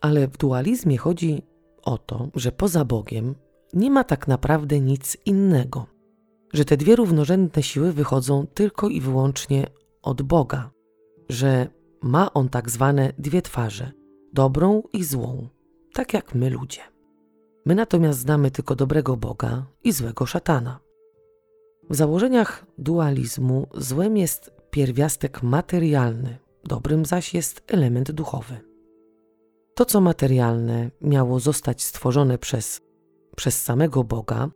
Ale 0.00 0.28
w 0.28 0.36
dualizmie 0.36 0.98
chodzi 0.98 1.42
o 1.82 1.98
to, 1.98 2.28
że 2.34 2.52
poza 2.52 2.84
Bogiem 2.84 3.34
nie 3.72 3.90
ma 3.90 4.04
tak 4.04 4.28
naprawdę 4.28 4.80
nic 4.80 5.16
innego, 5.26 5.86
że 6.52 6.64
te 6.64 6.76
dwie 6.76 6.96
równorzędne 6.96 7.62
siły 7.62 7.92
wychodzą 7.92 8.46
tylko 8.46 8.88
i 8.88 9.00
wyłącznie 9.00 9.66
od 10.02 10.22
Boga, 10.22 10.70
że 11.28 11.68
ma 12.02 12.32
on 12.32 12.48
tak 12.48 12.70
zwane 12.70 13.12
dwie 13.18 13.42
twarze 13.42 13.92
dobrą 14.32 14.82
i 14.92 15.04
złą, 15.04 15.48
tak 15.94 16.14
jak 16.14 16.34
my 16.34 16.50
ludzie. 16.50 16.80
My 17.66 17.74
natomiast 17.74 18.18
znamy 18.18 18.50
tylko 18.50 18.76
dobrego 18.76 19.16
Boga 19.16 19.66
i 19.84 19.92
złego 19.92 20.26
szatana. 20.26 20.80
W 21.90 21.94
założeniach 21.94 22.66
dualizmu 22.78 23.66
złem 23.74 24.16
jest 24.16 24.50
pierwiastek 24.70 25.42
materialny, 25.42 26.38
dobrym 26.64 27.04
zaś 27.04 27.34
jest 27.34 27.62
element 27.66 28.12
duchowy. 28.12 28.60
To, 29.74 29.84
co 29.84 30.00
materialne, 30.00 30.90
miało 31.00 31.40
zostać 31.40 31.82
stworzone 31.82 32.38
przez, 32.38 32.80
przez 33.36 33.62
samego 33.62 34.04
Boga, 34.04 34.48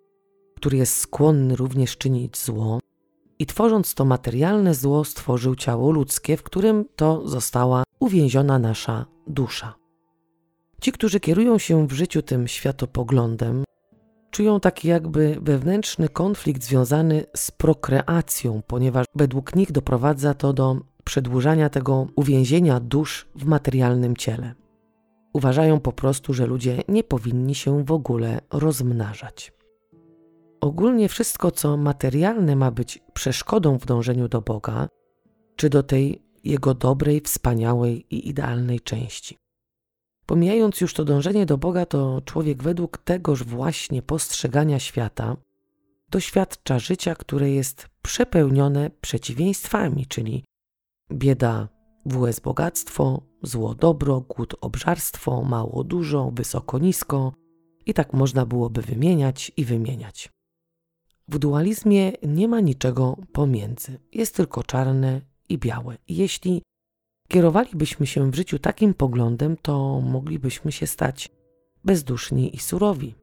który 0.57 0.77
jest 0.77 0.97
skłonny 0.97 1.57
również 1.57 1.97
czynić 1.97 2.39
zło, 2.39 2.81
i 3.39 3.47
tworząc 3.47 3.95
to 3.95 4.05
materialne 4.05 4.75
zło, 4.75 5.05
stworzył 5.05 5.57
ciało 5.57 5.91
ludzkie, 5.91 6.37
w 6.37 6.43
którym 6.43 6.85
to 6.97 7.29
została 7.29 7.83
uwięziona 8.01 8.59
nasza 8.59 9.07
dusza. 9.27 9.78
Ci, 10.81 10.93
którzy 10.93 11.21
kierują 11.21 11.59
się 11.59 11.87
w 11.87 11.93
życiu 11.93 12.23
tym 12.23 12.49
światopoglądem, 12.49 13.65
czują 14.31 14.61
taki 14.61 14.89
jakby 14.89 15.39
wewnętrzny 15.43 16.09
konflikt 16.09 16.65
związany 16.65 17.25
z 17.37 17.51
prokreacją, 17.51 18.63
ponieważ 18.67 19.07
według 19.15 19.55
nich 19.57 19.73
doprowadza 19.73 20.35
to 20.35 20.53
do 20.53 20.77
przedłużania 21.05 21.69
tego 21.69 22.07
uwięzienia 22.17 22.81
dusz 22.81 23.29
w 23.35 23.45
materialnym 23.45 24.17
ciele. 24.17 24.55
Uważają 25.33 25.81
po 25.81 25.93
prostu, 25.93 26.35
że 26.35 26.47
ludzie 26.47 26.83
nie 26.89 27.05
powinni 27.05 27.55
się 27.55 27.85
w 27.85 27.93
ogóle 27.93 28.41
rozmnażać. 28.53 29.53
Ogólnie 30.61 31.09
wszystko, 31.09 31.51
co 31.51 31.77
materialne 31.77 32.57
ma 32.57 32.71
być 32.71 33.03
przeszkodą 33.13 33.79
w 33.79 33.87
dążeniu 33.87 34.29
do 34.29 34.41
Boga, 34.41 34.89
czy 35.57 35.71
do 35.71 35.83
tej 35.83 36.23
Jego 36.45 36.75
dobrej, 36.75 37.21
wspaniałej 37.21 38.07
i 38.11 38.29
idealnej 38.29 38.81
części. 38.81 39.38
Pomijając 40.29 40.81
już 40.81 40.95
to 40.95 41.05
dążenie 41.05 41.47
do 41.47 41.59
Boga, 41.59 41.87
to 41.87 42.23
człowiek 42.25 42.63
według 42.63 42.99
tegoż 42.99 43.45
właśnie 43.45 44.03
postrzegania 44.03 44.79
świata 44.79 45.37
doświadcza 46.11 46.79
życia, 46.79 47.15
które 47.15 47.51
jest 47.51 47.89
przepełnione 48.03 48.91
przeciwieństwami, 49.01 50.07
czyli 50.07 50.45
bieda, 51.13 51.69
WS 52.07 52.41
bogactwo, 52.41 53.23
zło 53.43 53.75
dobro, 53.75 54.21
głód 54.21 54.55
obżarstwo, 54.61 55.43
mało 55.43 55.85
dużo, 55.85 56.31
wysoko 56.35 56.79
nisko 56.79 57.33
i 57.87 57.95
tak 57.95 58.13
można 58.13 58.47
byłoby 58.47 58.83
wymieniać 58.83 59.53
i 59.57 59.65
wymieniać. 59.65 60.29
W 61.29 61.39
dualizmie 61.39 62.13
nie 62.23 62.49
ma 62.49 62.61
niczego 62.61 63.17
pomiędzy, 63.33 63.99
jest 64.13 64.37
tylko 64.37 64.63
czarne 64.63 65.21
i 65.49 65.59
białe. 65.59 65.97
Jeśli 66.09 66.63
kierowalibyśmy 67.29 68.07
się 68.07 68.31
w 68.31 68.35
życiu 68.35 68.59
takim 68.59 68.95
poglądem, 68.95 69.57
to 69.63 70.01
moglibyśmy 70.01 70.73
się 70.73 70.87
stać 70.87 71.29
bezduszni 71.85 72.57
i 72.57 72.59
surowi. 72.59 73.15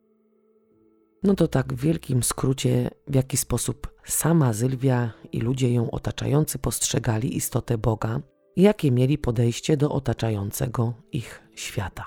No 1.23 1.35
to 1.35 1.47
tak 1.47 1.73
w 1.73 1.81
wielkim 1.81 2.23
skrócie, 2.23 2.89
w 3.07 3.15
jaki 3.15 3.37
sposób 3.37 3.95
sama 4.05 4.53
Sylwia 4.53 5.13
i 5.31 5.39
ludzie 5.39 5.73
ją 5.73 5.91
otaczający 5.91 6.59
postrzegali 6.59 7.37
istotę 7.37 7.77
Boga 7.77 8.21
i 8.55 8.61
jakie 8.61 8.91
mieli 8.91 9.17
podejście 9.17 9.77
do 9.77 9.91
otaczającego 9.91 10.93
ich 11.11 11.43
świata. 11.55 12.05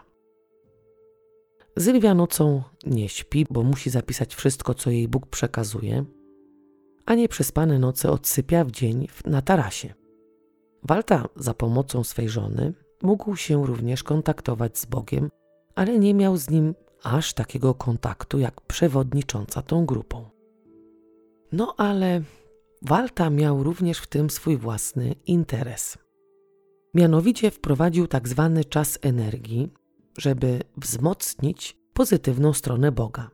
Sylwia 1.79 2.15
nocą 2.15 2.63
nie 2.87 3.09
śpi, 3.09 3.47
bo 3.51 3.63
musi 3.63 3.91
zapisać 3.91 4.35
wszystko, 4.35 4.75
co 4.75 4.91
jej 4.91 5.09
Bóg 5.09 5.27
przekazuje, 5.27 6.05
a 7.07 7.15
nieprzespane 7.15 7.79
noce 7.79 8.11
odsypia 8.11 8.65
w 8.65 8.71
dzień 8.71 9.09
na 9.25 9.43
tarasie. 9.43 9.98
Walta 10.89 11.29
za 11.37 11.55
pomocą 11.55 12.05
swej 12.05 12.29
żony 12.29 12.73
mógł 13.03 13.37
się 13.37 13.67
również 13.67 14.03
kontaktować 14.03 14.79
z 14.79 14.87
Bogiem, 14.87 15.31
ale 15.75 15.99
nie 15.99 16.15
miał 16.15 16.37
z 16.37 16.51
nim 16.51 16.75
aż 17.03 17.33
takiego 17.33 17.75
kontaktu 17.75 18.39
jak 18.39 18.61
przewodnicząca 18.61 19.63
tą 19.63 19.87
grupą. 19.87 20.25
No 21.53 21.75
ale 21.77 22.23
Walta 22.83 23.31
miał 23.31 23.63
również 23.63 23.99
w 23.99 24.07
tym 24.07 24.31
swój 24.31 24.57
własny 24.57 25.15
interes. 25.27 25.99
Mianowicie 26.95 27.51
wprowadził 27.51 28.07
tak 28.07 28.29
zwany 28.29 28.65
czas 28.65 28.99
energii, 29.03 29.73
żeby 30.19 30.61
wzmocnić 30.77 31.77
pozytywną 31.93 32.53
stronę 32.53 32.93
Boga. 32.93 33.31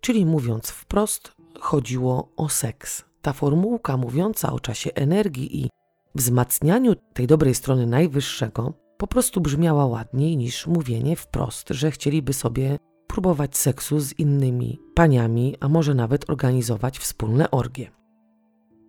Czyli 0.00 0.26
mówiąc 0.26 0.70
wprost, 0.70 1.32
chodziło 1.60 2.32
o 2.36 2.48
seks. 2.48 3.04
Ta 3.22 3.32
formułka 3.32 3.96
mówiąca 3.96 4.52
o 4.52 4.60
czasie 4.60 4.90
energii 4.94 5.64
i 5.64 5.70
wzmacnianiu 6.14 6.94
tej 7.12 7.26
dobrej 7.26 7.54
strony 7.54 7.86
najwyższego 7.86 8.74
po 8.96 9.06
prostu 9.06 9.40
brzmiała 9.40 9.86
ładniej 9.86 10.36
niż 10.36 10.66
mówienie 10.66 11.16
wprost, 11.16 11.68
że 11.70 11.90
chcieliby 11.90 12.32
sobie 12.32 12.78
próbować 13.06 13.56
seksu 13.56 14.00
z 14.00 14.12
innymi 14.18 14.80
paniami, 14.94 15.56
a 15.60 15.68
może 15.68 15.94
nawet 15.94 16.30
organizować 16.30 16.98
wspólne 16.98 17.50
orgie. 17.50 17.90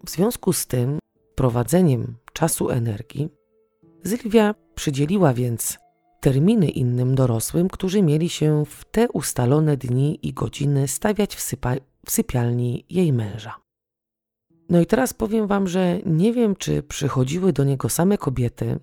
W 0.05 0.09
związku 0.09 0.53
z 0.53 0.67
tym 0.67 0.99
prowadzeniem 1.35 2.15
czasu 2.33 2.69
energii 2.69 3.29
Sylwia 4.05 4.55
przydzieliła 4.75 5.33
więc 5.33 5.77
terminy 6.19 6.69
innym 6.69 7.15
dorosłym, 7.15 7.67
którzy 7.67 8.01
mieli 8.01 8.29
się 8.29 8.65
w 8.65 8.85
te 8.85 9.07
ustalone 9.09 9.77
dni 9.77 10.19
i 10.27 10.33
godziny 10.33 10.87
stawiać 10.87 11.35
w, 11.35 11.39
sypa- 11.39 11.81
w 12.05 12.11
sypialni 12.11 12.85
jej 12.89 13.13
męża. 13.13 13.64
No 14.69 14.81
i 14.81 14.85
teraz 14.85 15.13
powiem 15.13 15.47
Wam, 15.47 15.67
że 15.67 15.99
nie 16.05 16.33
wiem, 16.33 16.55
czy 16.55 16.83
przychodziły 16.83 17.53
do 17.53 17.63
niego 17.63 17.89
same 17.89 18.17
kobiety, 18.17 18.79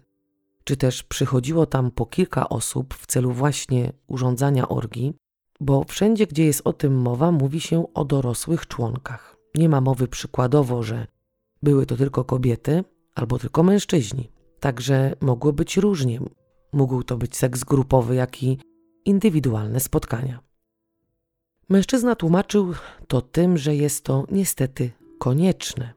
czy 0.64 0.76
też 0.76 1.02
przychodziło 1.02 1.66
tam 1.66 1.90
po 1.90 2.06
kilka 2.06 2.48
osób 2.48 2.94
w 2.94 3.06
celu 3.06 3.32
właśnie 3.32 3.92
urządzania 4.06 4.68
orgii, 4.68 5.14
bo 5.60 5.84
wszędzie, 5.84 6.26
gdzie 6.26 6.44
jest 6.44 6.62
o 6.64 6.72
tym 6.72 6.94
mowa, 6.94 7.32
mówi 7.32 7.60
się 7.60 7.94
o 7.94 8.04
dorosłych 8.04 8.66
członkach. 8.66 9.36
Nie 9.54 9.68
ma 9.68 9.80
mowy 9.80 10.08
przykładowo, 10.08 10.82
że 10.82 11.06
były 11.62 11.86
to 11.86 11.96
tylko 11.96 12.24
kobiety 12.24 12.84
albo 13.14 13.38
tylko 13.38 13.62
mężczyźni. 13.62 14.30
Także 14.60 15.16
mogło 15.20 15.52
być 15.52 15.76
różnie. 15.76 16.20
Mógł 16.72 17.02
to 17.02 17.16
być 17.16 17.36
seks 17.36 17.64
grupowy, 17.64 18.14
jak 18.14 18.42
i 18.42 18.58
indywidualne 19.04 19.80
spotkania. 19.80 20.40
Mężczyzna 21.68 22.14
tłumaczył 22.14 22.74
to 23.08 23.20
tym, 23.20 23.58
że 23.58 23.76
jest 23.76 24.04
to 24.04 24.26
niestety 24.30 24.90
konieczne. 25.22 25.94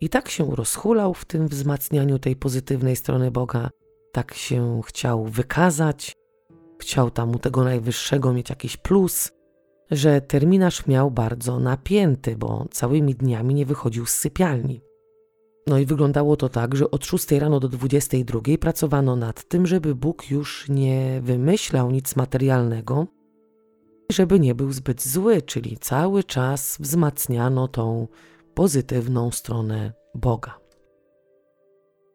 I 0.00 0.08
tak 0.08 0.28
się 0.28 0.56
rozhulał 0.56 1.14
w 1.14 1.24
tym 1.24 1.48
wzmacnianiu 1.48 2.18
tej 2.18 2.36
pozytywnej 2.36 2.96
strony 2.96 3.30
Boga, 3.30 3.70
tak 4.12 4.34
się 4.34 4.80
chciał 4.86 5.24
wykazać, 5.24 6.12
chciał 6.78 7.10
tam 7.10 7.34
u 7.34 7.38
tego 7.38 7.64
najwyższego 7.64 8.32
mieć 8.32 8.50
jakiś 8.50 8.76
plus, 8.76 9.32
że 9.90 10.20
terminarz 10.20 10.86
miał 10.86 11.10
bardzo 11.10 11.60
napięty, 11.60 12.36
bo 12.36 12.66
całymi 12.70 13.14
dniami 13.14 13.54
nie 13.54 13.66
wychodził 13.66 14.06
z 14.06 14.12
sypialni. 14.12 14.80
No 15.66 15.78
i 15.78 15.86
wyglądało 15.86 16.36
to 16.36 16.48
tak, 16.48 16.76
że 16.76 16.90
od 16.90 17.04
6 17.04 17.30
rano 17.32 17.60
do 17.60 17.68
22 17.68 18.40
pracowano 18.60 19.16
nad 19.16 19.48
tym, 19.48 19.66
żeby 19.66 19.94
Bóg 19.94 20.30
już 20.30 20.68
nie 20.68 21.20
wymyślał 21.22 21.90
nic 21.90 22.16
materialnego, 22.16 23.06
żeby 24.12 24.40
nie 24.40 24.54
był 24.54 24.72
zbyt 24.72 25.02
zły, 25.02 25.42
czyli 25.42 25.76
cały 25.78 26.24
czas 26.24 26.76
wzmacniano 26.80 27.68
tą 27.68 28.08
pozytywną 28.58 29.30
stronę 29.30 29.92
Boga. 30.14 30.58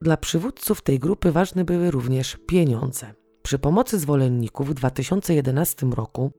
Dla 0.01 0.17
przywódców 0.17 0.81
tej 0.81 0.99
grupy 0.99 1.31
ważne 1.31 1.65
były 1.65 1.91
również 1.91 2.37
pieniądze. 2.47 3.13
Przy 3.41 3.59
pomocy 3.59 3.99
zwolenników 3.99 4.69
w 4.69 4.73
2011 4.73 5.85
roku 5.85 6.31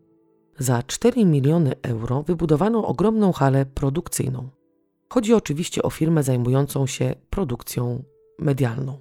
za 0.58 0.82
4 0.82 1.24
miliony 1.24 1.72
euro 1.82 2.22
wybudowano 2.22 2.86
ogromną 2.86 3.32
halę 3.32 3.66
produkcyjną. 3.66 4.48
Chodzi 5.08 5.34
oczywiście 5.34 5.82
o 5.82 5.90
firmę 5.90 6.22
zajmującą 6.22 6.86
się 6.86 7.14
produkcją 7.30 8.02
medialną. 8.38 8.98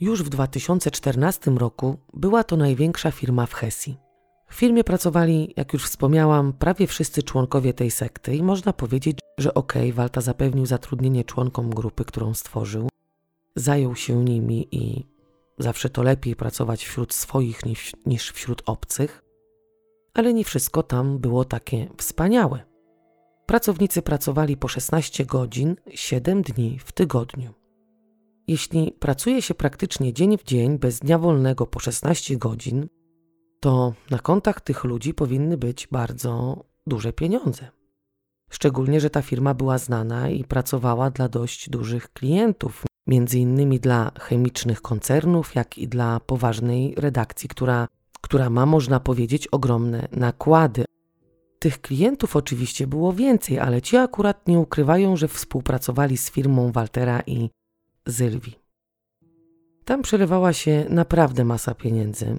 Już 0.00 0.22
w 0.22 0.28
2014 0.28 1.50
roku 1.50 1.96
była 2.14 2.44
to 2.44 2.56
największa 2.56 3.10
firma 3.10 3.46
w 3.46 3.54
Hesji. 3.54 3.96
W 4.48 4.54
firmie 4.54 4.84
pracowali, 4.84 5.54
jak 5.56 5.72
już 5.72 5.84
wspomniałam, 5.84 6.52
prawie 6.52 6.86
wszyscy 6.86 7.22
członkowie 7.22 7.74
tej 7.74 7.90
sekty 7.90 8.36
i 8.36 8.42
można 8.42 8.72
powiedzieć, 8.72 9.18
że 9.38 9.54
ok, 9.54 9.72
Walta 9.92 10.20
zapewnił 10.20 10.66
zatrudnienie 10.66 11.24
członkom 11.24 11.70
grupy, 11.70 12.04
którą 12.04 12.34
stworzył, 12.34 12.88
zajął 13.56 13.96
się 13.96 14.24
nimi 14.24 14.68
i 14.70 15.06
zawsze 15.58 15.90
to 15.90 16.02
lepiej 16.02 16.36
pracować 16.36 16.84
wśród 16.84 17.14
swoich 17.14 17.66
niż, 17.66 17.92
niż 18.06 18.30
wśród 18.30 18.62
obcych, 18.66 19.24
ale 20.14 20.34
nie 20.34 20.44
wszystko 20.44 20.82
tam 20.82 21.18
było 21.18 21.44
takie 21.44 21.88
wspaniałe. 21.96 22.64
Pracownicy 23.46 24.02
pracowali 24.02 24.56
po 24.56 24.68
16 24.68 25.26
godzin, 25.26 25.76
7 25.90 26.42
dni 26.42 26.78
w 26.78 26.92
tygodniu. 26.92 27.54
Jeśli 28.46 28.92
pracuje 28.92 29.42
się 29.42 29.54
praktycznie 29.54 30.12
dzień 30.12 30.38
w 30.38 30.44
dzień 30.44 30.78
bez 30.78 30.98
dnia 30.98 31.18
wolnego 31.18 31.66
po 31.66 31.80
16 31.80 32.36
godzin, 32.36 32.88
to 33.60 33.94
na 34.10 34.18
kontach 34.18 34.60
tych 34.60 34.84
ludzi 34.84 35.14
powinny 35.14 35.56
być 35.56 35.86
bardzo 35.86 36.64
duże 36.86 37.12
pieniądze. 37.12 37.68
Szczególnie, 38.54 39.00
że 39.00 39.10
ta 39.10 39.22
firma 39.22 39.54
była 39.54 39.78
znana 39.78 40.28
i 40.28 40.44
pracowała 40.44 41.10
dla 41.10 41.28
dość 41.28 41.70
dużych 41.70 42.12
klientów, 42.12 42.84
między 43.06 43.38
innymi 43.38 43.80
dla 43.80 44.10
chemicznych 44.20 44.82
koncernów, 44.82 45.54
jak 45.54 45.78
i 45.78 45.88
dla 45.88 46.20
poważnej 46.20 46.94
redakcji, 46.96 47.48
która, 47.48 47.88
która 48.20 48.50
ma, 48.50 48.66
można 48.66 49.00
powiedzieć, 49.00 49.46
ogromne 49.48 50.08
nakłady. 50.12 50.84
Tych 51.58 51.80
klientów 51.80 52.36
oczywiście 52.36 52.86
było 52.86 53.12
więcej, 53.12 53.58
ale 53.58 53.82
ci 53.82 53.96
akurat 53.96 54.48
nie 54.48 54.58
ukrywają, 54.58 55.16
że 55.16 55.28
współpracowali 55.28 56.16
z 56.16 56.30
firmą 56.30 56.72
Waltera 56.72 57.22
i 57.26 57.50
Zylwi. 58.06 58.54
Tam 59.84 60.02
przelewała 60.02 60.52
się 60.52 60.86
naprawdę 60.88 61.44
masa 61.44 61.74
pieniędzy, 61.74 62.38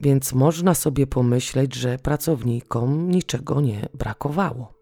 więc 0.00 0.32
można 0.32 0.74
sobie 0.74 1.06
pomyśleć, 1.06 1.74
że 1.74 1.98
pracownikom 1.98 3.10
niczego 3.10 3.60
nie 3.60 3.88
brakowało. 3.94 4.81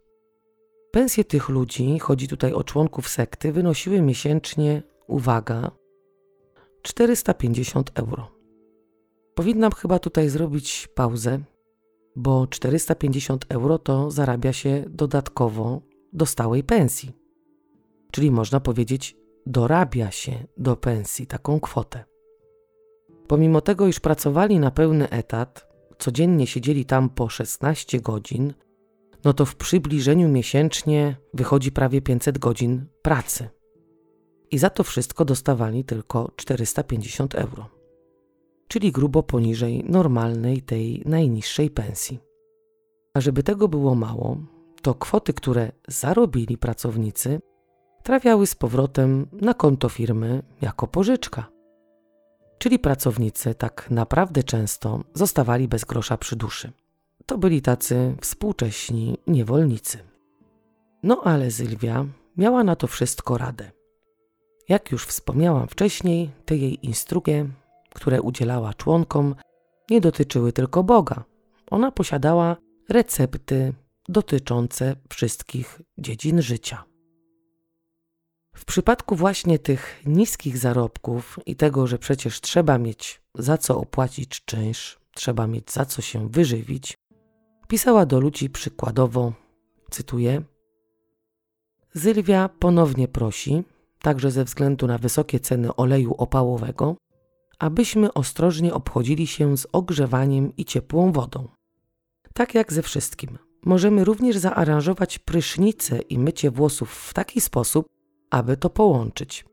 Pensje 0.91 1.25
tych 1.25 1.49
ludzi, 1.49 1.99
chodzi 1.99 2.29
tutaj 2.29 2.53
o 2.53 2.65
członków 2.65 3.09
sekty, 3.09 3.53
wynosiły 3.53 4.03
miesięcznie, 4.03 4.83
uwaga, 5.07 5.71
450 6.83 7.91
euro. 7.95 8.31
Powinnam 9.35 9.73
chyba 9.73 9.99
tutaj 9.99 10.29
zrobić 10.29 10.89
pauzę, 10.95 11.41
bo 12.17 12.47
450 12.47 13.47
euro 13.49 13.79
to 13.79 14.11
zarabia 14.11 14.53
się 14.53 14.85
dodatkowo 14.89 15.83
do 16.13 16.27
stałej 16.27 16.65
pensji. 16.65 17.13
Czyli 18.11 18.31
można 18.31 18.61
powiedzieć, 18.61 19.17
dorabia 19.47 20.11
się 20.11 20.47
do 20.57 20.77
pensji 20.77 21.27
taką 21.27 21.61
kwotę. 21.61 22.05
Pomimo 23.27 23.61
tego, 23.61 23.87
iż 23.87 24.01
pracowali 24.01 24.59
na 24.59 24.71
pełny 24.71 25.11
etat, 25.11 25.67
codziennie 25.99 26.47
siedzieli 26.47 26.85
tam 26.85 27.11
po 27.11 27.29
16 27.29 28.01
godzin, 28.01 28.55
no 29.25 29.33
to 29.33 29.47
w 29.47 29.57
przybliżeniu 29.57 30.29
miesięcznie 30.29 31.17
wychodzi 31.35 31.73
prawie 31.73 32.03
500 32.03 32.39
godzin 32.39 32.87
pracy. 33.03 33.49
I 34.51 34.59
za 34.59 34.71
to 34.71 34.85
wszystko 34.85 35.25
dostawali 35.25 35.85
tylko 35.85 36.33
450 36.37 37.35
euro, 37.35 37.69
czyli 38.69 38.93
grubo 38.93 39.23
poniżej 39.23 39.85
normalnej 39.89 40.63
tej 40.63 41.03
najniższej 41.07 41.71
pensji. 41.71 42.21
A 43.15 43.21
żeby 43.21 43.43
tego 43.43 43.69
było 43.69 43.95
mało, 43.95 44.37
to 44.83 44.95
kwoty, 44.95 45.33
które 45.33 45.73
zarobili 45.89 46.59
pracownicy, 46.59 47.41
trafiały 48.03 48.47
z 48.47 48.55
powrotem 48.55 49.27
na 49.33 49.55
konto 49.55 49.89
firmy 49.89 50.43
jako 50.61 50.87
pożyczka. 50.87 51.51
Czyli 52.59 52.79
pracownicy 52.79 53.55
tak 53.55 53.91
naprawdę 53.91 54.43
często 54.43 55.05
zostawali 55.15 55.69
bez 55.69 55.85
grosza 55.85 56.17
przy 56.17 56.37
duszy. 56.37 56.73
To 57.31 57.39
byli 57.39 57.63
tacy 57.63 58.17
współcześni 58.21 59.19
niewolnicy. 59.27 59.99
No 61.03 61.21
ale 61.25 61.51
Sylwia 61.51 62.07
miała 62.37 62.65
na 62.65 62.77
to 62.77 62.87
wszystko 62.87 63.39
radę. 63.39 63.71
Jak 64.69 64.93
już 64.93 65.07
wspomniałam 65.07 65.69
wcześniej, 65.69 66.31
te 66.45 66.57
jej 66.57 66.87
instrukcje, 66.87 67.49
które 67.95 68.23
udzielała 68.23 68.75
członkom, 68.75 69.35
nie 69.91 70.01
dotyczyły 70.01 70.53
tylko 70.53 70.83
Boga. 70.83 71.25
Ona 71.71 71.93
posiadała 71.93 72.57
recepty 72.89 73.73
dotyczące 74.09 74.97
wszystkich 75.09 75.81
dziedzin 75.99 76.43
życia. 76.43 76.85
W 78.57 78.65
przypadku 78.65 79.17
właśnie 79.17 79.59
tych 79.59 80.03
niskich 80.07 80.59
zarobków 80.59 81.39
i 81.47 81.57
tego, 81.57 81.87
że 81.87 81.99
przecież 81.99 82.41
trzeba 82.41 82.79
mieć 82.79 83.23
za 83.35 83.59
co 83.59 83.79
opłacić 83.79 84.45
czynsz, 84.45 85.01
trzeba 85.15 85.47
mieć 85.47 85.73
za 85.73 85.85
co 85.85 86.03
się 86.03 86.29
wyżywić, 86.29 87.00
pisała 87.71 88.07
do 88.07 88.21
ludzi 88.21 88.51
przykładowo, 88.51 89.33
cytuję: 89.91 90.43
Zylwia 91.95 92.49
ponownie 92.49 93.09
prosi, 93.09 93.65
także 94.03 94.31
ze 94.31 94.45
względu 94.45 94.87
na 94.87 94.99
wysokie 94.99 95.41
ceny 95.41 95.77
oleju 95.77 96.15
opałowego, 96.15 96.97
abyśmy 97.59 98.15
ostrożnie 98.15 98.75
obchodzili 98.75 99.27
się 99.27 99.57
z 99.57 99.67
ogrzewaniem 99.73 100.57
i 100.57 100.65
ciepłą 100.65 101.13
wodą. 101.13 101.49
Tak 102.35 102.55
jak 102.55 102.73
ze 102.73 102.83
wszystkim, 102.83 103.39
możemy 103.65 104.05
również 104.05 104.37
zaaranżować 104.37 105.19
prysznice 105.19 105.99
i 105.99 106.19
mycie 106.19 106.51
włosów 106.51 106.93
w 106.93 107.15
taki 107.15 107.41
sposób, 107.41 107.87
aby 108.31 108.57
to 108.57 108.71
połączyć. 108.71 109.45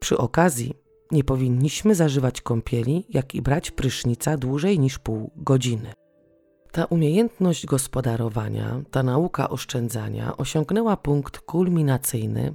Przy 0.00 0.18
okazji 0.18 0.74
nie 1.10 1.24
powinniśmy 1.24 1.94
zażywać 1.94 2.40
kąpieli, 2.40 3.06
jak 3.08 3.34
i 3.34 3.42
brać 3.42 3.70
prysznica 3.70 4.36
dłużej 4.36 4.78
niż 4.78 4.98
pół 4.98 5.30
godziny. 5.36 5.92
Ta 6.72 6.84
umiejętność 6.84 7.66
gospodarowania, 7.66 8.82
ta 8.90 9.02
nauka 9.02 9.48
oszczędzania 9.48 10.36
osiągnęła 10.36 10.96
punkt 10.96 11.38
kulminacyjny, 11.38 12.54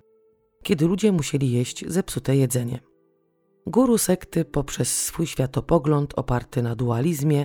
kiedy 0.63 0.87
ludzie 0.87 1.11
musieli 1.11 1.51
jeść 1.51 1.85
zepsute 1.87 2.35
jedzenie. 2.35 2.79
Guru 3.67 3.97
sekty 3.97 4.45
poprzez 4.45 5.05
swój 5.05 5.27
światopogląd 5.27 6.13
oparty 6.15 6.61
na 6.61 6.75
dualizmie 6.75 7.43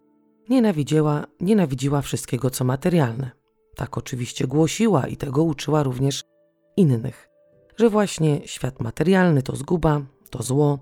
nienawidziła, 0.48 1.26
nienawidziła 1.40 2.02
wszystkiego 2.02 2.50
co 2.50 2.64
materialne. 2.64 3.30
Tak 3.76 3.98
oczywiście 3.98 4.46
głosiła 4.46 5.06
i 5.06 5.16
tego 5.16 5.42
uczyła 5.42 5.82
również 5.82 6.22
innych 6.76 7.36
że 7.76 7.90
właśnie 7.90 8.40
świat 8.44 8.80
materialny 8.80 9.42
to 9.42 9.56
zguba, 9.56 10.02
to 10.30 10.42
zło 10.42 10.78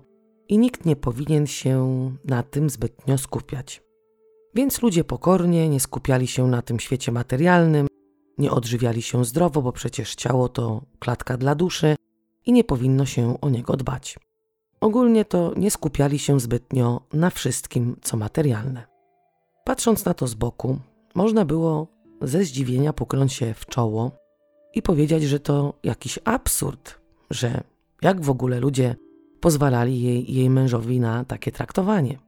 i 0.47 0.57
nikt 0.57 0.85
nie 0.85 0.95
powinien 0.95 1.47
się 1.47 2.11
na 2.25 2.43
tym 2.43 2.69
zbytnio 2.69 3.17
skupiać. 3.17 3.84
Więc 4.55 4.81
ludzie 4.81 5.03
pokornie 5.03 5.69
nie 5.69 5.79
skupiali 5.79 6.27
się 6.27 6.47
na 6.47 6.61
tym 6.61 6.79
świecie 6.79 7.11
materialnym, 7.11 7.87
nie 8.37 8.51
odżywiali 8.51 9.01
się 9.01 9.25
zdrowo, 9.25 9.61
bo 9.61 9.71
przecież 9.71 10.15
ciało 10.15 10.49
to 10.49 10.81
klatka 10.99 11.37
dla 11.37 11.55
duszy 11.55 11.95
i 12.45 12.53
nie 12.53 12.63
powinno 12.63 13.05
się 13.05 13.41
o 13.41 13.49
niego 13.49 13.77
dbać. 13.77 14.19
Ogólnie 14.81 15.25
to 15.25 15.53
nie 15.57 15.71
skupiali 15.71 16.19
się 16.19 16.39
zbytnio 16.39 17.01
na 17.13 17.29
wszystkim, 17.29 17.95
co 18.01 18.17
materialne. 18.17 18.87
Patrząc 19.63 20.05
na 20.05 20.13
to 20.13 20.27
z 20.27 20.33
boku, 20.33 20.77
można 21.15 21.45
było 21.45 21.87
ze 22.21 22.43
zdziwienia 22.43 22.93
pokrąć 22.93 23.33
się 23.33 23.53
w 23.53 23.65
czoło 23.65 24.11
i 24.73 24.81
powiedzieć, 24.81 25.23
że 25.23 25.39
to 25.39 25.73
jakiś 25.83 26.19
absurd, 26.25 26.99
że 27.29 27.63
jak 28.01 28.21
w 28.21 28.29
ogóle 28.29 28.59
ludzie 28.59 28.95
pozwalali 29.39 30.01
jej, 30.01 30.33
jej 30.33 30.49
mężowi 30.49 30.99
na 30.99 31.25
takie 31.25 31.51
traktowanie. 31.51 32.24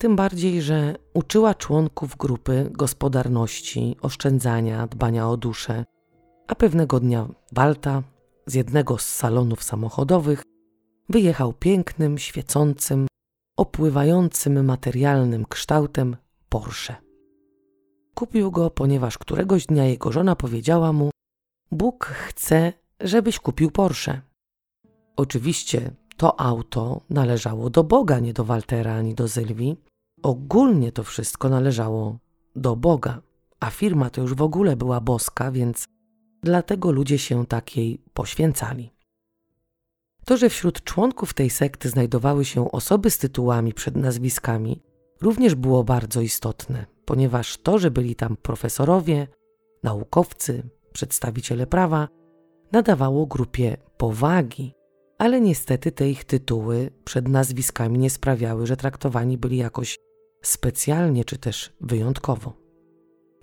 Tym 0.00 0.16
bardziej, 0.16 0.62
że 0.62 0.96
uczyła 1.14 1.54
członków 1.54 2.16
grupy 2.16 2.70
gospodarności, 2.72 3.96
oszczędzania, 4.02 4.86
dbania 4.86 5.28
o 5.28 5.36
duszę, 5.36 5.84
a 6.48 6.54
pewnego 6.54 7.00
dnia 7.00 7.28
Walta 7.52 8.02
z 8.46 8.54
jednego 8.54 8.98
z 8.98 9.06
salonów 9.06 9.62
samochodowych 9.62 10.42
wyjechał 11.08 11.52
pięknym, 11.52 12.18
świecącym, 12.18 13.06
opływającym 13.56 14.64
materialnym 14.64 15.44
kształtem 15.44 16.16
Porsche. 16.48 16.96
Kupił 18.14 18.50
go, 18.50 18.70
ponieważ 18.70 19.18
któregoś 19.18 19.66
dnia 19.66 19.84
jego 19.84 20.12
żona 20.12 20.36
powiedziała 20.36 20.92
mu, 20.92 21.10
Bóg 21.70 22.04
chce, 22.06 22.72
żebyś 23.00 23.38
kupił 23.38 23.70
Porsche. 23.70 24.20
Oczywiście 25.16 25.90
to 26.16 26.40
auto 26.40 27.00
należało 27.10 27.70
do 27.70 27.84
Boga, 27.84 28.18
nie 28.18 28.32
do 28.32 28.44
Waltera 28.44 28.94
ani 28.94 29.14
do 29.14 29.28
Sylwii. 29.28 29.89
Ogólnie 30.22 30.92
to 30.92 31.04
wszystko 31.04 31.48
należało 31.48 32.18
do 32.56 32.76
Boga, 32.76 33.22
a 33.60 33.70
firma 33.70 34.10
to 34.10 34.20
już 34.20 34.34
w 34.34 34.42
ogóle 34.42 34.76
była 34.76 35.00
boska, 35.00 35.50
więc 35.50 35.84
dlatego 36.42 36.90
ludzie 36.90 37.18
się 37.18 37.46
takiej 37.46 38.02
poświęcali. 38.14 38.90
To, 40.24 40.36
że 40.36 40.48
wśród 40.48 40.84
członków 40.84 41.34
tej 41.34 41.50
sekty 41.50 41.88
znajdowały 41.88 42.44
się 42.44 42.72
osoby 42.72 43.10
z 43.10 43.18
tytułami 43.18 43.74
przed 43.74 43.96
nazwiskami, 43.96 44.82
również 45.20 45.54
było 45.54 45.84
bardzo 45.84 46.20
istotne, 46.20 46.86
ponieważ 47.04 47.58
to, 47.58 47.78
że 47.78 47.90
byli 47.90 48.16
tam 48.16 48.36
profesorowie, 48.36 49.26
naukowcy, 49.82 50.68
przedstawiciele 50.92 51.66
prawa, 51.66 52.08
nadawało 52.72 53.26
grupie 53.26 53.76
powagi, 53.96 54.74
ale 55.18 55.40
niestety 55.40 55.92
te 55.92 56.10
ich 56.10 56.24
tytuły 56.24 56.90
przed 57.04 57.28
nazwiskami 57.28 57.98
nie 57.98 58.10
sprawiały, 58.10 58.66
że 58.66 58.76
traktowani 58.76 59.38
byli 59.38 59.56
jakoś 59.56 59.98
specjalnie 60.42 61.24
czy 61.24 61.38
też 61.38 61.72
wyjątkowo. 61.80 62.52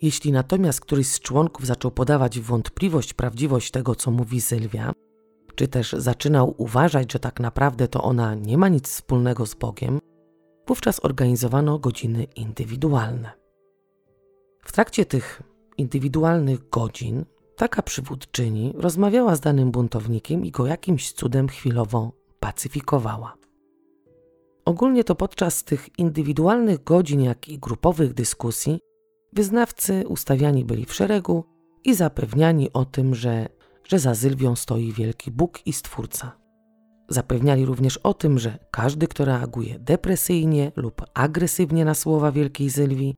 Jeśli 0.02 0.32
natomiast 0.32 0.82
któryś 0.82 1.08
z 1.08 1.20
członków 1.20 1.66
zaczął 1.66 1.92
podawać 1.92 2.40
wątpliwość 2.40 3.14
prawdziwość 3.14 3.72
tego, 3.72 3.96
co 3.96 4.12
mówi 4.12 4.42
Sylwia, 4.42 4.94
czy 5.56 5.68
też 5.68 5.96
zaczynał 5.98 6.56
uważać, 6.58 7.14
że 7.14 7.20
tak 7.20 7.40
naprawdę 7.40 7.88
to 7.88 8.04
ona 8.04 8.36
nie 8.36 8.58
ma 8.58 8.70
nic 8.70 8.88
wspólnego 8.88 9.46
z 9.46 9.56
Bogiem, 9.56 10.00
wówczas 10.68 11.06
organizowano 11.06 11.80
godziny 11.80 12.24
indywidualne. 12.24 13.32
W 14.64 14.72
trakcie 14.72 15.06
tych 15.06 15.42
indywidualnych 15.78 16.70
godzin 16.70 17.26
taka 17.56 17.82
przywódczyni 17.82 18.74
rozmawiała 18.78 19.36
z 19.36 19.40
danym 19.40 19.72
buntownikiem 19.72 20.46
i 20.46 20.52
go 20.52 20.68
jakimś 20.68 21.12
cudem 21.12 21.48
chwilowo 21.48 22.12
pacyfikowała. 22.40 23.38
Ogólnie 24.68 25.04
to 25.04 25.16
podczas 25.16 25.64
tych 25.64 26.00
indywidualnych 26.00 26.84
godzin, 26.84 27.22
jak 27.22 27.48
i 27.50 27.60
grupowych 27.60 28.14
dyskusji, 28.14 28.80
wyznawcy 29.34 30.04
ustawiani 30.08 30.66
byli 30.66 30.86
w 30.86 30.94
szeregu 30.94 31.44
i 31.84 31.94
zapewniani 31.94 32.74
o 32.74 32.86
tym, 32.86 33.16
że 33.16 33.50
że 33.84 34.00
za 34.00 34.16
Sylwią 34.16 34.56
stoi 34.56 34.92
wielki 34.92 35.32
Bóg 35.32 35.68
i 35.68 35.74
Stwórca. 35.74 36.38
Zapewniali 37.10 37.66
również 37.66 37.98
o 37.98 38.14
tym, 38.14 38.40
że 38.40 38.58
każdy, 38.72 39.08
kto 39.08 39.26
reaguje 39.26 39.80
depresyjnie 39.80 40.72
lub 40.76 41.02
agresywnie 41.14 41.86
na 41.86 41.94
słowa 41.94 42.32
wielkiej 42.32 42.70
Sylwii, 42.70 43.16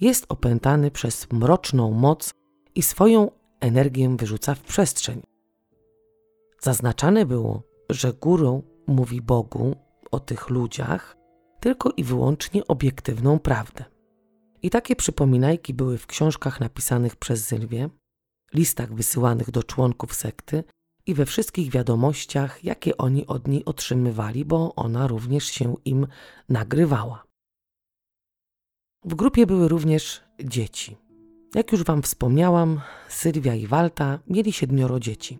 jest 0.00 0.26
opętany 0.28 0.90
przez 0.90 1.32
mroczną 1.32 1.92
moc 1.92 2.34
i 2.74 2.82
swoją 2.82 3.30
energię 3.60 4.16
wyrzuca 4.16 4.54
w 4.54 4.62
przestrzeń. 4.62 5.22
Zaznaczane 6.60 7.26
było, 7.26 7.62
że 7.90 8.12
górą 8.12 8.62
mówi 8.86 9.22
Bogu 9.22 9.87
o 10.10 10.20
tych 10.20 10.50
ludziach 10.50 11.16
tylko 11.60 11.90
i 11.96 12.04
wyłącznie 12.04 12.66
obiektywną 12.66 13.38
prawdę. 13.38 13.84
I 14.62 14.70
takie 14.70 14.96
przypominajki 14.96 15.74
były 15.74 15.98
w 15.98 16.06
książkach 16.06 16.60
napisanych 16.60 17.16
przez 17.16 17.46
Sylwię, 17.46 17.88
listach 18.54 18.94
wysyłanych 18.94 19.50
do 19.50 19.62
członków 19.62 20.14
sekty 20.14 20.64
i 21.06 21.14
we 21.14 21.26
wszystkich 21.26 21.70
wiadomościach, 21.70 22.64
jakie 22.64 22.96
oni 22.96 23.26
od 23.26 23.48
niej 23.48 23.64
otrzymywali, 23.64 24.44
bo 24.44 24.74
ona 24.74 25.06
również 25.06 25.44
się 25.44 25.74
im 25.84 26.06
nagrywała. 26.48 27.24
W 29.04 29.14
grupie 29.14 29.46
były 29.46 29.68
również 29.68 30.22
dzieci. 30.44 30.96
Jak 31.54 31.72
już 31.72 31.84
Wam 31.84 32.02
wspomniałam, 32.02 32.80
Sylwia 33.08 33.54
i 33.54 33.66
Walta 33.66 34.18
mieli 34.26 34.52
siedmioro 34.52 35.00
dzieci. 35.00 35.38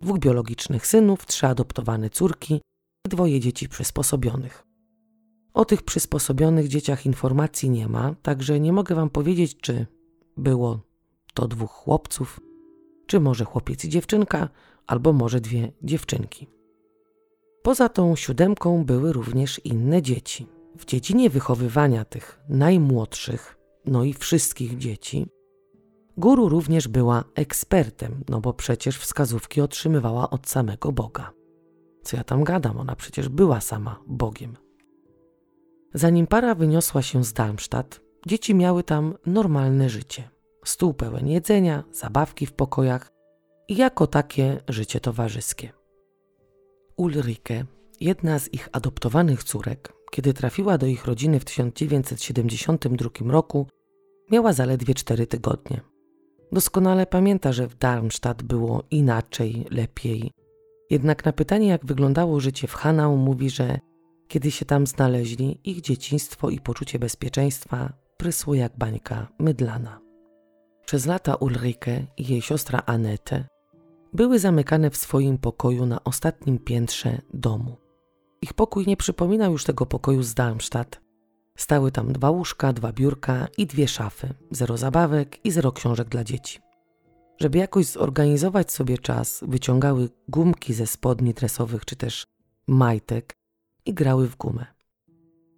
Dwóch 0.00 0.18
biologicznych 0.18 0.86
synów, 0.86 1.26
trzy 1.26 1.46
adoptowane 1.46 2.10
córki 2.10 2.60
dwoje 3.08 3.40
dzieci 3.40 3.68
przysposobionych. 3.68 4.66
O 5.54 5.64
tych 5.64 5.82
przysposobionych 5.82 6.68
dzieciach 6.68 7.06
informacji 7.06 7.70
nie 7.70 7.88
ma, 7.88 8.14
także 8.22 8.60
nie 8.60 8.72
mogę 8.72 8.94
Wam 8.94 9.10
powiedzieć, 9.10 9.56
czy 9.56 9.86
było 10.36 10.80
to 11.34 11.48
dwóch 11.48 11.70
chłopców, 11.70 12.40
czy 13.06 13.20
może 13.20 13.44
chłopiec 13.44 13.84
i 13.84 13.88
dziewczynka, 13.88 14.48
albo 14.86 15.12
może 15.12 15.40
dwie 15.40 15.72
dziewczynki. 15.82 16.46
Poza 17.62 17.88
tą 17.88 18.16
siódemką 18.16 18.84
były 18.84 19.12
również 19.12 19.60
inne 19.64 20.02
dzieci. 20.02 20.46
W 20.78 20.84
dziedzinie 20.84 21.30
wychowywania 21.30 22.04
tych 22.04 22.40
najmłodszych, 22.48 23.58
no 23.86 24.04
i 24.04 24.14
wszystkich 24.14 24.78
dzieci, 24.78 25.26
guru 26.16 26.48
również 26.48 26.88
była 26.88 27.24
ekspertem, 27.34 28.24
no 28.28 28.40
bo 28.40 28.52
przecież 28.52 28.98
wskazówki 28.98 29.60
otrzymywała 29.60 30.30
od 30.30 30.48
samego 30.48 30.92
Boga. 30.92 31.35
Co 32.06 32.16
ja 32.16 32.24
tam 32.24 32.44
gadam, 32.44 32.78
ona 32.78 32.96
przecież 32.96 33.28
była 33.28 33.60
sama 33.60 34.00
Bogiem. 34.06 34.56
Zanim 35.94 36.26
para 36.26 36.54
wyniosła 36.54 37.02
się 37.02 37.24
z 37.24 37.32
Darmstadt, 37.32 38.00
dzieci 38.26 38.54
miały 38.54 38.82
tam 38.82 39.14
normalne 39.26 39.88
życie 39.88 40.36
stół 40.68 40.94
pełen 40.94 41.28
jedzenia, 41.28 41.84
zabawki 41.92 42.46
w 42.46 42.52
pokojach 42.52 43.12
i 43.68 43.76
jako 43.76 44.06
takie 44.06 44.60
życie 44.68 45.00
towarzyskie. 45.00 45.72
Ulrike, 46.96 47.64
jedna 48.00 48.38
z 48.38 48.54
ich 48.54 48.68
adoptowanych 48.72 49.44
córek, 49.44 49.92
kiedy 50.10 50.34
trafiła 50.34 50.78
do 50.78 50.86
ich 50.86 51.04
rodziny 51.04 51.40
w 51.40 51.44
1972 51.44 53.32
roku, 53.32 53.66
miała 54.30 54.52
zaledwie 54.52 54.94
cztery 54.94 55.26
tygodnie. 55.26 55.80
Doskonale 56.52 57.06
pamięta, 57.06 57.52
że 57.52 57.68
w 57.68 57.78
Darmstadt 57.78 58.42
było 58.42 58.82
inaczej, 58.90 59.66
lepiej. 59.70 60.30
Jednak 60.90 61.24
na 61.24 61.32
pytanie, 61.32 61.68
jak 61.68 61.86
wyglądało 61.86 62.40
życie 62.40 62.66
w 62.66 62.74
Hanau, 62.74 63.16
mówi, 63.16 63.50
że 63.50 63.78
kiedy 64.28 64.50
się 64.50 64.64
tam 64.64 64.86
znaleźli, 64.86 65.58
ich 65.64 65.80
dzieciństwo 65.80 66.50
i 66.50 66.60
poczucie 66.60 66.98
bezpieczeństwa 66.98 67.92
prysło 68.16 68.54
jak 68.54 68.78
bańka 68.78 69.28
mydlana. 69.38 70.00
Przez 70.86 71.06
lata 71.06 71.34
Ulrike 71.34 72.06
i 72.16 72.26
jej 72.26 72.42
siostra 72.42 72.82
Anette 72.86 73.44
były 74.12 74.38
zamykane 74.38 74.90
w 74.90 74.96
swoim 74.96 75.38
pokoju 75.38 75.86
na 75.86 76.04
ostatnim 76.04 76.58
piętrze 76.58 77.20
domu. 77.34 77.76
Ich 78.42 78.54
pokój 78.54 78.86
nie 78.86 78.96
przypominał 78.96 79.52
już 79.52 79.64
tego 79.64 79.86
pokoju 79.86 80.22
z 80.22 80.34
Darmstadt. 80.34 81.00
Stały 81.56 81.92
tam 81.92 82.12
dwa 82.12 82.30
łóżka, 82.30 82.72
dwa 82.72 82.92
biurka 82.92 83.48
i 83.58 83.66
dwie 83.66 83.88
szafy, 83.88 84.34
zero 84.50 84.76
zabawek 84.76 85.44
i 85.44 85.50
zero 85.50 85.72
książek 85.72 86.08
dla 86.08 86.24
dzieci. 86.24 86.65
Żeby 87.38 87.58
jakoś 87.58 87.86
zorganizować 87.86 88.72
sobie 88.72 88.98
czas, 88.98 89.44
wyciągały 89.48 90.08
gumki 90.28 90.74
ze 90.74 90.86
spodni 90.86 91.34
dresowych 91.34 91.84
czy 91.84 91.96
też 91.96 92.26
majtek 92.66 93.36
i 93.84 93.94
grały 93.94 94.28
w 94.28 94.36
gumę. 94.36 94.66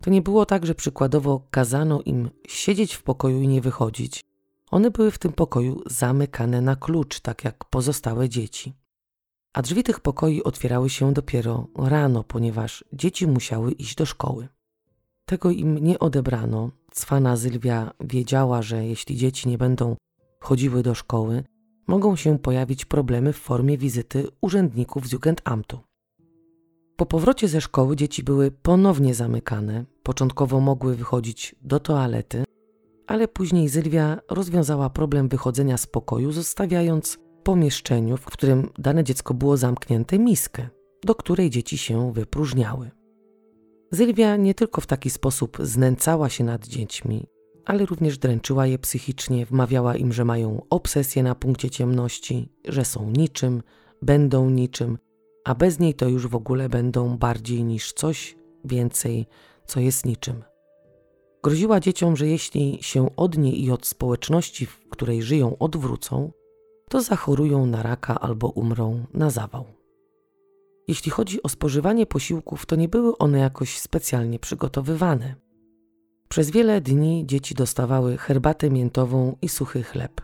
To 0.00 0.10
nie 0.10 0.22
było 0.22 0.46
tak, 0.46 0.66
że 0.66 0.74
przykładowo 0.74 1.46
kazano 1.50 2.00
im 2.02 2.30
siedzieć 2.48 2.94
w 2.94 3.02
pokoju 3.02 3.42
i 3.42 3.48
nie 3.48 3.60
wychodzić, 3.60 4.24
one 4.70 4.90
były 4.90 5.10
w 5.10 5.18
tym 5.18 5.32
pokoju 5.32 5.82
zamykane 5.86 6.60
na 6.60 6.76
klucz, 6.76 7.20
tak 7.20 7.44
jak 7.44 7.64
pozostałe 7.64 8.28
dzieci. 8.28 8.74
A 9.52 9.62
drzwi 9.62 9.82
tych 9.82 10.00
pokoi 10.00 10.42
otwierały 10.42 10.90
się 10.90 11.12
dopiero 11.12 11.66
rano, 11.76 12.24
ponieważ 12.24 12.84
dzieci 12.92 13.26
musiały 13.26 13.72
iść 13.72 13.94
do 13.94 14.06
szkoły. 14.06 14.48
Tego 15.24 15.50
im 15.50 15.78
nie 15.78 15.98
odebrano. 15.98 16.70
Cwana 16.92 17.36
Sylwia 17.36 17.92
wiedziała, 18.00 18.62
że 18.62 18.86
jeśli 18.86 19.16
dzieci 19.16 19.48
nie 19.48 19.58
będą 19.58 19.96
chodziły 20.40 20.82
do 20.82 20.94
szkoły, 20.94 21.44
mogą 21.88 22.16
się 22.16 22.38
pojawić 22.38 22.84
problemy 22.84 23.32
w 23.32 23.38
formie 23.38 23.78
wizyty 23.78 24.26
urzędników 24.40 25.08
z 25.08 25.12
Jugendamtu. 25.12 25.78
Po 26.96 27.06
powrocie 27.06 27.48
ze 27.48 27.60
szkoły 27.60 27.96
dzieci 27.96 28.22
były 28.22 28.50
ponownie 28.50 29.14
zamykane. 29.14 29.84
Początkowo 30.02 30.60
mogły 30.60 30.96
wychodzić 30.96 31.54
do 31.62 31.80
toalety, 31.80 32.44
ale 33.06 33.28
później 33.28 33.68
Sylwia 33.68 34.18
rozwiązała 34.30 34.90
problem 34.90 35.28
wychodzenia 35.28 35.76
z 35.76 35.86
pokoju, 35.86 36.32
zostawiając 36.32 37.14
w 37.14 37.18
pomieszczeniu, 37.42 38.16
w 38.16 38.24
którym 38.24 38.68
dane 38.78 39.04
dziecko 39.04 39.34
było 39.34 39.56
zamknięte, 39.56 40.18
miskę, 40.18 40.68
do 41.04 41.14
której 41.14 41.50
dzieci 41.50 41.78
się 41.78 42.12
wypróżniały. 42.12 42.90
Sylwia 43.94 44.36
nie 44.36 44.54
tylko 44.54 44.80
w 44.80 44.86
taki 44.86 45.10
sposób 45.10 45.58
znęcała 45.60 46.28
się 46.28 46.44
nad 46.44 46.66
dziećmi, 46.66 47.26
ale 47.68 47.86
również 47.86 48.18
dręczyła 48.18 48.66
je 48.66 48.78
psychicznie, 48.78 49.46
wmawiała 49.46 49.96
im, 49.96 50.12
że 50.12 50.24
mają 50.24 50.62
obsesję 50.70 51.22
na 51.22 51.34
punkcie 51.34 51.70
ciemności, 51.70 52.52
że 52.64 52.84
są 52.84 53.10
niczym, 53.10 53.62
będą 54.02 54.50
niczym, 54.50 54.98
a 55.44 55.54
bez 55.54 55.78
niej 55.78 55.94
to 55.94 56.08
już 56.08 56.26
w 56.26 56.34
ogóle 56.34 56.68
będą 56.68 57.18
bardziej 57.18 57.64
niż 57.64 57.92
coś 57.92 58.36
więcej, 58.64 59.26
co 59.66 59.80
jest 59.80 60.06
niczym. 60.06 60.44
Groziła 61.42 61.80
dzieciom, 61.80 62.16
że 62.16 62.26
jeśli 62.26 62.78
się 62.80 63.16
od 63.16 63.38
niej 63.38 63.64
i 63.64 63.70
od 63.70 63.86
społeczności, 63.86 64.66
w 64.66 64.88
której 64.88 65.22
żyją, 65.22 65.58
odwrócą, 65.58 66.32
to 66.88 67.02
zachorują 67.02 67.66
na 67.66 67.82
raka 67.82 68.20
albo 68.20 68.48
umrą 68.48 69.04
na 69.14 69.30
zawał. 69.30 69.64
Jeśli 70.88 71.10
chodzi 71.10 71.42
o 71.42 71.48
spożywanie 71.48 72.06
posiłków, 72.06 72.66
to 72.66 72.76
nie 72.76 72.88
były 72.88 73.18
one 73.18 73.38
jakoś 73.38 73.78
specjalnie 73.78 74.38
przygotowywane. 74.38 75.47
Przez 76.28 76.50
wiele 76.50 76.80
dni 76.80 77.26
dzieci 77.26 77.54
dostawały 77.54 78.16
herbatę 78.16 78.70
miętową 78.70 79.36
i 79.42 79.48
suchy 79.48 79.82
chleb. 79.82 80.20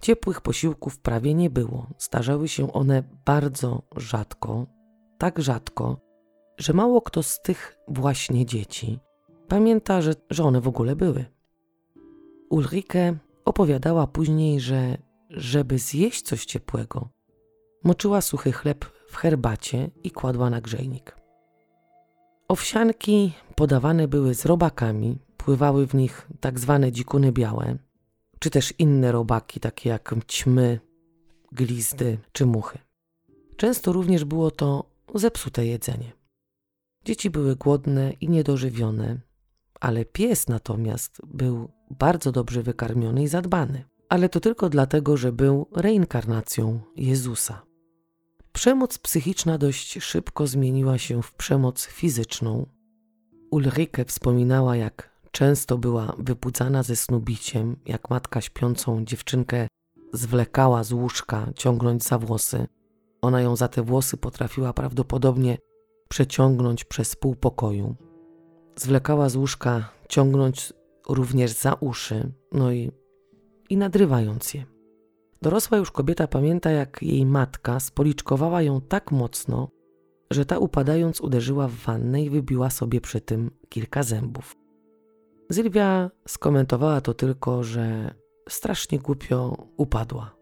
Ciepłych 0.00 0.40
posiłków 0.40 0.98
prawie 0.98 1.34
nie 1.34 1.50
było, 1.50 1.86
zdarzały 1.98 2.48
się 2.48 2.72
one 2.72 3.02
bardzo 3.24 3.82
rzadko, 3.96 4.66
tak 5.18 5.38
rzadko, 5.38 6.00
że 6.58 6.72
mało 6.72 7.02
kto 7.02 7.22
z 7.22 7.42
tych 7.42 7.78
właśnie 7.88 8.46
dzieci 8.46 9.00
Pamięta, 9.48 10.02
że, 10.02 10.14
że 10.30 10.44
one 10.44 10.60
w 10.60 10.68
ogóle 10.68 10.96
były. 10.96 11.24
Ulrike 12.50 13.16
opowiadała 13.44 14.06
później, 14.06 14.60
że 14.60 14.98
żeby 15.30 15.78
zjeść 15.78 16.22
coś 16.22 16.44
ciepłego, 16.44 17.08
moczyła 17.84 18.20
suchy 18.20 18.52
chleb 18.52 18.84
w 19.08 19.16
herbacie 19.16 19.90
i 20.04 20.10
kładła 20.10 20.50
na 20.50 20.60
grzejnik. 20.60 21.16
Owsianki 22.48 23.32
podawane 23.54 24.08
były 24.08 24.34
z 24.34 24.46
robakami, 24.46 25.18
pływały 25.38 25.86
w 25.86 25.94
nich 25.94 26.28
tak 26.40 26.58
zwane 26.58 26.92
dzikuny 26.92 27.32
białe, 27.32 27.78
czy 28.38 28.50
też 28.50 28.74
inne 28.78 29.12
robaki, 29.12 29.60
takie 29.60 29.88
jak 29.88 30.14
ćmy, 30.26 30.80
glizdy 31.52 32.18
czy 32.32 32.46
muchy. 32.46 32.78
Często 33.56 33.92
również 33.92 34.24
było 34.24 34.50
to 34.50 34.90
zepsute 35.14 35.66
jedzenie. 35.66 36.12
Dzieci 37.04 37.30
były 37.30 37.56
głodne 37.56 38.12
i 38.12 38.28
niedożywione, 38.28 39.20
ale 39.80 40.04
pies 40.04 40.48
natomiast 40.48 41.20
był 41.26 41.68
bardzo 41.90 42.32
dobrze 42.32 42.62
wykarmiony 42.62 43.22
i 43.22 43.28
zadbany. 43.28 43.84
Ale 44.08 44.28
to 44.28 44.40
tylko 44.40 44.68
dlatego, 44.68 45.16
że 45.16 45.32
był 45.32 45.66
reinkarnacją 45.72 46.80
Jezusa. 46.96 47.62
Przemoc 48.52 48.98
psychiczna 48.98 49.58
dość 49.58 50.02
szybko 50.02 50.46
zmieniła 50.46 50.98
się 50.98 51.22
w 51.22 51.34
przemoc 51.34 51.86
fizyczną. 51.86 52.66
Ulrike 53.50 54.04
wspominała, 54.04 54.76
jak 54.76 55.10
często 55.38 55.78
była 55.78 56.14
wybudzana 56.18 56.82
ze 56.82 56.96
snu 56.96 57.20
biciem, 57.20 57.76
jak 57.86 58.10
matka 58.10 58.40
śpiącą 58.40 59.04
dziewczynkę 59.04 59.68
zwlekała 60.12 60.84
z 60.84 60.92
łóżka, 60.92 61.46
ciągnąć 61.54 62.04
za 62.04 62.18
włosy. 62.18 62.66
Ona 63.22 63.40
ją 63.40 63.56
za 63.56 63.68
te 63.68 63.82
włosy 63.82 64.16
potrafiła 64.16 64.72
prawdopodobnie 64.72 65.58
przeciągnąć 66.08 66.84
przez 66.84 67.16
pół 67.16 67.34
pokoju. 67.34 67.96
Zwlekała 68.76 69.28
z 69.28 69.36
łóżka, 69.36 69.90
ciągnąć 70.08 70.72
również 71.08 71.50
za 71.50 71.74
uszy, 71.74 72.32
no 72.52 72.72
i, 72.72 72.90
i 73.70 73.76
nadrywając 73.76 74.54
je. 74.54 74.64
Dorosła 75.42 75.78
już 75.78 75.90
kobieta 75.90 76.26
pamięta, 76.26 76.70
jak 76.70 77.02
jej 77.02 77.26
matka 77.26 77.80
spoliczkowała 77.80 78.62
ją 78.62 78.80
tak 78.80 79.12
mocno, 79.12 79.68
że 80.30 80.44
ta 80.44 80.58
upadając 80.58 81.20
uderzyła 81.20 81.68
w 81.68 81.74
wannę 81.74 82.22
i 82.22 82.30
wybiła 82.30 82.70
sobie 82.70 83.00
przy 83.00 83.20
tym 83.20 83.50
kilka 83.68 84.02
zębów. 84.02 84.67
Sylwia 85.52 86.10
skomentowała 86.28 87.00
to 87.00 87.14
tylko, 87.14 87.64
że 87.64 88.14
strasznie 88.48 88.98
głupio 88.98 89.66
upadła. 89.76 90.36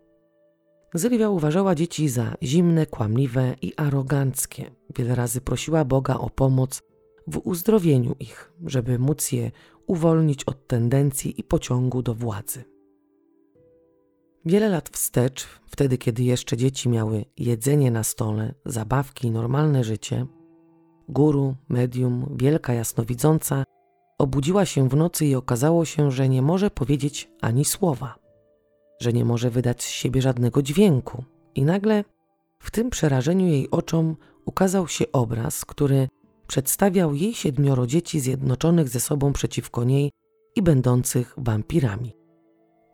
Sylwia 0.96 1.30
uważała 1.30 1.74
dzieci 1.74 2.09
za 2.09 2.34
zimne, 2.42 2.86
kłamliwe 2.86 3.54
i 3.62 3.72
aroganckie. 3.76 4.70
Wiele 4.96 5.14
razy 5.14 5.40
prosiła 5.40 5.84
Boga 5.84 6.14
o 6.14 6.30
pomoc 6.30 6.82
w 7.26 7.40
uzdrowieniu 7.44 8.14
ich, 8.20 8.52
żeby 8.64 8.98
móc 8.98 9.32
je 9.32 9.50
uwolnić 9.86 10.44
od 10.44 10.66
tendencji 10.66 11.40
i 11.40 11.44
pociągu 11.44 12.02
do 12.02 12.14
władzy. 12.14 12.64
Wiele 14.44 14.68
lat 14.68 14.88
wstecz, 14.88 15.46
wtedy 15.66 15.98
kiedy 15.98 16.22
jeszcze 16.22 16.57
dzieci 16.57 16.88
miały 16.88 17.24
jedzenie 17.36 17.90
na 17.90 18.04
stole, 18.04 18.54
zabawki 18.64 19.26
i 19.26 19.30
normalne 19.30 19.84
życie, 19.84 20.26
guru, 21.09 21.54
medium, 21.68 22.36
wielka 22.36 22.72
jasnowidząca 22.74 23.64
obudziła 24.19 24.64
się 24.64 24.89
w 24.89 24.97
nocy 24.97 25.27
i 25.27 25.35
okazało 25.35 25.85
się, 25.85 26.11
że 26.11 26.29
nie 26.29 26.43
może 26.43 26.71
powiedzieć 26.71 27.31
ani 27.41 27.64
słowa, 27.64 28.14
że 29.01 29.12
nie 29.12 29.25
może 29.25 29.51
wydać 29.51 29.83
z 29.83 29.89
siebie 29.89 30.23
żadnego 30.23 30.62
dźwięku. 30.62 31.25
I 31.55 31.62
nagle 31.62 32.05
w 32.59 32.71
tym 32.71 32.91
przerażeniu 32.91 33.47
jej 33.47 33.71
oczom 33.71 34.17
ukazał 34.45 34.89
się 34.89 35.05
obraz, 35.12 35.64
który 35.64 36.09
przedstawiał 36.47 37.14
jej 37.14 37.35
siedmioro 37.35 37.87
dzieci 37.87 38.21
zjednoczonych 38.21 38.89
ze 38.89 39.01
sobą 39.01 39.33
przeciwko 39.33 39.85
niej 39.85 40.11
i 40.57 40.62
będących 40.62 41.35
wampirami. 41.37 42.17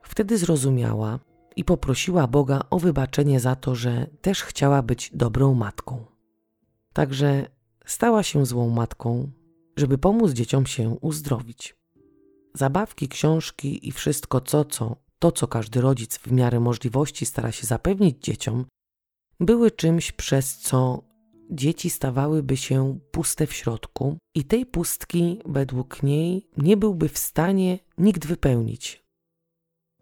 Wtedy 0.03 0.39
zrozumiała 0.39 1.19
i 1.57 1.65
poprosiła 1.65 2.27
Boga 2.27 2.61
o 2.71 2.79
wybaczenie 2.79 3.41
za 3.41 3.57
to, 3.57 3.75
że 3.75 4.07
też 4.21 4.43
chciała 4.43 4.83
być 4.83 5.11
dobrą 5.15 5.55
matką. 5.55 6.05
Także 6.93 7.47
stała 7.87 8.23
się 8.23 8.47
złą 8.47 8.71
matką, 8.71 9.31
żeby 9.77 9.99
pomóc 9.99 10.33
dzieciom 10.33 10.67
się 10.67 10.97
uzdrowić. 11.01 11.77
Zabawki, 12.55 13.09
książki 13.09 13.89
i 13.89 13.93
wszystko 13.93 14.41
co, 14.41 14.65
co, 14.65 14.97
to 15.19 15.33
co 15.33 15.49
każdy 15.49 15.81
rodzic 15.81 16.19
w 16.19 16.33
miarę 16.33 16.61
możliwości 16.61 17.27
stara 17.27 17.53
się 17.53 17.67
zapewnić 17.67 18.25
dzieciom, 18.25 18.65
były 19.41 19.71
czymś, 19.71 20.13
przez 20.13 20.59
co 20.59 21.03
dzieci 21.51 21.91
stawałyby 21.91 22.57
się 22.57 22.99
puste 23.11 23.47
w 23.47 23.53
środku 23.53 24.17
i 24.35 24.45
tej 24.45 24.67
pustki 24.67 25.39
według 25.47 26.03
niej 26.03 26.49
nie 26.57 26.77
byłby 26.77 27.09
w 27.09 27.19
stanie 27.19 27.79
nikt 27.99 28.27
wypełnić. 28.27 29.03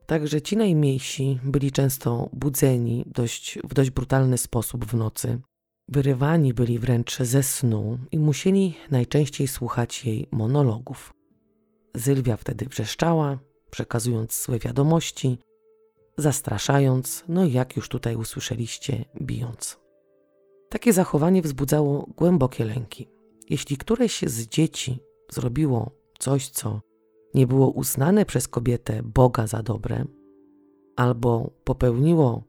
Także 0.07 0.43
ci 0.43 0.57
najmniejsi 0.57 1.39
byli 1.45 1.73
często 1.73 2.31
budzeni 2.33 3.05
dość, 3.07 3.59
w 3.65 3.75
dość 3.75 3.91
brutalny 3.91 4.39
sposób 4.39 4.85
w 4.85 4.95
nocy. 4.95 5.41
Wyrywani 5.91 6.55
byli 6.55 6.79
wręcz 6.79 7.19
ze 7.19 7.43
snu 7.43 7.99
i 8.13 8.19
musieli 8.19 8.75
najczęściej 8.91 9.49
słuchać 9.49 10.05
jej 10.05 10.29
monologów. 10.31 11.15
Sylwia 11.97 12.37
wtedy 12.37 12.67
wrzeszczała, 12.67 13.39
przekazując 13.71 14.43
złe 14.45 14.59
wiadomości, 14.59 15.39
zastraszając, 16.19 17.25
no 17.29 17.45
i 17.45 17.53
jak 17.53 17.77
już 17.77 17.89
tutaj 17.89 18.17
usłyszeliście, 18.17 19.05
bijąc. 19.23 19.81
Takie 20.69 20.93
zachowanie 20.93 21.43
wzbudzało 21.43 22.07
głębokie 22.17 22.65
lęki. 22.65 23.09
Jeśli 23.49 23.77
któreś 23.77 24.23
z 24.23 24.47
dzieci 24.47 24.99
zrobiło 25.31 25.91
coś, 26.19 26.49
co 26.49 26.81
nie 27.35 27.47
było 27.47 27.71
uznane 27.71 28.25
przez 28.25 28.49
kobietę 28.49 29.03
Boga 29.03 29.47
za 29.47 29.63
dobre, 29.63 30.05
albo 30.97 31.51
popełniło 31.65 32.43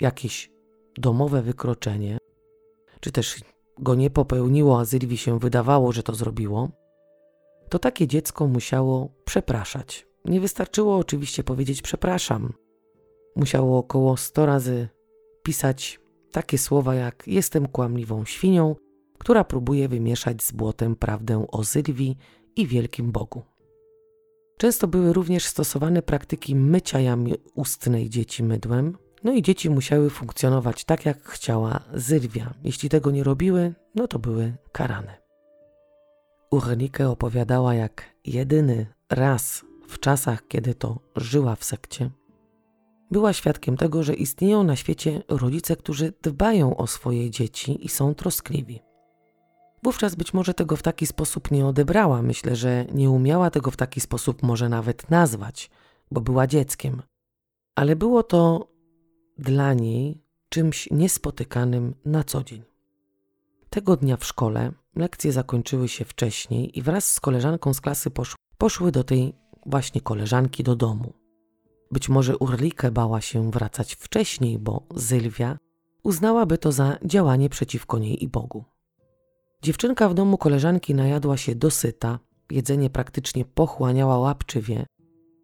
jakieś 0.00 0.50
domowe 0.98 1.42
wykroczenie, 1.42 2.18
czy 3.00 3.12
też 3.12 3.40
go 3.78 3.94
nie 3.94 4.10
popełniło, 4.10 4.80
a 4.80 4.84
Zylwii 4.84 5.16
się 5.16 5.38
wydawało, 5.38 5.92
że 5.92 6.02
to 6.02 6.14
zrobiło, 6.14 6.68
to 7.68 7.78
takie 7.78 8.06
dziecko 8.06 8.46
musiało 8.46 9.08
przepraszać. 9.24 10.06
Nie 10.24 10.40
wystarczyło 10.40 10.96
oczywiście 10.96 11.44
powiedzieć 11.44 11.82
przepraszam. 11.82 12.52
Musiało 13.36 13.78
około 13.78 14.16
100 14.16 14.46
razy 14.46 14.88
pisać 15.42 16.00
takie 16.32 16.58
słowa 16.58 16.94
jak 16.94 17.22
jestem 17.26 17.68
kłamliwą 17.68 18.24
świnią, 18.24 18.76
która 19.18 19.44
próbuje 19.44 19.88
wymieszać 19.88 20.42
z 20.42 20.52
błotem 20.52 20.96
prawdę 20.96 21.46
o 21.48 21.64
Sylwii 21.64 22.16
i 22.56 22.66
wielkim 22.66 23.12
Bogu. 23.12 23.42
Często 24.58 24.88
były 24.88 25.12
również 25.12 25.44
stosowane 25.44 26.02
praktyki 26.02 26.54
mycia 26.54 27.00
jamy 27.00 27.30
ustnej 27.54 28.10
dzieci 28.10 28.44
mydłem, 28.44 28.98
no 29.24 29.32
i 29.32 29.42
dzieci 29.42 29.70
musiały 29.70 30.10
funkcjonować 30.10 30.84
tak, 30.84 31.06
jak 31.06 31.28
chciała 31.28 31.80
Sylwia. 31.98 32.54
Jeśli 32.64 32.88
tego 32.88 33.10
nie 33.10 33.24
robiły, 33.24 33.74
no 33.94 34.08
to 34.08 34.18
były 34.18 34.52
karane. 34.72 35.18
Urlike 36.50 37.08
opowiadała, 37.10 37.74
jak 37.74 38.04
jedyny 38.24 38.86
raz 39.10 39.64
w 39.88 39.98
czasach, 39.98 40.48
kiedy 40.48 40.74
to 40.74 41.00
żyła 41.16 41.56
w 41.56 41.64
sekcie, 41.64 42.10
była 43.10 43.32
świadkiem 43.32 43.76
tego, 43.76 44.02
że 44.02 44.14
istnieją 44.14 44.64
na 44.64 44.76
świecie 44.76 45.22
rodzice, 45.28 45.76
którzy 45.76 46.12
dbają 46.22 46.76
o 46.76 46.86
swoje 46.86 47.30
dzieci 47.30 47.84
i 47.84 47.88
są 47.88 48.14
troskliwi. 48.14 48.80
Wówczas 49.82 50.14
być 50.14 50.34
może 50.34 50.54
tego 50.54 50.76
w 50.76 50.82
taki 50.82 51.06
sposób 51.06 51.50
nie 51.50 51.66
odebrała, 51.66 52.22
myślę, 52.22 52.56
że 52.56 52.86
nie 52.92 53.10
umiała 53.10 53.50
tego 53.50 53.70
w 53.70 53.76
taki 53.76 54.00
sposób 54.00 54.42
może 54.42 54.68
nawet 54.68 55.10
nazwać, 55.10 55.70
bo 56.10 56.20
była 56.20 56.46
dzieckiem. 56.46 57.02
Ale 57.74 57.96
było 57.96 58.22
to 58.22 58.68
dla 59.38 59.74
niej 59.74 60.22
czymś 60.48 60.90
niespotykanym 60.90 61.94
na 62.04 62.24
co 62.24 62.44
dzień. 62.44 62.62
Tego 63.70 63.96
dnia 63.96 64.16
w 64.16 64.24
szkole 64.24 64.72
lekcje 64.96 65.32
zakończyły 65.32 65.88
się 65.88 66.04
wcześniej 66.04 66.78
i 66.78 66.82
wraz 66.82 67.10
z 67.10 67.20
koleżanką 67.20 67.74
z 67.74 67.80
klasy 67.80 68.10
poszły, 68.10 68.36
poszły 68.58 68.92
do 68.92 69.04
tej 69.04 69.34
właśnie 69.66 70.00
koleżanki 70.00 70.64
do 70.64 70.76
domu. 70.76 71.12
Być 71.90 72.08
może 72.08 72.38
Urlike 72.38 72.90
bała 72.90 73.20
się 73.20 73.50
wracać 73.50 73.94
wcześniej, 73.94 74.58
bo 74.58 74.86
Sylwia 74.96 75.58
uznałaby 76.02 76.58
to 76.58 76.72
za 76.72 76.98
działanie 77.04 77.48
przeciwko 77.48 77.98
niej 77.98 78.24
i 78.24 78.28
Bogu. 78.28 78.64
Dziewczynka 79.62 80.08
w 80.08 80.14
domu 80.14 80.38
koleżanki 80.38 80.94
najadła 80.94 81.36
się 81.36 81.54
dosyta, 81.54 82.18
jedzenie 82.50 82.90
praktycznie 82.90 83.44
pochłaniała 83.44 84.18
łapczywie 84.18 84.86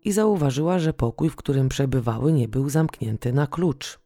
i 0.05 0.13
zauważyła, 0.13 0.79
że 0.79 0.93
pokój, 0.93 1.31
w 1.31 1.37
którym 1.37 1.69
przebywały, 1.69 2.33
nie 2.33 2.49
był 2.49 2.69
zamknięty 2.69 3.33
na 3.33 3.47
klucz. 3.47 3.99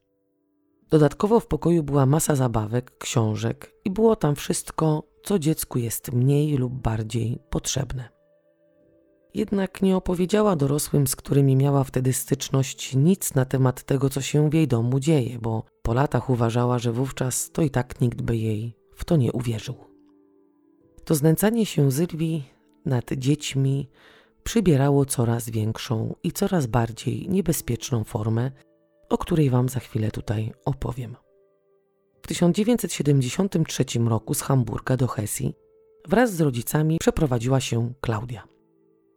Dodatkowo 0.91 1.41
w 1.41 1.47
pokoju 1.47 1.83
była 1.83 2.07
masa 2.07 2.37
zabawek, 2.37 2.99
książek 2.99 3.75
i 3.85 3.91
było 3.91 4.17
tam 4.17 4.35
wszystko, 4.35 5.03
co 5.23 5.39
dziecku 5.39 5.79
jest 5.79 6.13
mniej 6.13 6.57
lub 6.57 6.75
bardziej 6.75 7.39
potrzebne. 7.51 8.09
Jednak 9.35 9.83
nie 9.83 9.97
opowiedziała 9.97 10.57
dorosłym, 10.57 11.07
z 11.07 11.17
którymi 11.17 11.57
miała 11.57 11.85
wtedy 11.85 12.13
styczność, 12.13 12.95
nic 12.95 13.35
na 13.35 13.45
temat 13.45 13.83
tego, 13.83 14.11
co 14.11 14.21
się 14.21 14.51
w 14.51 14.55
jej 14.55 14.69
domu 14.69 15.01
dzieje, 15.01 15.39
bo 15.39 15.65
po 15.83 15.95
latach 15.95 16.31
uważała, 16.31 16.79
że 16.79 16.93
wówczas 16.93 17.51
to 17.51 17.63
i 17.63 17.71
tak 17.71 18.01
nikt 18.01 18.23
by 18.23 18.37
jej 18.37 18.75
w 18.95 19.05
to 19.05 19.17
nie 19.17 19.33
uwierzył. 19.33 19.75
To 21.05 21.15
znęcanie 21.15 21.67
się 21.67 21.91
Zylwii 21.91 22.45
nad 22.85 23.13
dziećmi 23.13 23.89
przybierało 24.49 25.05
coraz 25.05 25.51
większą 25.51 26.15
i 26.23 26.33
coraz 26.33 26.67
bardziej 26.67 27.29
niebezpieczną 27.29 28.05
formę 28.05 28.51
o 29.09 29.19
której 29.19 29.51
Wam 29.51 29.69
za 29.69 29.81
chwilę 29.81 30.11
tutaj 30.11 30.53
opowiem. 30.65 31.17
W 32.23 32.27
1973 32.27 33.85
roku 33.99 34.35
z 34.35 34.43
Hamburga 34.43 34.97
do 34.97 35.07
Hesji 35.07 35.55
wraz 36.09 36.33
z 36.33 36.41
rodzicami 36.41 36.99
przeprowadziła 37.01 37.61
się 37.61 37.93
Klaudia. 38.01 38.49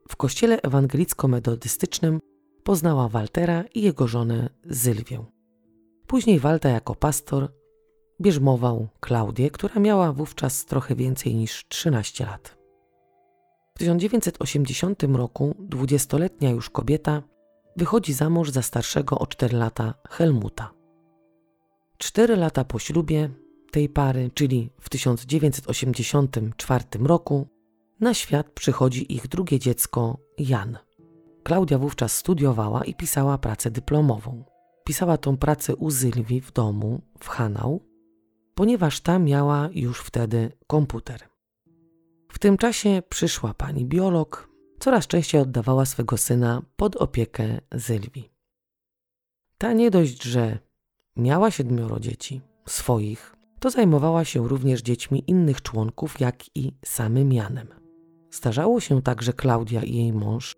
W 0.10 0.16
kościele 0.16 0.58
ewangelicko-metodystycznym 0.62 2.20
poznała 2.64 3.08
Waltera 3.08 3.64
i 3.76 3.82
jego 3.82 4.08
żonę 4.08 4.50
Sylwię. 4.72 5.26
Później 6.08 6.40
Walta 6.40 6.70
jako 6.70 6.96
pastor 6.96 7.54
bierzmował 8.22 8.88
Klaudię, 9.00 9.50
która 9.50 9.80
miała 9.80 10.14
wówczas 10.14 10.66
trochę 10.66 10.96
więcej 10.96 11.36
niż 11.36 11.68
13 11.68 12.26
lat. 12.26 12.61
W 13.82 13.84
1980 13.84 15.04
roku 15.04 15.56
dwudziestoletnia 15.60 16.50
już 16.50 16.70
kobieta 16.70 17.24
wychodzi 17.78 18.14
za 18.14 18.30
mąż 18.30 18.50
za 18.50 18.62
starszego 18.62 19.20
o 19.20 19.28
4 19.28 19.58
lata 19.58 19.94
Helmuta. 20.10 20.74
Cztery 21.98 22.36
lata 22.36 22.64
po 22.64 22.80
ślubie 22.80 23.30
tej 23.72 23.90
pary, 23.90 24.32
czyli 24.34 24.70
w 24.82 24.90
1984 24.90 26.84
roku, 27.04 27.48
na 28.00 28.14
świat 28.14 28.50
przychodzi 28.50 29.16
ich 29.16 29.28
drugie 29.28 29.60
dziecko 29.60 30.18
Jan. 30.38 30.78
Klaudia 31.44 31.78
wówczas 31.78 32.16
studiowała 32.16 32.84
i 32.84 32.96
pisała 32.96 33.38
pracę 33.38 33.72
dyplomową. 33.72 34.44
Pisała 34.84 35.18
tą 35.18 35.38
pracę 35.38 35.76
u 35.76 35.92
Zylwii 35.92 36.42
w 36.42 36.52
domu 36.52 37.02
w 37.20 37.28
Hanau, 37.28 37.82
ponieważ 38.56 39.00
ta 39.00 39.20
miała 39.20 39.70
już 39.74 40.00
wtedy 40.02 40.52
komputer. 40.68 41.31
W 42.32 42.40
tym 42.40 42.58
czasie 42.58 43.02
przyszła 43.10 43.54
pani 43.54 43.86
biolog, 43.86 44.50
coraz 44.80 45.08
częściej 45.08 45.42
oddawała 45.42 45.86
swego 45.86 46.18
syna 46.18 46.62
pod 46.76 46.96
opiekę 46.96 47.62
Zylwii. 47.72 48.32
Ta 49.58 49.74
nie 49.74 49.92
dość, 49.92 50.24
że 50.24 50.60
miała 51.16 51.52
siedmioro 51.52 52.00
dzieci 52.00 52.42
swoich, 52.66 53.36
to 53.60 53.70
zajmowała 53.70 54.26
się 54.26 54.48
również 54.48 54.82
dziećmi 54.82 55.24
innych 55.28 55.62
członków, 55.62 56.20
jak 56.20 56.58
i 56.58 56.74
samym 56.86 57.34
Janem. 57.34 57.68
Zdarzało 58.32 58.80
się 58.80 59.02
tak, 59.02 59.22
że 59.22 59.34
Klaudia 59.34 59.84
i 59.84 59.96
jej 59.96 60.14
mąż 60.14 60.56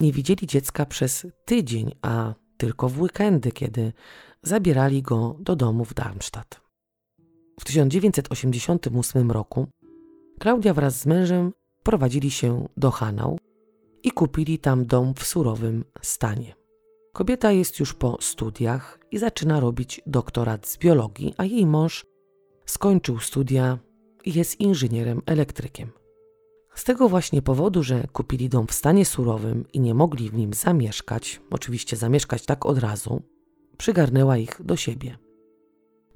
nie 0.00 0.12
widzieli 0.12 0.46
dziecka 0.46 0.86
przez 0.86 1.26
tydzień, 1.44 1.94
a 2.02 2.34
tylko 2.56 2.88
w 2.88 3.00
weekendy, 3.00 3.52
kiedy 3.52 3.92
zabierali 4.42 5.02
go 5.02 5.36
do 5.40 5.56
domu 5.56 5.84
w 5.84 5.94
Darmstadt. 5.94 6.60
W 7.60 7.64
1988 7.64 9.30
roku 9.30 9.66
Klaudia 10.38 10.74
wraz 10.74 11.00
z 11.00 11.06
mężem 11.06 11.52
prowadzili 11.82 12.30
się 12.30 12.68
do 12.76 12.90
Hanau 12.90 13.38
i 14.02 14.10
kupili 14.10 14.58
tam 14.58 14.86
dom 14.86 15.14
w 15.14 15.24
surowym 15.24 15.84
stanie. 16.02 16.54
Kobieta 17.12 17.52
jest 17.52 17.80
już 17.80 17.94
po 17.94 18.18
studiach 18.20 18.98
i 19.10 19.18
zaczyna 19.18 19.60
robić 19.60 20.00
doktorat 20.06 20.66
z 20.66 20.78
biologii, 20.78 21.34
a 21.36 21.44
jej 21.44 21.66
mąż 21.66 22.06
skończył 22.66 23.18
studia 23.18 23.78
i 24.24 24.32
jest 24.32 24.60
inżynierem 24.60 25.22
elektrykiem. 25.26 25.90
Z 26.74 26.84
tego 26.84 27.08
właśnie 27.08 27.42
powodu, 27.42 27.82
że 27.82 28.06
kupili 28.12 28.48
dom 28.48 28.66
w 28.66 28.72
stanie 28.72 29.04
surowym 29.04 29.64
i 29.72 29.80
nie 29.80 29.94
mogli 29.94 30.30
w 30.30 30.34
nim 30.34 30.54
zamieszkać, 30.54 31.40
oczywiście 31.50 31.96
zamieszkać 31.96 32.46
tak 32.46 32.66
od 32.66 32.78
razu, 32.78 33.22
przygarnęła 33.76 34.36
ich 34.36 34.60
do 34.64 34.76
siebie. 34.76 35.18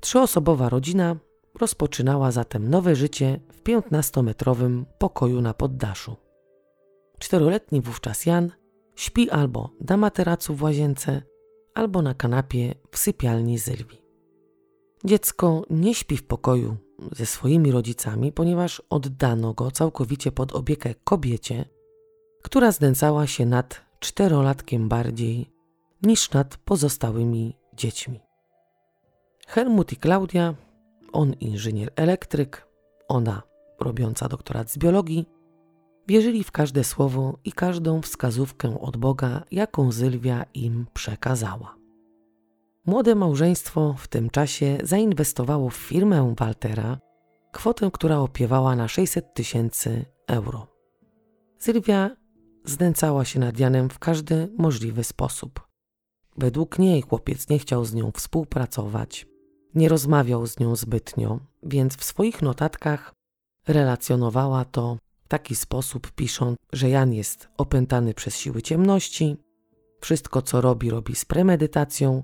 Trzyosobowa 0.01 0.69
rodzina 0.69 1.17
rozpoczynała 1.59 2.31
zatem 2.31 2.71
nowe 2.71 2.97
życie 2.97 3.41
w 3.53 3.63
15-metrowym 3.63 4.85
pokoju 4.99 5.41
na 5.41 5.55
poddaszu. 5.55 6.17
Czteroletni 7.19 7.81
wówczas 7.81 8.27
Jan 8.27 8.51
śpi 8.97 9.31
albo 9.31 9.71
na 9.89 9.97
materacu 9.97 10.55
w 10.55 10.63
łazience, 10.63 11.23
albo 11.75 12.03
na 12.03 12.15
kanapie 12.15 12.75
w 12.91 12.99
sypialni 12.99 13.59
Sylwii. 13.59 14.03
Dziecko 15.05 15.63
nie 15.71 15.95
śpi 15.95 16.17
w 16.17 16.27
pokoju 16.27 16.77
ze 17.13 17.27
swoimi 17.27 17.73
rodzicami, 17.73 18.33
ponieważ 18.33 18.83
oddano 18.91 19.55
go 19.55 19.71
całkowicie 19.71 20.33
pod 20.33 20.53
opiekę 20.53 20.95
kobiecie, 21.05 21.65
która 22.43 22.73
znęcała 22.73 23.27
się 23.27 23.47
nad 23.47 23.81
czterolatkiem 24.01 24.89
bardziej 24.89 25.51
niż 26.03 26.31
nad 26.31 26.57
pozostałymi 26.57 27.57
dziećmi. 27.75 28.21
Helmut 29.47 29.93
i 29.93 29.97
Klaudia, 29.97 30.55
on 31.13 31.33
inżynier 31.33 31.93
elektryk, 31.97 32.69
ona 33.09 33.43
robiąca 33.81 34.29
doktorat 34.29 34.71
z 34.71 34.79
biologii, 34.79 35.27
wierzyli 36.09 36.45
w 36.45 36.51
każde 36.51 36.85
słowo 36.85 37.39
i 37.45 37.53
każdą 37.53 38.03
wskazówkę 38.03 38.81
od 38.81 38.97
Boga, 38.97 39.45
jaką 39.51 39.93
Sylwia 39.93 40.45
im 40.55 40.87
przekazała. 40.95 41.77
Młode 42.87 43.15
małżeństwo 43.15 43.95
w 43.99 44.09
tym 44.09 44.31
czasie 44.31 44.79
zainwestowało 44.83 45.71
w 45.71 45.75
firmę 45.75 46.35
Waltera 46.39 46.99
kwotę, 47.53 47.91
która 47.93 48.19
opiewała 48.19 48.77
na 48.77 48.89
600 48.89 49.35
tysięcy 49.35 50.05
euro. 50.27 50.67
Sylwia 51.59 52.11
znęcała 52.65 53.25
się 53.25 53.41
nad 53.41 53.59
Janem 53.59 53.91
w 53.91 53.99
każdy 53.99 54.49
możliwy 54.59 55.05
sposób. 55.05 55.69
Według 56.37 56.79
niej 56.79 57.03
chłopiec 57.03 57.49
nie 57.49 57.59
chciał 57.59 57.85
z 57.85 57.95
nią 57.95 58.11
współpracować, 58.11 59.27
nie 59.75 59.89
rozmawiał 59.89 60.47
z 60.47 60.59
nią 60.59 60.77
zbytnio, 60.77 61.41
więc 61.63 61.97
w 61.97 62.05
swoich 62.05 62.43
notatkach 62.43 63.15
relacjonowała 63.69 64.65
to 64.65 64.97
w 65.25 65.29
taki 65.29 65.57
sposób, 65.57 66.13
pisząc, 66.13 66.57
że 66.73 66.89
Jan 66.89 67.13
jest 67.13 67.49
opętany 67.57 68.15
przez 68.15 68.37
siły 68.37 68.63
ciemności, 68.63 69.37
wszystko 70.01 70.43
co 70.43 70.61
robi, 70.61 70.91
robi 70.91 71.15
z 71.15 71.25
premedytacją 71.25 72.23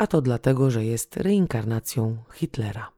a 0.00 0.06
to 0.06 0.22
dlatego, 0.22 0.70
że 0.70 0.84
jest 0.84 1.16
reinkarnacją 1.16 2.16
Hitlera. 2.32 2.92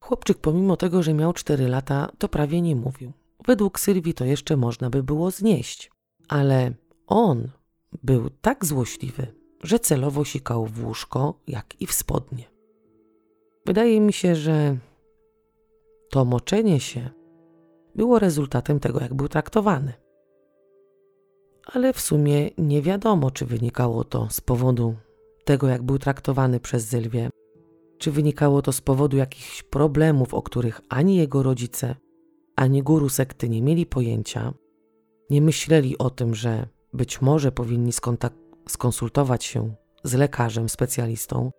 Chłopczyk, 0.00 0.38
pomimo 0.38 0.76
tego, 0.76 1.02
że 1.02 1.14
miał 1.14 1.32
4 1.32 1.68
lata, 1.68 2.12
to 2.18 2.28
prawie 2.28 2.60
nie 2.60 2.76
mówił. 2.76 3.12
Według 3.46 3.80
Sylwii 3.80 4.14
to 4.14 4.24
jeszcze 4.24 4.56
można 4.56 4.90
by 4.90 5.02
było 5.02 5.30
znieść, 5.30 5.90
ale 6.28 6.72
on 7.06 7.48
był 8.02 8.30
tak 8.30 8.64
złośliwy, 8.64 9.34
że 9.62 9.78
celowo 9.78 10.24
sikał 10.24 10.66
w 10.66 10.84
łóżko, 10.84 11.40
jak 11.46 11.80
i 11.80 11.86
w 11.86 11.92
spodnie. 11.92 12.51
Wydaje 13.66 14.00
mi 14.00 14.12
się, 14.12 14.34
że 14.34 14.76
to 16.10 16.24
moczenie 16.24 16.80
się 16.80 17.10
było 17.94 18.18
rezultatem 18.18 18.80
tego, 18.80 19.00
jak 19.00 19.14
był 19.14 19.28
traktowany. 19.28 19.92
Ale 21.64 21.92
w 21.92 22.00
sumie 22.00 22.50
nie 22.58 22.82
wiadomo, 22.82 23.30
czy 23.30 23.46
wynikało 23.46 24.04
to 24.04 24.28
z 24.30 24.40
powodu 24.40 24.94
tego, 25.44 25.68
jak 25.68 25.82
był 25.82 25.98
traktowany 25.98 26.60
przez 26.60 26.88
Sylwię. 26.88 27.30
Czy 27.98 28.10
wynikało 28.10 28.62
to 28.62 28.72
z 28.72 28.80
powodu 28.80 29.16
jakichś 29.16 29.62
problemów, 29.62 30.34
o 30.34 30.42
których 30.42 30.80
ani 30.88 31.16
jego 31.16 31.42
rodzice, 31.42 31.96
ani 32.56 32.82
guru 32.82 33.08
sekty 33.08 33.48
nie 33.48 33.62
mieli 33.62 33.86
pojęcia, 33.86 34.54
nie 35.30 35.42
myśleli 35.42 35.98
o 35.98 36.10
tym, 36.10 36.34
że 36.34 36.66
być 36.92 37.20
może 37.20 37.52
powinni 37.52 37.92
skonsultować 38.68 39.44
się 39.44 39.74
z 40.04 40.14
lekarzem, 40.14 40.68
specjalistą, 40.68 41.50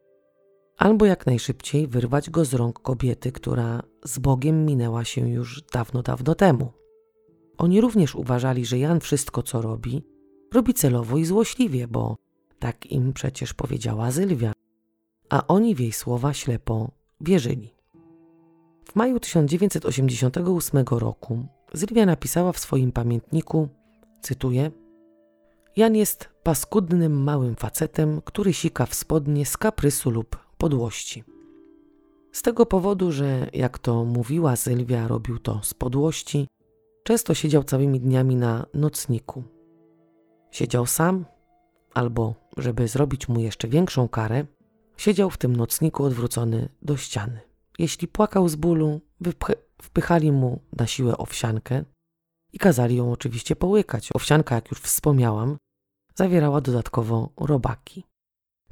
albo 0.78 1.06
jak 1.06 1.26
najszybciej 1.26 1.88
wyrwać 1.88 2.30
go 2.30 2.46
z 2.46 2.54
rąk 2.54 2.80
kobiety, 2.80 3.32
która 3.32 3.84
z 4.06 4.20
Bogiem 4.20 4.66
minęła 4.66 5.06
się 5.06 5.30
już 5.30 5.62
dawno, 5.62 6.02
dawno 6.02 6.36
temu. 6.36 6.72
Oni 7.58 7.82
również 7.82 8.16
uważali, 8.16 8.66
że 8.66 8.80
Jan 8.80 9.00
wszystko, 9.00 9.44
co 9.44 9.62
robi, 9.62 10.04
robi 10.54 10.74
celowo 10.74 11.18
i 11.18 11.26
złośliwie, 11.26 11.88
bo 11.88 12.18
tak 12.60 12.86
im 12.86 13.14
przecież 13.14 13.54
powiedziała 13.54 14.12
Sylwia, 14.12 14.54
a 15.30 15.48
oni 15.48 15.76
w 15.76 15.80
jej 15.80 15.92
słowa 15.92 16.34
ślepo 16.34 16.92
wierzyli. 17.22 17.74
W 18.86 18.96
maju 18.96 19.20
1988 19.20 20.86
roku 20.92 21.46
Sylwia 21.76 22.06
napisała 22.06 22.52
w 22.52 22.60
swoim 22.60 22.92
pamiętniku, 22.92 23.70
cytuję, 24.22 24.72
Jan 25.76 25.96
jest 25.96 26.30
paskudnym 26.44 27.24
małym 27.24 27.56
facetem, 27.56 28.22
który 28.22 28.54
sika 28.54 28.86
w 28.86 28.94
spodnie 28.94 29.46
z 29.46 29.58
kaprysu 29.58 30.12
lub 30.12 30.43
podłości. 30.64 31.24
Z 32.32 32.42
tego 32.42 32.66
powodu, 32.66 33.12
że 33.12 33.50
jak 33.54 33.80
to 33.80 34.06
mówiła 34.06 34.56
Sylwia, 34.56 35.08
robił 35.08 35.40
to 35.40 35.60
z 35.64 35.74
podłości, 35.74 36.48
często 37.04 37.34
siedział 37.34 37.64
całymi 37.64 38.00
dniami 38.00 38.36
na 38.36 38.66
nocniku. 38.74 39.44
Siedział 40.52 40.86
sam 40.86 41.26
albo 41.94 42.36
żeby 42.58 42.88
zrobić 42.88 43.28
mu 43.28 43.40
jeszcze 43.40 43.68
większą 43.68 44.08
karę, 44.08 44.46
siedział 44.98 45.30
w 45.30 45.38
tym 45.38 45.56
nocniku 45.56 46.04
odwrócony 46.04 46.70
do 46.82 46.98
ściany. 46.98 47.40
Jeśli 47.80 48.08
płakał 48.08 48.50
z 48.50 48.56
bólu, 48.56 49.02
wpychali 49.82 50.32
mu 50.32 50.60
na 50.78 50.88
siłę 50.88 51.18
owsiankę 51.18 51.84
i 52.54 52.58
kazali 52.60 52.96
ją 52.96 53.12
oczywiście 53.12 53.56
połykać. 53.56 54.10
Owsianka, 54.14 54.56
jak 54.56 54.72
już 54.72 54.80
wspomniałam, 54.80 55.58
zawierała 56.16 56.62
dodatkowo 56.62 57.30
robaki. 57.38 58.04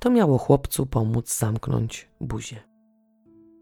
To 0.02 0.10
miało 0.10 0.38
chłopcu 0.38 0.86
pomóc 0.86 1.38
zamknąć 1.38 2.10
buzię. 2.22 2.64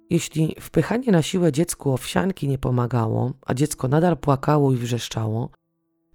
Jeśli 0.10 0.56
wpychanie 0.60 1.11
na 1.11 1.22
siłę 1.22 1.52
dziecku 1.52 1.94
owsianki 1.94 2.48
nie 2.48 2.57
pomagało, 2.57 3.34
a 3.45 3.53
dziecko 3.53 3.88
nadal 3.88 4.18
płakało 4.18 4.74
i 4.74 4.76
wrzeszczało, 4.76 5.49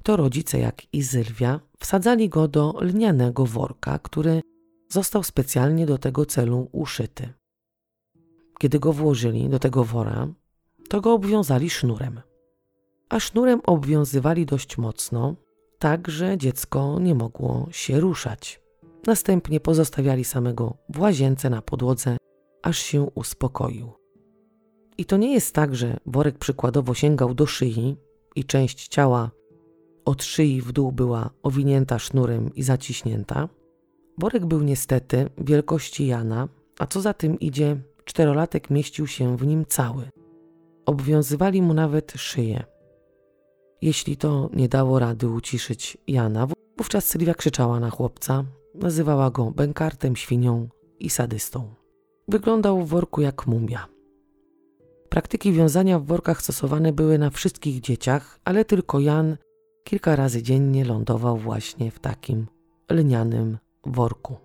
to 0.03 0.17
rodzice, 0.17 0.59
jak 0.59 0.95
i 0.95 1.03
Sylwia, 1.03 1.61
wsadzali 1.79 2.29
go 2.29 2.49
do 2.49 2.75
lnianego 2.81 3.47
worka, 3.47 3.99
który 3.99 4.41
został 4.89 5.23
specjalnie 5.23 5.87
do 5.87 5.99
tego 5.99 6.27
celu 6.27 6.69
uszyty. 6.73 7.33
Kiedy 8.59 8.79
go 8.79 8.93
włożyli 8.93 9.49
do 9.49 9.59
tego 9.59 9.85
wora, 9.85 10.29
to 10.89 11.01
go 11.01 11.13
obwiązali 11.13 11.71
sznurem. 11.71 12.21
A 13.09 13.21
sznurem 13.21 13.61
obwiązywali 13.67 14.47
dość 14.47 14.79
mocno, 14.79 15.35
tak 15.79 16.09
że 16.09 16.39
dziecko 16.39 16.99
nie 17.01 17.15
mogło 17.15 17.69
się 17.71 18.01
ruszać. 18.01 18.64
Następnie 19.07 19.61
pozostawiali 19.61 20.25
samego 20.25 20.77
w 20.89 21.01
łazience 21.01 21.51
na 21.51 21.63
podłodze, 21.63 22.17
aż 22.63 22.79
się 22.79 23.03
uspokoił. 23.03 23.93
I 24.99 25.05
to 25.05 25.17
nie 25.17 25.35
jest 25.35 25.55
tak, 25.55 25.75
że 25.75 25.97
worek 26.07 26.39
przykładowo 26.39 26.95
sięgał 26.95 27.35
do 27.35 27.47
szyi 27.47 27.97
i 28.37 28.45
część 28.45 28.89
ciała 28.89 29.31
od 30.05 30.23
szyi 30.23 30.63
w 30.63 30.73
dół 30.73 30.93
była 30.93 31.31
owinięta 31.43 31.99
sznurem 31.99 32.55
i 32.55 32.63
zaciśnięta. 32.63 33.49
Worek 34.19 34.47
był 34.47 34.63
niestety 34.63 35.31
wielkości 35.39 36.07
Jana, 36.07 36.49
a 36.79 36.87
co 36.87 37.01
za 37.01 37.15
tym 37.15 37.41
idzie, 37.41 37.77
czterolatek 38.05 38.71
mieścił 38.71 39.07
się 39.07 39.37
w 39.37 39.47
nim 39.47 39.65
cały. 39.67 40.09
Obwiązywali 40.87 41.63
mu 41.63 41.75
nawet 41.75 42.13
szyję. 42.17 42.65
Jeśli 43.83 44.17
to 44.17 44.51
nie 44.53 44.69
dało 44.69 44.99
rady 44.99 45.29
uciszyć 45.29 45.99
Jana, 46.07 46.47
wówczas 46.79 47.07
Sylwia 47.07 47.35
krzyczała 47.35 47.81
na 47.81 47.91
chłopca, 47.91 48.45
nazywała 48.75 49.31
go 49.31 49.51
bękartem, 49.51 50.17
świnią 50.17 50.69
i 50.99 51.11
sadystą. 51.11 51.75
Wyglądał 52.29 52.83
w 52.83 52.89
worku 52.89 53.21
jak 53.21 53.47
mumia. 53.47 53.89
Praktyki 55.09 55.53
wiązania 55.53 55.99
w 55.99 56.07
workach 56.07 56.43
stosowane 56.43 56.93
były 56.93 57.19
na 57.19 57.31
wszystkich 57.31 57.81
dzieciach, 57.81 58.41
ale 58.45 58.65
tylko 58.65 59.01
Jan 59.01 59.37
kilka 59.85 60.17
razy 60.17 60.43
dziennie 60.43 60.85
lądował 60.85 61.37
właśnie 61.37 61.91
w 61.91 61.99
takim 61.99 62.47
lnianym 62.91 63.59
worku. 63.87 64.37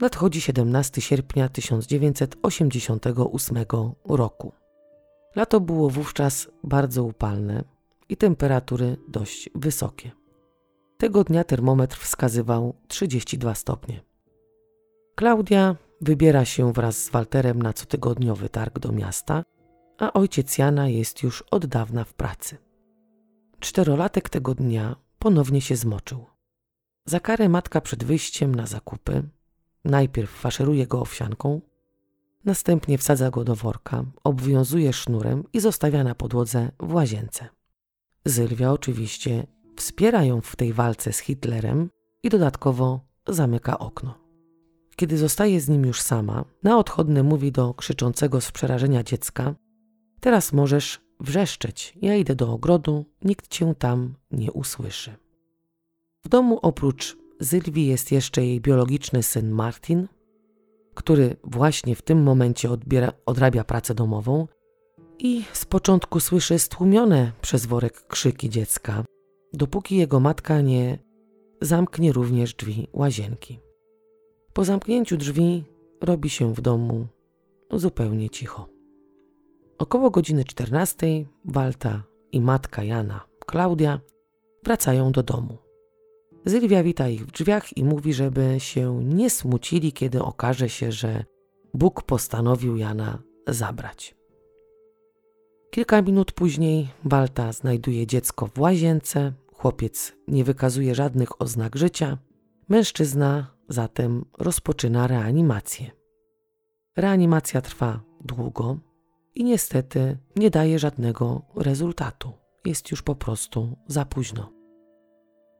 Nadchodzi 0.00 0.40
17 0.40 1.00
sierpnia 1.00 1.48
1988 1.48 3.64
roku. 4.08 4.52
Lato 5.36 5.60
było 5.60 5.90
wówczas 5.90 6.48
bardzo 6.64 7.04
upalne 7.04 7.64
i 8.08 8.16
temperatury 8.16 8.96
dość 9.08 9.50
wysokie. 9.54 10.10
Tego 10.98 11.24
dnia 11.24 11.44
termometr 11.44 11.96
wskazywał 11.96 12.74
32 12.88 13.54
stopnie. 13.54 14.00
Klaudia 15.14 15.76
wybiera 16.00 16.44
się 16.44 16.72
wraz 16.72 17.04
z 17.04 17.10
Walterem 17.10 17.62
na 17.62 17.72
cotygodniowy 17.72 18.48
targ 18.48 18.78
do 18.78 18.92
miasta, 18.92 19.44
a 19.98 20.12
ojciec 20.12 20.58
Jana 20.58 20.88
jest 20.88 21.22
już 21.22 21.42
od 21.42 21.66
dawna 21.66 22.04
w 22.04 22.14
pracy. 22.14 22.56
Czterolatek 23.60 24.28
tego 24.28 24.54
dnia 24.54 24.96
ponownie 25.18 25.60
się 25.60 25.76
zmoczył. 25.76 26.26
Za 27.04 27.20
karę 27.20 27.48
matka 27.48 27.80
przed 27.80 28.04
wyjściem 28.04 28.54
na 28.54 28.66
zakupy 28.66 29.22
najpierw 29.84 30.30
faszeruje 30.30 30.86
go 30.86 31.00
owsianką, 31.00 31.60
następnie 32.44 32.98
wsadza 32.98 33.30
go 33.30 33.44
do 33.44 33.54
worka, 33.54 34.04
obwiązuje 34.24 34.92
sznurem 34.92 35.44
i 35.52 35.60
zostawia 35.60 36.04
na 36.04 36.14
podłodze 36.14 36.72
w 36.80 36.94
łazience. 36.94 37.48
Zylwia 38.24 38.72
oczywiście 38.72 39.46
wspiera 39.76 40.24
ją 40.24 40.40
w 40.40 40.56
tej 40.56 40.72
walce 40.72 41.12
z 41.12 41.18
Hitlerem 41.18 41.90
i 42.22 42.28
dodatkowo 42.28 43.00
zamyka 43.28 43.78
okno. 43.78 44.14
Kiedy 44.96 45.18
zostaje 45.18 45.60
z 45.60 45.68
nim 45.68 45.86
już 45.86 46.00
sama, 46.00 46.44
na 46.62 46.78
odchodny 46.78 47.22
mówi 47.22 47.52
do 47.52 47.74
krzyczącego 47.74 48.40
z 48.40 48.52
przerażenia 48.52 49.02
dziecka: 49.02 49.54
Teraz 50.20 50.52
możesz 50.52 51.00
wrzeszczeć, 51.20 51.98
ja 52.02 52.16
idę 52.16 52.34
do 52.34 52.52
ogrodu, 52.52 53.04
nikt 53.22 53.48
cię 53.48 53.74
tam 53.78 54.14
nie 54.30 54.52
usłyszy. 54.52 55.16
W 56.24 56.28
domu 56.28 56.58
oprócz 56.62 57.16
Zylwii 57.40 57.86
jest 57.86 58.12
jeszcze 58.12 58.46
jej 58.46 58.60
biologiczny 58.60 59.22
syn 59.22 59.50
Martin, 59.50 60.08
który 60.94 61.36
właśnie 61.44 61.96
w 61.96 62.02
tym 62.02 62.22
momencie 62.22 62.70
odbiera, 62.70 63.12
odrabia 63.26 63.64
pracę 63.64 63.94
domową 63.94 64.46
i 65.18 65.44
z 65.52 65.64
początku 65.64 66.20
słyszy 66.20 66.58
stłumione 66.58 67.32
przez 67.40 67.66
worek 67.66 68.06
krzyki 68.06 68.50
dziecka, 68.50 69.04
dopóki 69.52 69.96
jego 69.96 70.20
matka 70.20 70.60
nie 70.60 70.98
zamknie 71.60 72.12
również 72.12 72.54
drzwi 72.54 72.88
łazienki. 72.92 73.60
Po 74.52 74.64
zamknięciu 74.64 75.16
drzwi 75.16 75.64
robi 76.00 76.30
się 76.30 76.54
w 76.54 76.60
domu 76.60 77.06
zupełnie 77.72 78.30
cicho. 78.30 78.68
Około 79.78 80.10
godziny 80.10 80.44
14 80.44 81.06
Walta 81.44 82.02
i 82.32 82.40
matka 82.40 82.84
Jana, 82.84 83.20
Klaudia, 83.46 84.00
wracają 84.64 85.12
do 85.12 85.22
domu. 85.22 85.58
Zylwia 86.44 86.82
wita 86.82 87.08
ich 87.08 87.26
w 87.26 87.30
drzwiach 87.30 87.76
i 87.76 87.84
mówi, 87.84 88.12
żeby 88.14 88.54
się 88.58 89.04
nie 89.04 89.30
smucili, 89.30 89.92
kiedy 89.92 90.22
okaże 90.22 90.68
się, 90.68 90.92
że 90.92 91.24
Bóg 91.74 92.02
postanowił 92.02 92.76
Jana 92.76 93.22
zabrać. 93.48 94.15
Kilka 95.70 96.02
minut 96.02 96.32
później 96.32 96.88
Walta 97.04 97.52
znajduje 97.52 98.06
dziecko 98.06 98.46
w 98.46 98.58
łazience, 98.58 99.32
chłopiec 99.52 100.12
nie 100.28 100.44
wykazuje 100.44 100.94
żadnych 100.94 101.42
oznak 101.42 101.76
życia, 101.76 102.18
mężczyzna 102.68 103.46
zatem 103.68 104.24
rozpoczyna 104.38 105.06
reanimację. 105.06 105.90
Reanimacja 106.96 107.60
trwa 107.60 108.00
długo 108.24 108.78
i 109.34 109.44
niestety 109.44 110.18
nie 110.36 110.50
daje 110.50 110.78
żadnego 110.78 111.42
rezultatu. 111.56 112.32
Jest 112.64 112.90
już 112.90 113.02
po 113.02 113.14
prostu 113.14 113.76
za 113.86 114.04
późno. 114.04 114.52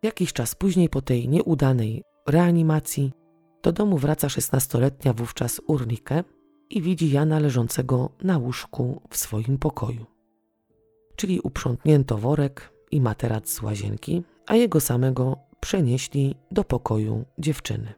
Jakiś 0.02 0.32
czas 0.32 0.54
później, 0.54 0.88
po 0.88 1.02
tej 1.02 1.28
nieudanej 1.28 2.02
reanimacji, 2.26 3.12
do 3.62 3.72
domu 3.72 3.98
wraca 3.98 4.28
szesnastoletnia 4.28 5.12
wówczas 5.12 5.60
Urlike 5.66 6.24
i 6.70 6.82
widzi 6.82 7.10
Jana 7.10 7.38
leżącego 7.38 8.10
na 8.22 8.38
łóżku 8.38 9.02
w 9.10 9.16
swoim 9.16 9.58
pokoju. 9.58 10.06
Czyli 11.16 11.40
uprzątnięto 11.40 12.18
worek 12.18 12.72
i 12.90 13.00
materac 13.00 13.50
z 13.50 13.62
łazienki, 13.62 14.22
a 14.46 14.56
jego 14.56 14.80
samego 14.80 15.36
przenieśli 15.60 16.34
do 16.50 16.64
pokoju 16.64 17.24
dziewczyny. 17.38 17.94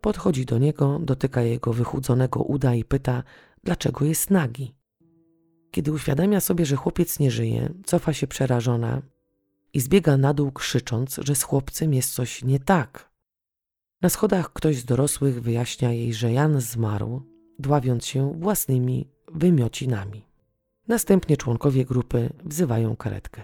Podchodzi 0.00 0.44
do 0.44 0.58
niego, 0.58 0.98
dotyka 1.02 1.42
jego 1.42 1.72
wychudzonego 1.72 2.42
uda 2.42 2.74
i 2.74 2.84
pyta, 2.84 3.22
dlaczego 3.64 4.04
jest 4.04 4.30
nagi. 4.30 4.74
Kiedy 5.70 5.92
uświadamia 5.92 6.40
sobie, 6.40 6.66
że 6.66 6.76
chłopiec 6.76 7.18
nie 7.18 7.30
żyje, 7.30 7.72
cofa 7.84 8.12
się 8.12 8.26
przerażona 8.26 9.02
i 9.72 9.80
zbiega 9.80 10.16
na 10.16 10.34
dół 10.34 10.52
krzycząc, 10.52 11.20
że 11.24 11.34
z 11.34 11.42
chłopcem 11.42 11.94
jest 11.94 12.14
coś 12.14 12.44
nie 12.44 12.60
tak. 12.60 13.12
Na 14.02 14.08
schodach 14.08 14.52
ktoś 14.52 14.76
z 14.76 14.84
dorosłych 14.84 15.42
wyjaśnia 15.42 15.92
jej, 15.92 16.14
że 16.14 16.32
Jan 16.32 16.60
zmarł, 16.60 17.22
dławiąc 17.62 18.06
się 18.06 18.32
własnymi 18.32 19.08
wymiocinami. 19.32 20.26
Następnie 20.88 21.36
członkowie 21.36 21.84
grupy 21.84 22.30
wzywają 22.44 22.96
karetkę. 22.96 23.42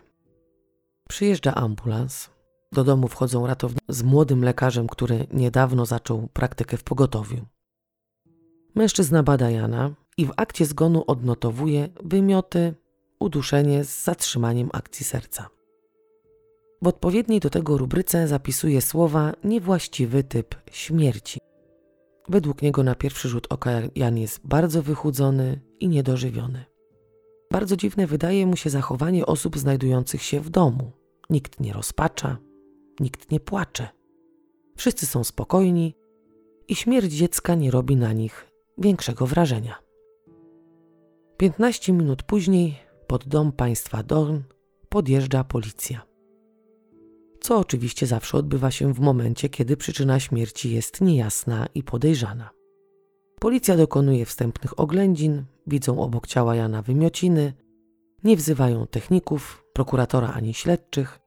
Przyjeżdża 1.09 1.55
ambulans, 1.55 2.31
do 2.73 2.85
domu 2.85 3.09
wchodzą 3.09 3.47
ratownicy 3.47 3.85
z 3.89 4.03
młodym 4.03 4.45
lekarzem, 4.45 4.86
który 4.86 5.27
niedawno 5.32 5.86
zaczął 5.86 6.28
praktykę 6.32 6.77
w 6.77 6.85
pogotowiu. 6.85 7.47
Mężczyzna 8.74 9.23
bada 9.23 9.51
Jana 9.51 9.90
i 10.16 10.27
w 10.27 10.32
akcie 10.36 10.66
zgonu 10.66 11.05
odnotowuje 11.07 11.89
wymioty, 12.05 12.74
uduszenie 13.19 13.85
z 13.85 14.05
zatrzymaniem 14.05 14.70
akcji 14.73 15.05
serca. 15.05 15.49
W 16.82 16.86
odpowiedniej 16.86 17.40
do 17.40 17.51
tego 17.51 17.78
rubryce 17.78 18.28
zapisuje 18.28 18.81
słowa 18.82 19.32
niewłaściwy 19.45 20.24
typ 20.24 20.55
śmierci. 20.70 21.39
Według 22.29 22.63
niego 22.63 22.83
na 22.83 22.95
pierwszy 22.95 23.29
rzut 23.29 23.47
oka 23.51 23.71
Jan 23.97 24.19
jest 24.19 24.41
bardzo 24.45 24.83
wychudzony 24.83 25.61
i 25.81 25.89
niedożywiony. 25.89 26.65
Bardzo 27.51 27.77
dziwne 27.77 28.07
wydaje 28.07 28.47
mu 28.47 28.57
się 28.57 28.71
zachowanie 28.71 29.27
osób 29.27 29.59
znajdujących 29.59 30.23
się 30.23 30.41
w 30.41 30.51
domu. 30.51 30.93
Nikt 31.31 31.61
nie 31.61 31.73
rozpacza, 31.73 32.39
nikt 33.01 33.31
nie 33.31 33.41
płacze. 33.41 33.89
Wszyscy 34.77 35.07
są 35.07 35.25
spokojni 35.25 35.95
i 36.69 36.75
śmierć 36.75 37.13
dziecka 37.13 37.55
nie 37.55 37.71
robi 37.71 37.97
na 37.97 38.13
nich 38.13 38.47
większego 38.79 39.27
wrażenia. 39.27 39.79
15 41.37 41.93
minut 41.93 42.23
później 42.23 42.77
pod 43.07 43.29
dom 43.29 43.53
państwa 43.53 44.03
Dorn 44.03 44.39
podjeżdża 44.89 45.45
policja. 45.45 46.03
Co 47.40 47.59
oczywiście 47.59 48.06
zawsze 48.06 48.39
odbywa 48.39 48.70
się 48.70 48.94
w 48.94 49.01
momencie, 49.01 49.48
kiedy 49.48 49.77
przyczyna 49.77 50.20
śmierci 50.20 50.74
jest 50.74 51.01
niejasna 51.01 51.66
i 51.74 51.82
podejrzana. 51.82 52.51
Policja 53.40 53.77
dokonuje 53.77 54.27
wstępnych 54.27 54.81
oględzin, 54.81 55.44
widzą 55.66 56.01
obok 56.01 56.27
ciała 56.27 56.56
Jana 56.56 56.82
wymiociny, 56.82 57.52
nie 58.24 58.36
wzywają 58.36 58.86
techników, 58.86 59.65
prokuratora 59.73 60.32
ani 60.32 60.55
śledczych, 60.55 61.20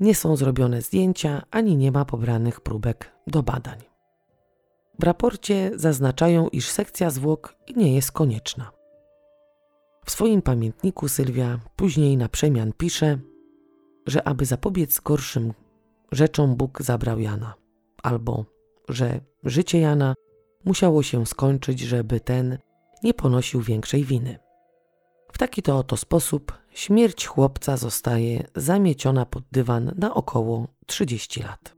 nie 0.00 0.14
są 0.14 0.36
zrobione 0.36 0.82
zdjęcia 0.82 1.42
ani 1.50 1.76
nie 1.76 1.92
ma 1.92 2.04
pobranych 2.04 2.60
próbek 2.60 3.12
do 3.26 3.42
badań. 3.42 3.78
W 4.98 5.04
raporcie 5.04 5.70
zaznaczają, 5.74 6.48
iż 6.48 6.68
sekcja 6.68 7.10
zwłok 7.10 7.56
nie 7.76 7.94
jest 7.94 8.12
konieczna. 8.12 8.70
W 10.04 10.10
swoim 10.10 10.42
pamiętniku 10.42 11.08
Sylwia 11.08 11.58
później 11.76 12.16
na 12.16 12.28
przemian 12.28 12.72
pisze, 12.72 13.18
że 14.06 14.28
aby 14.28 14.46
zapobiec 14.46 15.00
gorszym 15.00 15.52
rzeczom 16.12 16.56
Bóg 16.56 16.82
zabrał 16.82 17.20
Jana, 17.20 17.54
albo 18.02 18.44
że 18.88 19.20
życie 19.44 19.80
Jana 19.80 20.14
musiało 20.64 21.02
się 21.02 21.26
skończyć, 21.26 21.80
żeby 21.80 22.20
ten 22.20 22.58
nie 23.02 23.14
ponosił 23.14 23.60
większej 23.60 24.04
winy. 24.04 24.38
W 25.32 25.38
taki 25.38 25.62
to 25.62 25.78
oto 25.78 25.96
sposób 25.96 26.52
śmierć 26.70 27.26
chłopca 27.26 27.76
zostaje 27.76 28.46
zamieciona 28.56 29.26
pod 29.26 29.44
dywan 29.52 29.92
na 29.96 30.14
około 30.14 30.66
30 30.86 31.42
lat. 31.42 31.74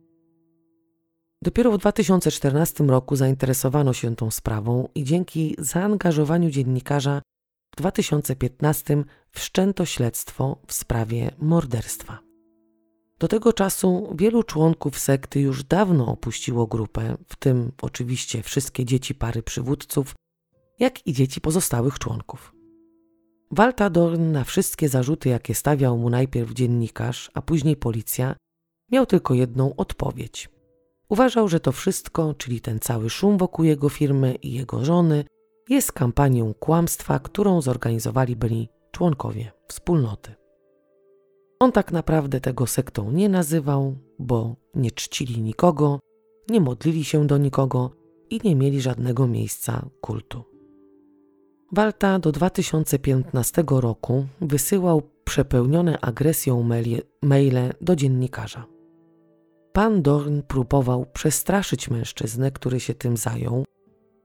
Dopiero 1.42 1.72
w 1.72 1.78
2014 1.78 2.84
roku 2.84 3.16
zainteresowano 3.16 3.92
się 3.92 4.16
tą 4.16 4.30
sprawą 4.30 4.88
i 4.94 5.04
dzięki 5.04 5.56
zaangażowaniu 5.58 6.50
dziennikarza 6.50 7.22
w 7.72 7.76
2015 7.76 9.04
wszczęto 9.30 9.84
śledztwo 9.84 10.56
w 10.66 10.72
sprawie 10.72 11.30
morderstwa. 11.38 12.18
Do 13.18 13.28
tego 13.28 13.52
czasu 13.52 14.14
wielu 14.18 14.42
członków 14.42 14.98
sekty 14.98 15.40
już 15.40 15.64
dawno 15.64 16.06
opuściło 16.06 16.66
grupę, 16.66 17.16
w 17.28 17.36
tym 17.36 17.72
oczywiście 17.82 18.42
wszystkie 18.42 18.84
dzieci 18.84 19.14
pary 19.14 19.42
przywódców, 19.42 20.14
jak 20.78 21.06
i 21.06 21.12
dzieci 21.12 21.40
pozostałych 21.40 21.98
członków. 21.98 22.52
Walta 23.50 23.90
Dorn 23.90 24.32
na 24.32 24.44
wszystkie 24.44 24.88
zarzuty, 24.88 25.28
jakie 25.28 25.54
stawiał 25.54 25.98
mu 25.98 26.10
najpierw 26.10 26.52
dziennikarz, 26.52 27.30
a 27.34 27.42
później 27.42 27.76
policja, 27.76 28.36
miał 28.92 29.06
tylko 29.06 29.34
jedną 29.34 29.76
odpowiedź. 29.76 30.50
Uważał, 31.08 31.48
że 31.48 31.60
to 31.60 31.72
wszystko, 31.72 32.34
czyli 32.34 32.60
ten 32.60 32.80
cały 32.80 33.10
szum 33.10 33.38
wokół 33.38 33.64
jego 33.64 33.88
firmy 33.88 34.34
i 34.34 34.52
jego 34.52 34.84
żony, 34.84 35.24
jest 35.72 35.92
kampanią 35.92 36.54
kłamstwa, 36.54 37.18
którą 37.18 37.60
zorganizowali 37.60 38.36
byli 38.36 38.68
członkowie 38.90 39.52
wspólnoty. 39.68 40.34
On 41.60 41.72
tak 41.72 41.92
naprawdę 41.92 42.40
tego 42.40 42.66
sektą 42.66 43.10
nie 43.10 43.28
nazywał, 43.28 43.94
bo 44.18 44.56
nie 44.74 44.90
czcili 44.90 45.42
nikogo, 45.42 46.00
nie 46.50 46.60
modlili 46.60 47.04
się 47.04 47.26
do 47.26 47.38
nikogo 47.38 47.90
i 48.30 48.40
nie 48.44 48.56
mieli 48.56 48.80
żadnego 48.80 49.26
miejsca 49.26 49.86
kultu. 50.00 50.44
Walta 51.72 52.18
do 52.18 52.32
2015 52.32 53.64
roku 53.68 54.26
wysyłał 54.40 55.02
przepełnione 55.24 56.00
agresją 56.00 56.68
maile 57.22 57.72
do 57.80 57.96
dziennikarza. 57.96 58.66
Pan 59.72 60.02
Dorn 60.02 60.40
próbował 60.48 61.06
przestraszyć 61.12 61.90
mężczyznę, 61.90 62.50
który 62.50 62.80
się 62.80 62.94
tym 62.94 63.16
zajął. 63.16 63.64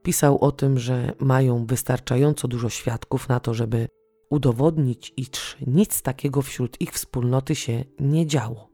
Pisał 0.08 0.38
o 0.38 0.52
tym, 0.52 0.78
że 0.78 1.12
mają 1.18 1.66
wystarczająco 1.66 2.48
dużo 2.48 2.68
świadków 2.68 3.28
na 3.28 3.40
to, 3.40 3.54
żeby 3.54 3.88
udowodnić, 4.30 5.12
iż 5.16 5.56
nic 5.66 6.02
takiego 6.02 6.42
wśród 6.42 6.80
ich 6.80 6.92
wspólnoty 6.92 7.54
się 7.54 7.84
nie 8.00 8.26
działo. 8.26 8.68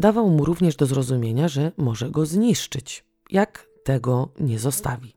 Dawał 0.00 0.30
mu 0.30 0.44
również 0.44 0.76
do 0.76 0.86
zrozumienia, 0.86 1.48
że 1.48 1.72
może 1.76 2.10
go 2.10 2.26
zniszczyć, 2.26 3.04
jak 3.30 3.68
tego 3.84 4.28
nie 4.40 4.58
zostawi. 4.58 5.16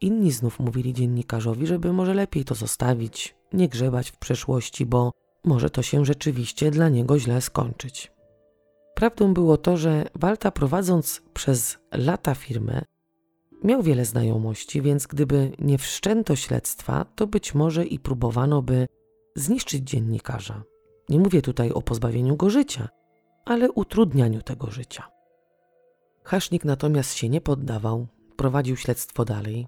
Inni 0.00 0.32
znów 0.32 0.60
mówili 0.60 0.92
dziennikarzowi, 0.92 1.66
żeby 1.66 1.92
może 1.92 2.14
lepiej 2.14 2.44
to 2.44 2.54
zostawić, 2.54 3.36
nie 3.52 3.68
grzebać 3.68 4.10
w 4.10 4.16
przeszłości, 4.16 4.86
bo 4.86 5.12
może 5.44 5.70
to 5.70 5.82
się 5.82 6.04
rzeczywiście 6.04 6.70
dla 6.70 6.88
niego 6.88 7.18
źle 7.18 7.40
skończyć. 7.40 8.12
Prawdą 8.94 9.34
było 9.34 9.56
to, 9.56 9.76
że 9.76 10.04
Walta 10.14 10.50
prowadząc 10.50 11.22
przez 11.34 11.78
lata 11.92 12.34
firmę, 12.34 12.82
miał 13.64 13.82
wiele 13.82 14.04
znajomości, 14.04 14.82
więc 14.82 15.06
gdyby 15.06 15.52
nie 15.58 15.78
wszczęto 15.78 16.36
śledztwa, 16.36 17.04
to 17.14 17.26
być 17.26 17.54
może 17.54 17.84
i 17.84 17.98
próbowano 17.98 18.62
by 18.62 18.86
zniszczyć 19.36 19.90
dziennikarza. 19.90 20.62
Nie 21.08 21.18
mówię 21.18 21.42
tutaj 21.42 21.70
o 21.70 21.82
pozbawieniu 21.82 22.36
go 22.36 22.50
życia, 22.50 22.88
ale 23.44 23.72
utrudnianiu 23.72 24.42
tego 24.42 24.70
życia. 24.70 25.08
Hasznik 26.24 26.64
natomiast 26.64 27.14
się 27.14 27.28
nie 27.28 27.40
poddawał, 27.40 28.06
prowadził 28.36 28.76
śledztwo 28.76 29.24
dalej. 29.24 29.66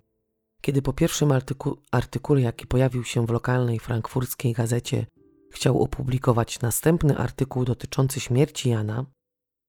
Kiedy 0.60 0.82
po 0.82 0.93
pierwszym 0.93 1.32
artyku 1.32 1.78
artykule, 1.90 2.40
jaki 2.40 2.66
pojawił 2.66 3.05
się 3.05 3.27
w 3.27 3.31
lokalnej 3.31 3.78
frankfurckiej 3.78 4.52
gazecie, 4.52 5.06
chciał 5.52 5.82
opublikować 5.82 6.60
następny 6.60 7.18
artykuł 7.18 7.64
dotyczący 7.64 8.20
śmierci 8.20 8.70
Jana, 8.70 9.05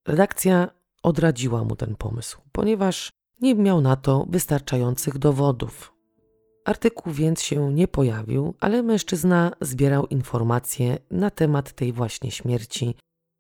redakcja 0.08 0.68
odradziła 1.04 1.64
mu 1.64 1.76
ten 1.76 1.96
pomysł, 1.96 2.42
ponieważ 2.52 3.12
nie 3.42 3.56
miał 3.56 3.82
na 3.82 3.96
to 3.96 4.26
wystarczających 4.30 5.18
dowodów. 5.18 5.94
Artykuł 6.66 7.14
więc 7.14 7.42
się 7.42 7.74
nie 7.74 7.88
pojawił, 7.88 8.54
ale 8.60 8.84
mężczyzna 8.84 9.52
zbierał 9.62 10.06
informacje 10.06 10.98
na 11.12 11.30
temat 11.30 11.74
tej 11.74 11.94
właśnie 11.94 12.32
śmierci 12.32 12.96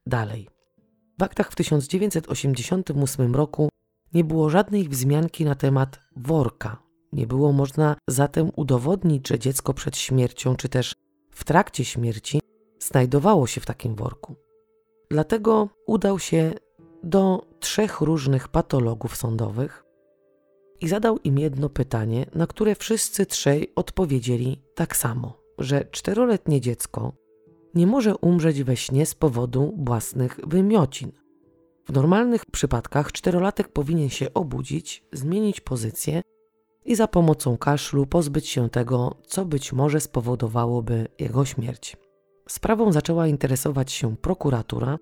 dalej. 0.06 0.48
W 1.19 1.24
aktach 1.24 1.52
w 1.52 1.56
1988 1.56 3.36
roku 3.36 3.69
nie 4.14 4.24
było 4.24 4.49
żadnej 4.49 4.90
wzmianki 4.90 5.45
na 5.45 5.56
temat 5.56 5.99
worka. 6.15 6.84
Nie 7.14 7.28
było 7.28 7.52
można 7.52 7.95
zatem 8.07 8.52
udowodnić, 8.56 9.28
że 9.28 9.40
dziecko 9.40 9.74
przed 9.74 9.98
śmiercią 9.98 10.56
czy 10.56 10.69
też 10.69 10.94
w 11.32 11.44
trakcie 11.44 11.86
śmierci 11.86 12.41
znajdowało 12.80 13.48
się 13.48 13.61
w 13.61 13.65
takim 13.65 13.95
worku. 13.95 14.36
Dlatego 15.11 15.69
udał 15.88 16.19
się 16.19 16.53
do 17.03 17.45
trzech 17.60 18.02
różnych 18.02 18.48
patologów 18.48 19.15
sądowych, 19.15 19.87
i 20.82 20.88
zadał 20.88 21.18
im 21.18 21.40
jedno 21.40 21.70
pytanie, 21.70 22.26
na 22.36 22.48
które 22.48 22.76
wszyscy 22.76 23.26
trzej 23.26 23.72
odpowiedzieli 23.76 24.62
tak 24.76 24.95
samo, 24.95 25.38
że 25.58 25.86
czteroletnie 25.91 26.62
dziecko 26.62 27.14
nie 27.76 27.88
może 27.88 28.18
umrzeć 28.18 28.64
we 28.64 28.78
śnie 28.78 29.06
z 29.06 29.16
powodu 29.16 29.74
własnych 29.78 30.40
wymiocin. 30.48 31.12
W 31.88 31.94
normalnych 31.94 32.45
przypadkach 32.45 33.12
czterolatek 33.12 33.68
powinien 33.68 34.10
się 34.10 34.34
obudzić, 34.34 35.04
zmienić 35.14 35.62
pozycję 35.62 36.22
i 36.86 36.95
za 36.95 37.08
pomocą 37.08 37.58
kaszlu 37.58 38.06
pozbyć 38.06 38.48
się 38.48 38.70
tego, 38.70 39.16
co 39.28 39.45
być 39.45 39.74
może 39.74 39.99
spowodowałoby 39.99 41.08
jego 41.20 41.45
śmierć. 41.45 41.98
Sprawą 42.49 42.91
zaczęła 42.91 43.28
interesować 43.28 43.91
się 43.91 44.16
prokuratura 44.16 44.98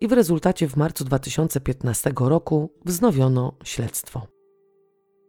i 0.00 0.08
w 0.08 0.12
rezultacie 0.12 0.68
w 0.68 0.76
marcu 0.76 1.04
2015 1.04 2.12
roku 2.16 2.70
wznowiono 2.84 3.52
śledztwo. 3.64 4.33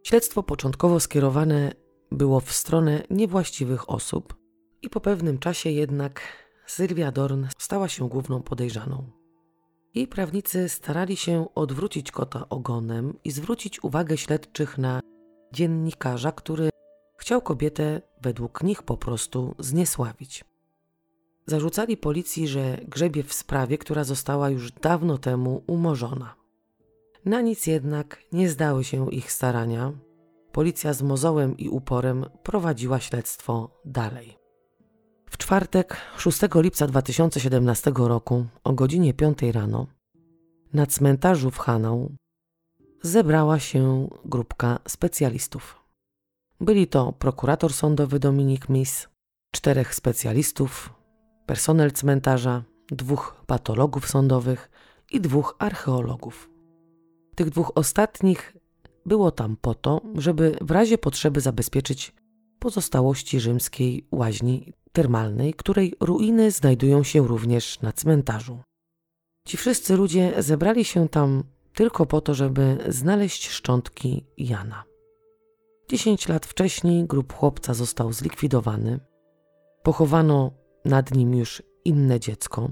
Śledztwo 0.06 0.42
początkowo 0.42 1.00
skierowane 1.00 1.72
było 2.12 2.40
w 2.40 2.52
stronę 2.52 3.02
niewłaściwych 3.10 3.90
osób 3.90 4.36
i 4.82 4.90
po 4.90 5.00
pewnym 5.00 5.38
czasie 5.38 5.70
jednak 5.70 6.20
Sylwia 6.66 7.12
Dorn 7.12 7.46
stała 7.58 7.88
się 7.88 8.08
główną 8.08 8.42
podejrzaną. 8.42 9.10
Jej 9.94 10.06
prawnicy 10.06 10.68
starali 10.68 11.16
się 11.16 11.46
odwrócić 11.54 12.10
kota 12.10 12.48
ogonem 12.48 13.18
i 13.24 13.30
zwrócić 13.30 13.84
uwagę 13.84 14.16
śledczych 14.16 14.78
na 14.78 15.00
dziennikarza, 15.52 16.32
który 16.32 16.70
chciał 17.18 17.42
kobietę 17.42 18.02
według 18.22 18.62
nich 18.62 18.82
po 18.82 18.96
prostu 18.96 19.54
zniesławić. 19.58 20.44
Zarzucali 21.46 21.96
policji, 21.96 22.48
że 22.48 22.78
grzebie 22.88 23.22
w 23.22 23.32
sprawie, 23.32 23.78
która 23.78 24.04
została 24.04 24.50
już 24.50 24.72
dawno 24.72 25.18
temu 25.18 25.62
umorzona. 25.66 26.35
Na 27.26 27.40
nic 27.40 27.66
jednak 27.66 28.18
nie 28.32 28.48
zdały 28.48 28.84
się 28.84 29.10
ich 29.10 29.32
starania. 29.32 29.92
Policja 30.52 30.92
z 30.92 31.02
mozołem 31.02 31.56
i 31.56 31.68
uporem 31.68 32.26
prowadziła 32.42 33.00
śledztwo 33.00 33.80
dalej. 33.84 34.38
W 35.30 35.38
czwartek, 35.38 35.96
6 36.16 36.38
lipca 36.54 36.86
2017 36.86 37.92
roku, 37.96 38.46
o 38.64 38.72
godzinie 38.72 39.14
5 39.14 39.38
rano, 39.42 39.86
na 40.72 40.86
cmentarzu 40.86 41.50
w 41.50 41.58
Hanau 41.58 42.12
zebrała 43.02 43.58
się 43.58 44.08
grupka 44.24 44.78
specjalistów. 44.88 45.82
Byli 46.60 46.86
to 46.86 47.12
prokurator 47.12 47.72
sądowy 47.72 48.18
Dominik 48.18 48.68
Mis, 48.68 49.08
czterech 49.54 49.94
specjalistów, 49.94 50.92
personel 51.46 51.92
cmentarza, 51.92 52.62
dwóch 52.90 53.42
patologów 53.46 54.08
sądowych 54.08 54.70
i 55.12 55.20
dwóch 55.20 55.56
archeologów. 55.58 56.55
Tych 57.36 57.50
dwóch 57.50 57.72
ostatnich 57.74 58.56
było 59.06 59.30
tam 59.30 59.56
po 59.56 59.74
to, 59.74 60.00
żeby 60.14 60.58
w 60.60 60.70
razie 60.70 60.98
potrzeby 60.98 61.40
zabezpieczyć 61.40 62.14
pozostałości 62.58 63.40
rzymskiej 63.40 64.06
łaźni 64.12 64.72
termalnej, 64.92 65.54
której 65.54 65.94
ruiny 66.00 66.50
znajdują 66.50 67.02
się 67.02 67.28
również 67.28 67.80
na 67.80 67.92
cmentarzu. 67.92 68.58
Ci 69.46 69.56
wszyscy 69.56 69.96
ludzie 69.96 70.34
zebrali 70.38 70.84
się 70.84 71.08
tam 71.08 71.44
tylko 71.74 72.06
po 72.06 72.20
to, 72.20 72.34
żeby 72.34 72.78
znaleźć 72.88 73.48
szczątki 73.48 74.24
Jana. 74.38 74.84
Dziesięć 75.90 76.28
lat 76.28 76.46
wcześniej 76.46 77.04
grup 77.04 77.32
chłopca 77.32 77.74
został 77.74 78.12
zlikwidowany. 78.12 79.00
Pochowano 79.82 80.50
nad 80.84 81.14
nim 81.14 81.34
już 81.34 81.62
inne 81.84 82.20
dziecko. 82.20 82.70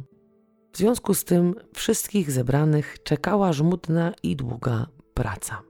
W 0.74 0.76
związku 0.76 1.14
z 1.14 1.24
tym 1.24 1.54
wszystkich 1.74 2.30
zebranych 2.30 3.02
czekała 3.02 3.52
żmudna 3.52 4.12
i 4.22 4.36
długa 4.36 4.86
praca. 5.14 5.62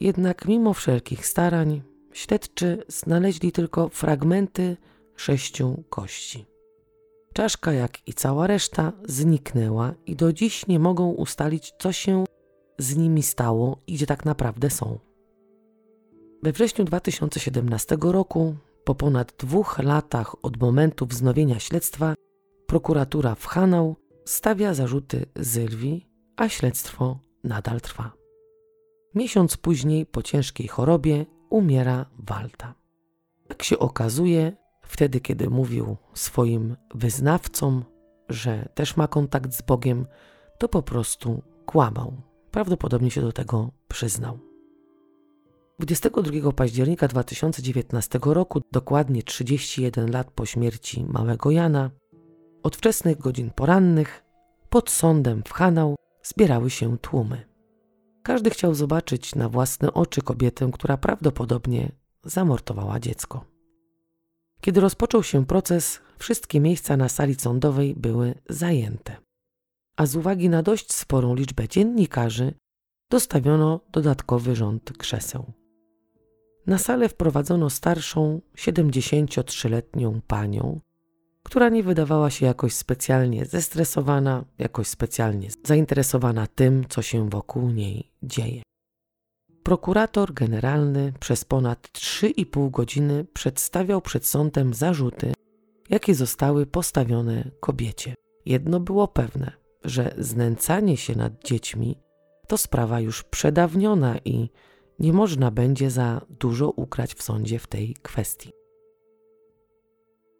Jednak 0.00 0.48
mimo 0.48 0.74
wszelkich 0.74 1.26
starań, 1.26 1.82
śledczy 2.12 2.84
znaleźli 2.88 3.52
tylko 3.52 3.88
fragmenty 3.88 4.76
sześciu 5.16 5.84
kości. 5.90 6.46
Czaszka, 7.32 7.72
jak 7.72 8.08
i 8.08 8.14
cała 8.14 8.46
reszta, 8.46 8.92
zniknęła 9.04 9.94
i 10.06 10.16
do 10.16 10.32
dziś 10.32 10.66
nie 10.66 10.78
mogą 10.78 11.10
ustalić, 11.10 11.72
co 11.78 11.92
się 11.92 12.24
z 12.78 12.96
nimi 12.96 13.22
stało 13.22 13.78
i 13.86 13.94
gdzie 13.94 14.06
tak 14.06 14.24
naprawdę 14.24 14.70
są. 14.70 14.98
We 16.42 16.52
wrześniu 16.52 16.84
2017 16.84 17.96
roku, 18.00 18.54
po 18.84 18.94
ponad 18.94 19.32
dwóch 19.38 19.78
latach 19.78 20.44
od 20.44 20.60
momentu 20.60 21.06
wznowienia 21.06 21.58
śledztwa, 21.58 22.14
prokuratura 22.68 23.34
w 23.34 23.46
Hanau 23.46 23.96
stawia 24.24 24.74
zarzuty 24.74 25.26
Sylwii, 25.42 26.08
a 26.36 26.48
śledztwo 26.48 27.18
nadal 27.44 27.80
trwa. 27.80 28.12
Miesiąc 29.14 29.56
później, 29.56 30.06
po 30.06 30.22
ciężkiej 30.22 30.68
chorobie, 30.68 31.26
umiera 31.50 32.06
Walta. 32.18 32.74
Jak 33.48 33.62
się 33.62 33.78
okazuje, 33.78 34.52
wtedy, 34.82 35.20
kiedy 35.20 35.50
mówił 35.50 35.96
swoim 36.14 36.76
wyznawcom, 36.94 37.84
że 38.28 38.68
też 38.74 38.96
ma 38.96 39.08
kontakt 39.08 39.52
z 39.52 39.62
Bogiem, 39.62 40.06
to 40.58 40.68
po 40.68 40.82
prostu 40.82 41.42
kłamał. 41.66 42.12
Prawdopodobnie 42.50 43.10
się 43.10 43.20
do 43.20 43.32
tego 43.32 43.70
przyznał. 43.88 44.38
22 45.78 46.52
października 46.52 47.08
2019 47.08 48.18
roku, 48.22 48.60
dokładnie 48.72 49.22
31 49.22 50.10
lat 50.10 50.30
po 50.30 50.46
śmierci 50.46 51.04
małego 51.04 51.50
Jana, 51.50 51.90
od 52.62 52.76
wczesnych 52.76 53.18
godzin 53.18 53.50
porannych 53.50 54.24
pod 54.70 54.90
sądem 54.90 55.42
w 55.46 55.52
Hanau 55.52 55.96
zbierały 56.22 56.70
się 56.70 56.98
tłumy. 56.98 57.48
Każdy 58.22 58.50
chciał 58.50 58.74
zobaczyć 58.74 59.34
na 59.34 59.48
własne 59.48 59.94
oczy 59.94 60.22
kobietę, 60.22 60.70
która 60.72 60.96
prawdopodobnie 60.96 61.92
zamordowała 62.24 63.00
dziecko. 63.00 63.44
Kiedy 64.60 64.80
rozpoczął 64.80 65.22
się 65.22 65.46
proces, 65.46 66.00
wszystkie 66.18 66.60
miejsca 66.60 66.96
na 66.96 67.08
sali 67.08 67.34
sądowej 67.34 67.94
były 67.94 68.34
zajęte. 68.48 69.16
A 69.96 70.06
z 70.06 70.16
uwagi 70.16 70.48
na 70.48 70.62
dość 70.62 70.92
sporą 70.92 71.34
liczbę 71.34 71.68
dziennikarzy, 71.68 72.54
dostawiono 73.10 73.80
dodatkowy 73.92 74.56
rząd 74.56 74.92
krzeseł. 74.98 75.52
Na 76.66 76.78
salę 76.78 77.08
wprowadzono 77.08 77.70
starszą, 77.70 78.40
73-letnią 78.56 80.20
panią, 80.26 80.80
która 81.48 81.68
nie 81.68 81.82
wydawała 81.82 82.30
się 82.30 82.46
jakoś 82.46 82.74
specjalnie 82.74 83.46
zestresowana, 83.46 84.44
jakoś 84.58 84.86
specjalnie 84.86 85.48
zainteresowana 85.64 86.46
tym, 86.46 86.84
co 86.88 87.02
się 87.02 87.30
wokół 87.30 87.70
niej 87.70 88.12
dzieje. 88.22 88.62
Prokurator 89.62 90.34
generalny 90.34 91.12
przez 91.20 91.44
ponad 91.44 91.88
3,5 91.92 92.70
godziny 92.70 93.24
przedstawiał 93.32 94.00
przed 94.00 94.26
sądem 94.26 94.74
zarzuty, 94.74 95.32
jakie 95.90 96.14
zostały 96.14 96.66
postawione 96.66 97.50
kobiecie. 97.60 98.14
Jedno 98.46 98.80
było 98.80 99.08
pewne, 99.08 99.52
że 99.84 100.14
znęcanie 100.18 100.96
się 100.96 101.16
nad 101.16 101.44
dziećmi 101.44 101.98
to 102.48 102.58
sprawa 102.58 103.00
już 103.00 103.22
przedawniona 103.22 104.18
i 104.24 104.50
nie 104.98 105.12
można 105.12 105.50
będzie 105.50 105.90
za 105.90 106.20
dużo 106.40 106.70
ukrać 106.70 107.14
w 107.14 107.22
sądzie 107.22 107.58
w 107.58 107.66
tej 107.66 107.94
kwestii. 108.02 108.50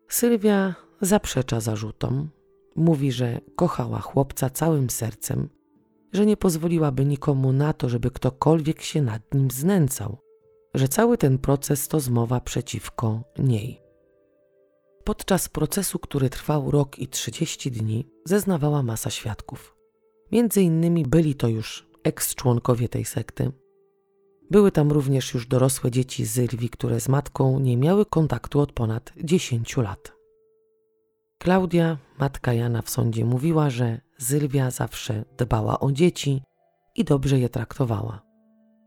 Sylwia 0.08 0.87
zaprzecza 1.00 1.60
zarzutom, 1.60 2.28
mówi, 2.76 3.12
że 3.12 3.40
kochała 3.56 4.00
chłopca 4.00 4.50
całym 4.50 4.90
sercem, 4.90 5.48
że 6.12 6.26
nie 6.26 6.36
pozwoliłaby 6.36 7.04
nikomu 7.04 7.52
na 7.52 7.72
to, 7.72 7.88
żeby 7.88 8.10
ktokolwiek 8.10 8.82
się 8.82 9.02
nad 9.02 9.34
nim 9.34 9.50
znęcał, 9.50 10.18
że 10.74 10.88
cały 10.88 11.18
ten 11.18 11.38
proces 11.38 11.88
to 11.88 12.00
zmowa 12.00 12.40
przeciwko 12.40 13.22
niej. 13.38 13.80
Podczas 15.04 15.48
procesu, 15.48 15.98
który 15.98 16.30
trwał 16.30 16.70
rok 16.70 16.98
i 16.98 17.08
30 17.08 17.70
dni, 17.70 18.08
zeznawała 18.24 18.82
masa 18.82 19.10
świadków. 19.10 19.76
Między 20.32 20.62
innymi 20.62 21.02
byli 21.02 21.34
to 21.34 21.48
już 21.48 21.88
eks-członkowie 22.04 22.88
tej 22.88 23.04
sekty. 23.04 23.52
Były 24.50 24.72
tam 24.72 24.92
również 24.92 25.34
już 25.34 25.46
dorosłe 25.46 25.90
dzieci 25.90 26.24
Zylwi, 26.24 26.70
które 26.70 27.00
z 27.00 27.08
matką 27.08 27.60
nie 27.60 27.76
miały 27.76 28.06
kontaktu 28.06 28.60
od 28.60 28.72
ponad 28.72 29.12
10 29.24 29.76
lat. 29.76 30.17
Klaudia, 31.38 31.98
matka 32.18 32.52
Jana 32.52 32.82
w 32.82 32.90
sądzie, 32.90 33.24
mówiła, 33.24 33.70
że 33.70 34.00
Sylwia 34.18 34.70
zawsze 34.70 35.24
dbała 35.36 35.80
o 35.80 35.92
dzieci 35.92 36.42
i 36.94 37.04
dobrze 37.04 37.38
je 37.38 37.48
traktowała. 37.48 38.22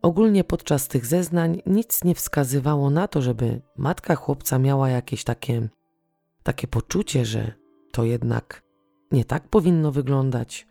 Ogólnie 0.01 0.43
podczas 0.43 0.87
tych 0.87 1.05
zeznań 1.05 1.61
nic 1.65 2.03
nie 2.03 2.15
wskazywało 2.15 2.89
na 2.89 3.07
to, 3.07 3.21
żeby 3.21 3.61
matka 3.77 4.15
chłopca 4.15 4.59
miała 4.59 4.89
jakieś 4.89 5.23
takie, 5.23 5.69
takie 6.43 6.67
poczucie, 6.67 7.25
że 7.25 7.53
to 7.91 8.03
jednak 8.03 8.63
nie 9.11 9.25
tak 9.25 9.47
powinno 9.47 9.91
wyglądać, 9.91 10.67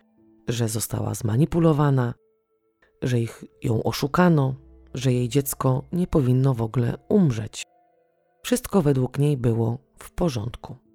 że 0.47 0.69
została 0.69 1.13
zmanipulowana, 1.13 2.13
że 3.01 3.19
ich 3.19 3.43
ją 3.63 3.83
oszukano, 3.83 4.55
że 4.93 5.13
jej 5.13 5.29
dziecko 5.29 5.83
nie 5.93 6.07
powinno 6.07 6.53
w 6.53 6.61
ogóle 6.61 6.97
umrzeć. 7.09 7.65
Wszystko 8.43 8.81
według 8.81 9.19
niej 9.19 9.37
było 9.37 9.77
w 9.99 10.11
porządku. 10.11 10.90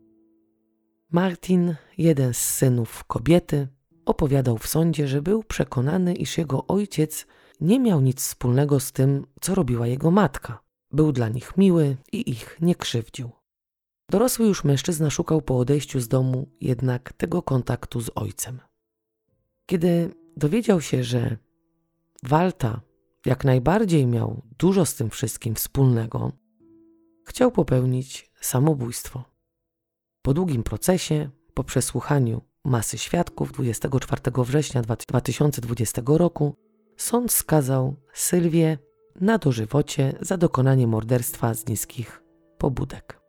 Martin, 1.16 1.74
jeden 1.98 2.34
z 2.34 2.38
synów 2.38 3.04
kobiety, 3.04 3.68
opowiadał 4.04 4.58
w 4.58 4.66
sądzie, 4.66 5.08
że 5.08 5.22
był 5.22 5.42
przekonany, 5.42 6.14
iż 6.14 6.38
jego 6.38 6.66
ojciec 6.66 7.26
nie 7.60 7.80
miał 7.80 8.00
nic 8.00 8.20
wspólnego 8.20 8.80
z 8.80 8.92
tym, 8.92 9.26
co 9.40 9.54
robiła 9.54 9.86
jego 9.86 10.10
matka. 10.10 10.62
Był 10.92 11.12
dla 11.12 11.28
nich 11.28 11.56
miły 11.56 11.96
i 12.12 12.30
ich 12.30 12.56
nie 12.60 12.74
krzywdził. 12.74 13.30
Dorosły 14.10 14.46
już 14.46 14.64
mężczyzna 14.64 15.10
szukał 15.10 15.42
po 15.42 15.58
odejściu 15.58 16.00
z 16.00 16.08
domu 16.08 16.48
jednak 16.60 17.12
tego 17.12 17.42
kontaktu 17.42 18.00
z 18.00 18.10
ojcem. 18.14 18.60
Kiedy 19.66 20.14
dowiedział 20.36 20.80
się, 20.80 21.04
że 21.04 21.36
Walta 22.22 22.80
jak 23.26 23.44
najbardziej 23.44 24.06
miał 24.06 24.42
dużo 24.58 24.86
z 24.86 24.94
tym 24.94 25.10
wszystkim 25.10 25.54
wspólnego, 25.54 26.32
chciał 27.24 27.52
popełnić 27.52 28.30
samobójstwo. 28.40 29.35
Po 30.26 30.34
długim 30.34 30.62
procesie, 30.62 31.30
po 31.54 31.64
przesłuchaniu 31.64 32.40
masy 32.64 32.98
świadków 32.98 33.52
24 33.52 34.22
września 34.36 34.82
2020 34.82 36.02
roku, 36.06 36.56
sąd 36.96 37.32
skazał 37.32 37.96
Sylwię 38.12 38.78
na 39.20 39.38
dożywocie 39.38 40.18
za 40.20 40.36
dokonanie 40.36 40.86
morderstwa 40.86 41.54
z 41.54 41.66
niskich 41.66 42.22
pobudek. 42.58 43.20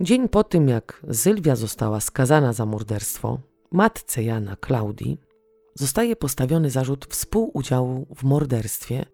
Dzień 0.00 0.28
po 0.28 0.44
tym, 0.44 0.68
jak 0.68 1.06
Sylwia 1.12 1.56
została 1.56 2.00
skazana 2.00 2.52
za 2.52 2.66
morderstwo, 2.66 3.38
matce 3.72 4.22
Jana 4.22 4.56
Klaudii 4.56 5.20
zostaje 5.74 6.16
postawiony 6.16 6.70
zarzut 6.70 7.06
współudziału 7.06 8.06
w 8.16 8.22
morderstwie 8.24 9.04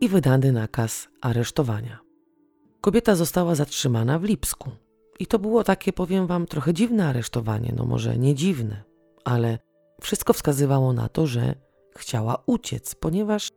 i 0.00 0.08
wydany 0.08 0.52
nakaz 0.52 1.08
aresztowania. 1.20 2.00
Kobieta 2.80 3.14
została 3.14 3.54
zatrzymana 3.54 4.18
w 4.18 4.24
Lipsku, 4.24 4.70
i 5.18 5.26
to 5.26 5.38
było 5.38 5.64
takie, 5.64 5.92
powiem 5.92 6.26
wam, 6.26 6.46
trochę 6.46 6.74
dziwne 6.74 7.06
aresztowanie. 7.06 7.72
No 7.76 7.84
może 7.84 8.18
nie 8.18 8.34
dziwne, 8.34 8.82
ale 9.24 9.58
wszystko 10.00 10.32
wskazywało 10.32 10.92
na 10.92 11.08
to, 11.08 11.26
że 11.26 11.54
chciała 11.96 12.42
uciec, 12.46 12.94
ponieważ 12.94 13.48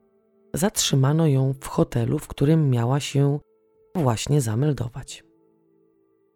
zatrzymano 0.53 1.27
ją 1.27 1.53
w 1.61 1.67
hotelu, 1.67 2.19
w 2.19 2.27
którym 2.27 2.69
miała 2.69 2.99
się 2.99 3.39
właśnie 3.95 4.41
zameldować. 4.41 5.23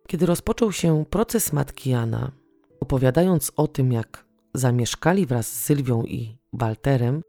Kiedy 0.07 0.25
rozpoczął 0.25 0.71
się 0.71 1.05
proces 1.09 1.53
matki 1.53 1.89
Jana, 1.89 2.31
opowiadając 2.79 3.51
o 3.55 3.67
tym, 3.67 3.91
jak 3.91 4.25
zamieszkali 4.53 5.25
wraz 5.25 5.47
z 5.47 5.63
Sylwią 5.63 6.03
i 6.03 6.37
Walterem, 6.53 7.21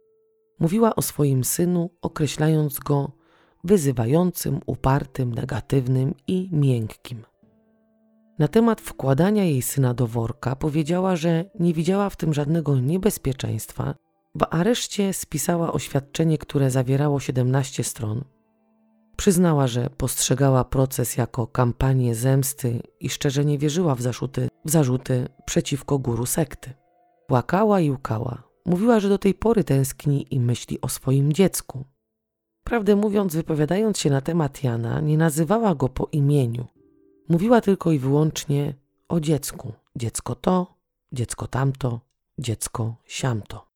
mówiła 0.58 0.94
o 0.94 1.02
swoim 1.02 1.44
synu, 1.44 1.90
określając 2.02 2.78
go 2.78 3.12
wyzywającym, 3.64 4.60
upartym, 4.66 5.34
negatywnym 5.34 6.14
i 6.26 6.48
miękkim. 6.52 7.22
Na 8.38 8.48
temat 8.48 8.80
wkładania 8.80 9.44
jej 9.44 9.62
syna 9.62 9.94
do 9.94 10.06
worka 10.06 10.56
powiedziała, 10.56 11.16
że 11.16 11.44
nie 11.60 11.74
widziała 11.74 12.10
w 12.10 12.16
tym 12.16 12.34
żadnego 12.34 12.80
niebezpieczeństwa. 12.80 13.94
W 14.34 14.46
areszcie 14.50 15.12
spisała 15.12 15.72
oświadczenie, 15.72 16.38
które 16.38 16.70
zawierało 16.70 17.20
17 17.20 17.84
stron. 17.84 18.24
Przyznała, 19.16 19.66
że 19.66 19.90
postrzegała 19.90 20.64
proces 20.64 21.16
jako 21.16 21.46
kampanię 21.46 22.14
zemsty 22.14 22.82
i 23.00 23.10
szczerze 23.10 23.44
nie 23.44 23.58
wierzyła 23.58 23.94
w 23.94 24.02
zarzuty, 24.02 24.48
w 24.64 24.70
zarzuty 24.70 25.28
przeciwko 25.44 25.98
guru 25.98 26.26
sekty. 26.26 26.70
Płakała 27.26 27.80
i 27.80 27.90
łkała. 27.90 28.42
Mówiła, 28.66 29.00
że 29.00 29.08
do 29.08 29.18
tej 29.18 29.34
pory 29.34 29.64
tęskni 29.64 30.26
i 30.34 30.40
myśli 30.40 30.80
o 30.80 30.88
swoim 30.88 31.32
dziecku. 31.32 31.84
Prawdę 32.64 32.96
mówiąc, 32.96 33.34
wypowiadając 33.34 33.98
się 33.98 34.10
na 34.10 34.20
temat 34.20 34.64
Jana, 34.64 35.00
nie 35.00 35.18
nazywała 35.18 35.74
go 35.74 35.88
po 35.88 36.08
imieniu. 36.12 36.66
Mówiła 37.28 37.60
tylko 37.60 37.92
i 37.92 37.98
wyłącznie 37.98 38.74
o 39.08 39.20
dziecku. 39.20 39.72
Dziecko 39.96 40.34
to, 40.34 40.74
dziecko 41.12 41.46
tamto, 41.46 42.00
dziecko 42.38 42.96
siamto. 43.04 43.72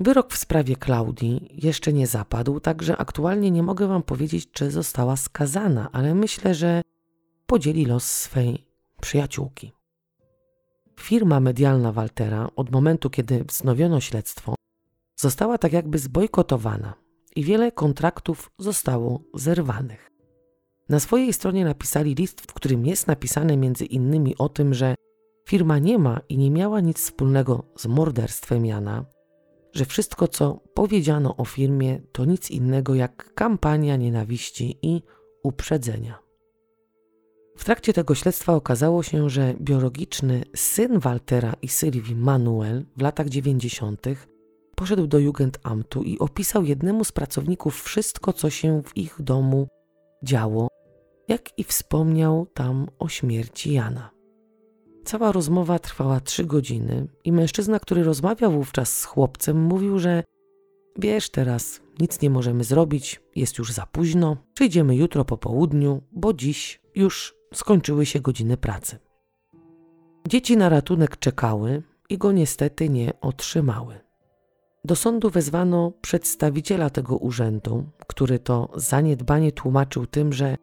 Wyrok 0.00 0.32
w 0.32 0.38
sprawie 0.38 0.76
Klaudii 0.76 1.48
jeszcze 1.52 1.92
nie 1.92 2.06
zapadł, 2.06 2.60
także 2.60 2.96
aktualnie 2.96 3.50
nie 3.50 3.62
mogę 3.62 3.86
Wam 3.86 4.02
powiedzieć, 4.02 4.50
czy 4.52 4.70
została 4.70 5.16
skazana, 5.16 5.88
ale 5.92 6.14
myślę, 6.14 6.54
że 6.54 6.82
podzieli 7.46 7.86
los 7.86 8.04
swej 8.04 8.66
przyjaciółki. 9.00 9.72
Firma 11.00 11.40
medialna 11.40 11.92
Waltera 11.92 12.48
od 12.56 12.70
momentu, 12.70 13.10
kiedy 13.10 13.44
wznowiono 13.44 14.00
śledztwo, 14.00 14.54
została 15.16 15.58
tak 15.58 15.72
jakby 15.72 15.98
zbojkotowana 15.98 16.94
i 17.36 17.44
wiele 17.44 17.72
kontraktów 17.72 18.50
zostało 18.58 19.22
zerwanych. 19.34 20.11
Na 20.92 21.00
swojej 21.00 21.32
stronie 21.32 21.64
napisali 21.64 22.14
list, 22.14 22.40
w 22.40 22.52
którym 22.52 22.86
jest 22.86 23.06
napisane 23.06 23.56
między 23.56 23.84
innymi 23.84 24.36
o 24.38 24.48
tym, 24.48 24.74
że 24.74 24.94
firma 25.48 25.78
nie 25.78 25.98
ma 25.98 26.20
i 26.28 26.38
nie 26.38 26.50
miała 26.50 26.80
nic 26.80 26.98
wspólnego 26.98 27.64
z 27.76 27.86
morderstwem 27.86 28.66
Jana, 28.66 29.04
że 29.72 29.84
wszystko, 29.84 30.28
co 30.28 30.60
powiedziano 30.74 31.36
o 31.36 31.44
firmie, 31.44 32.00
to 32.12 32.24
nic 32.24 32.50
innego 32.50 32.94
jak 32.94 33.34
kampania 33.34 33.96
nienawiści 33.96 34.78
i 34.82 35.02
uprzedzenia. 35.42 36.18
W 37.56 37.64
trakcie 37.64 37.92
tego 37.92 38.14
śledztwa 38.14 38.54
okazało 38.54 39.02
się, 39.02 39.30
że 39.30 39.54
biologiczny 39.60 40.44
syn 40.56 40.98
Waltera 40.98 41.54
i 41.62 41.68
Sylwii, 41.68 42.16
Manuel, 42.16 42.84
w 42.96 43.02
latach 43.02 43.28
90. 43.28 44.06
poszedł 44.76 45.06
do 45.06 45.18
Jugendamtu 45.18 46.02
i 46.02 46.18
opisał 46.18 46.64
jednemu 46.64 47.04
z 47.04 47.12
pracowników 47.12 47.82
wszystko, 47.82 48.32
co 48.32 48.50
się 48.50 48.82
w 48.82 48.96
ich 48.96 49.22
domu 49.22 49.68
działo, 50.22 50.68
jak 51.28 51.58
i 51.58 51.64
wspomniał 51.64 52.46
tam 52.54 52.86
o 52.98 53.08
śmierci 53.08 53.72
Jana. 53.72 54.10
Cała 55.04 55.32
rozmowa 55.32 55.78
trwała 55.78 56.20
trzy 56.20 56.44
godziny 56.44 57.06
i 57.24 57.32
mężczyzna, 57.32 57.78
który 57.80 58.04
rozmawiał 58.04 58.52
wówczas 58.52 58.98
z 58.98 59.04
chłopcem, 59.04 59.62
mówił, 59.62 59.98
że 59.98 60.24
wiesz 60.98 61.30
teraz, 61.30 61.80
nic 62.00 62.20
nie 62.20 62.30
możemy 62.30 62.64
zrobić, 62.64 63.20
jest 63.36 63.58
już 63.58 63.72
za 63.72 63.86
późno, 63.86 64.36
przyjdziemy 64.54 64.96
jutro 64.96 65.24
po 65.24 65.38
południu, 65.38 66.02
bo 66.12 66.32
dziś 66.32 66.80
już 66.94 67.34
skończyły 67.54 68.06
się 68.06 68.20
godziny 68.20 68.56
pracy. 68.56 68.98
Dzieci 70.28 70.56
na 70.56 70.68
ratunek 70.68 71.16
czekały 71.16 71.82
i 72.08 72.18
go 72.18 72.32
niestety 72.32 72.88
nie 72.88 73.20
otrzymały. 73.20 74.00
Do 74.84 74.96
sądu 74.96 75.30
wezwano 75.30 75.92
przedstawiciela 76.00 76.90
tego 76.90 77.16
urzędu, 77.16 77.84
który 78.06 78.38
to 78.38 78.68
zaniedbanie 78.74 79.52
tłumaczył 79.52 80.06
tym, 80.06 80.32
że 80.32 80.56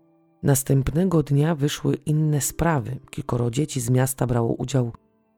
następnego 0.44 1.24
dnia 1.24 1.56
wyszły 1.56 1.96
inne 1.96 2.42
sprawy. 2.42 3.00
Kilkoro 3.10 3.52
dzieci 3.52 3.82
z 3.82 3.90
miasta 3.90 4.28
brało 4.28 4.54
udział 4.54 4.92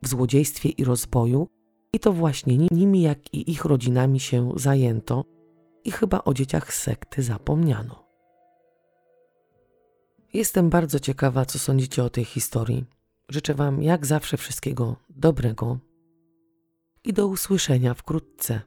w 0.03 0.07
złodziejstwie 0.07 0.69
i 0.69 0.83
rozboju, 0.83 1.47
i 1.93 1.99
to 1.99 2.13
właśnie 2.13 2.57
nimi, 2.71 3.01
jak 3.01 3.33
i 3.33 3.51
ich 3.51 3.65
rodzinami 3.65 4.19
się 4.19 4.51
zajęto, 4.55 5.25
i 5.83 5.91
chyba 5.91 6.23
o 6.23 6.33
dzieciach 6.33 6.73
sekty 6.73 7.23
zapomniano. 7.23 8.05
Jestem 10.33 10.69
bardzo 10.69 10.99
ciekawa, 10.99 11.45
co 11.45 11.59
sądzicie 11.59 12.03
o 12.03 12.09
tej 12.09 12.25
historii. 12.25 12.85
Życzę 13.29 13.53
Wam 13.53 13.83
jak 13.83 14.05
zawsze 14.05 14.37
wszystkiego 14.37 14.95
dobrego 15.09 15.77
i 17.03 17.13
do 17.13 17.27
usłyszenia 17.27 17.93
wkrótce. 17.93 18.61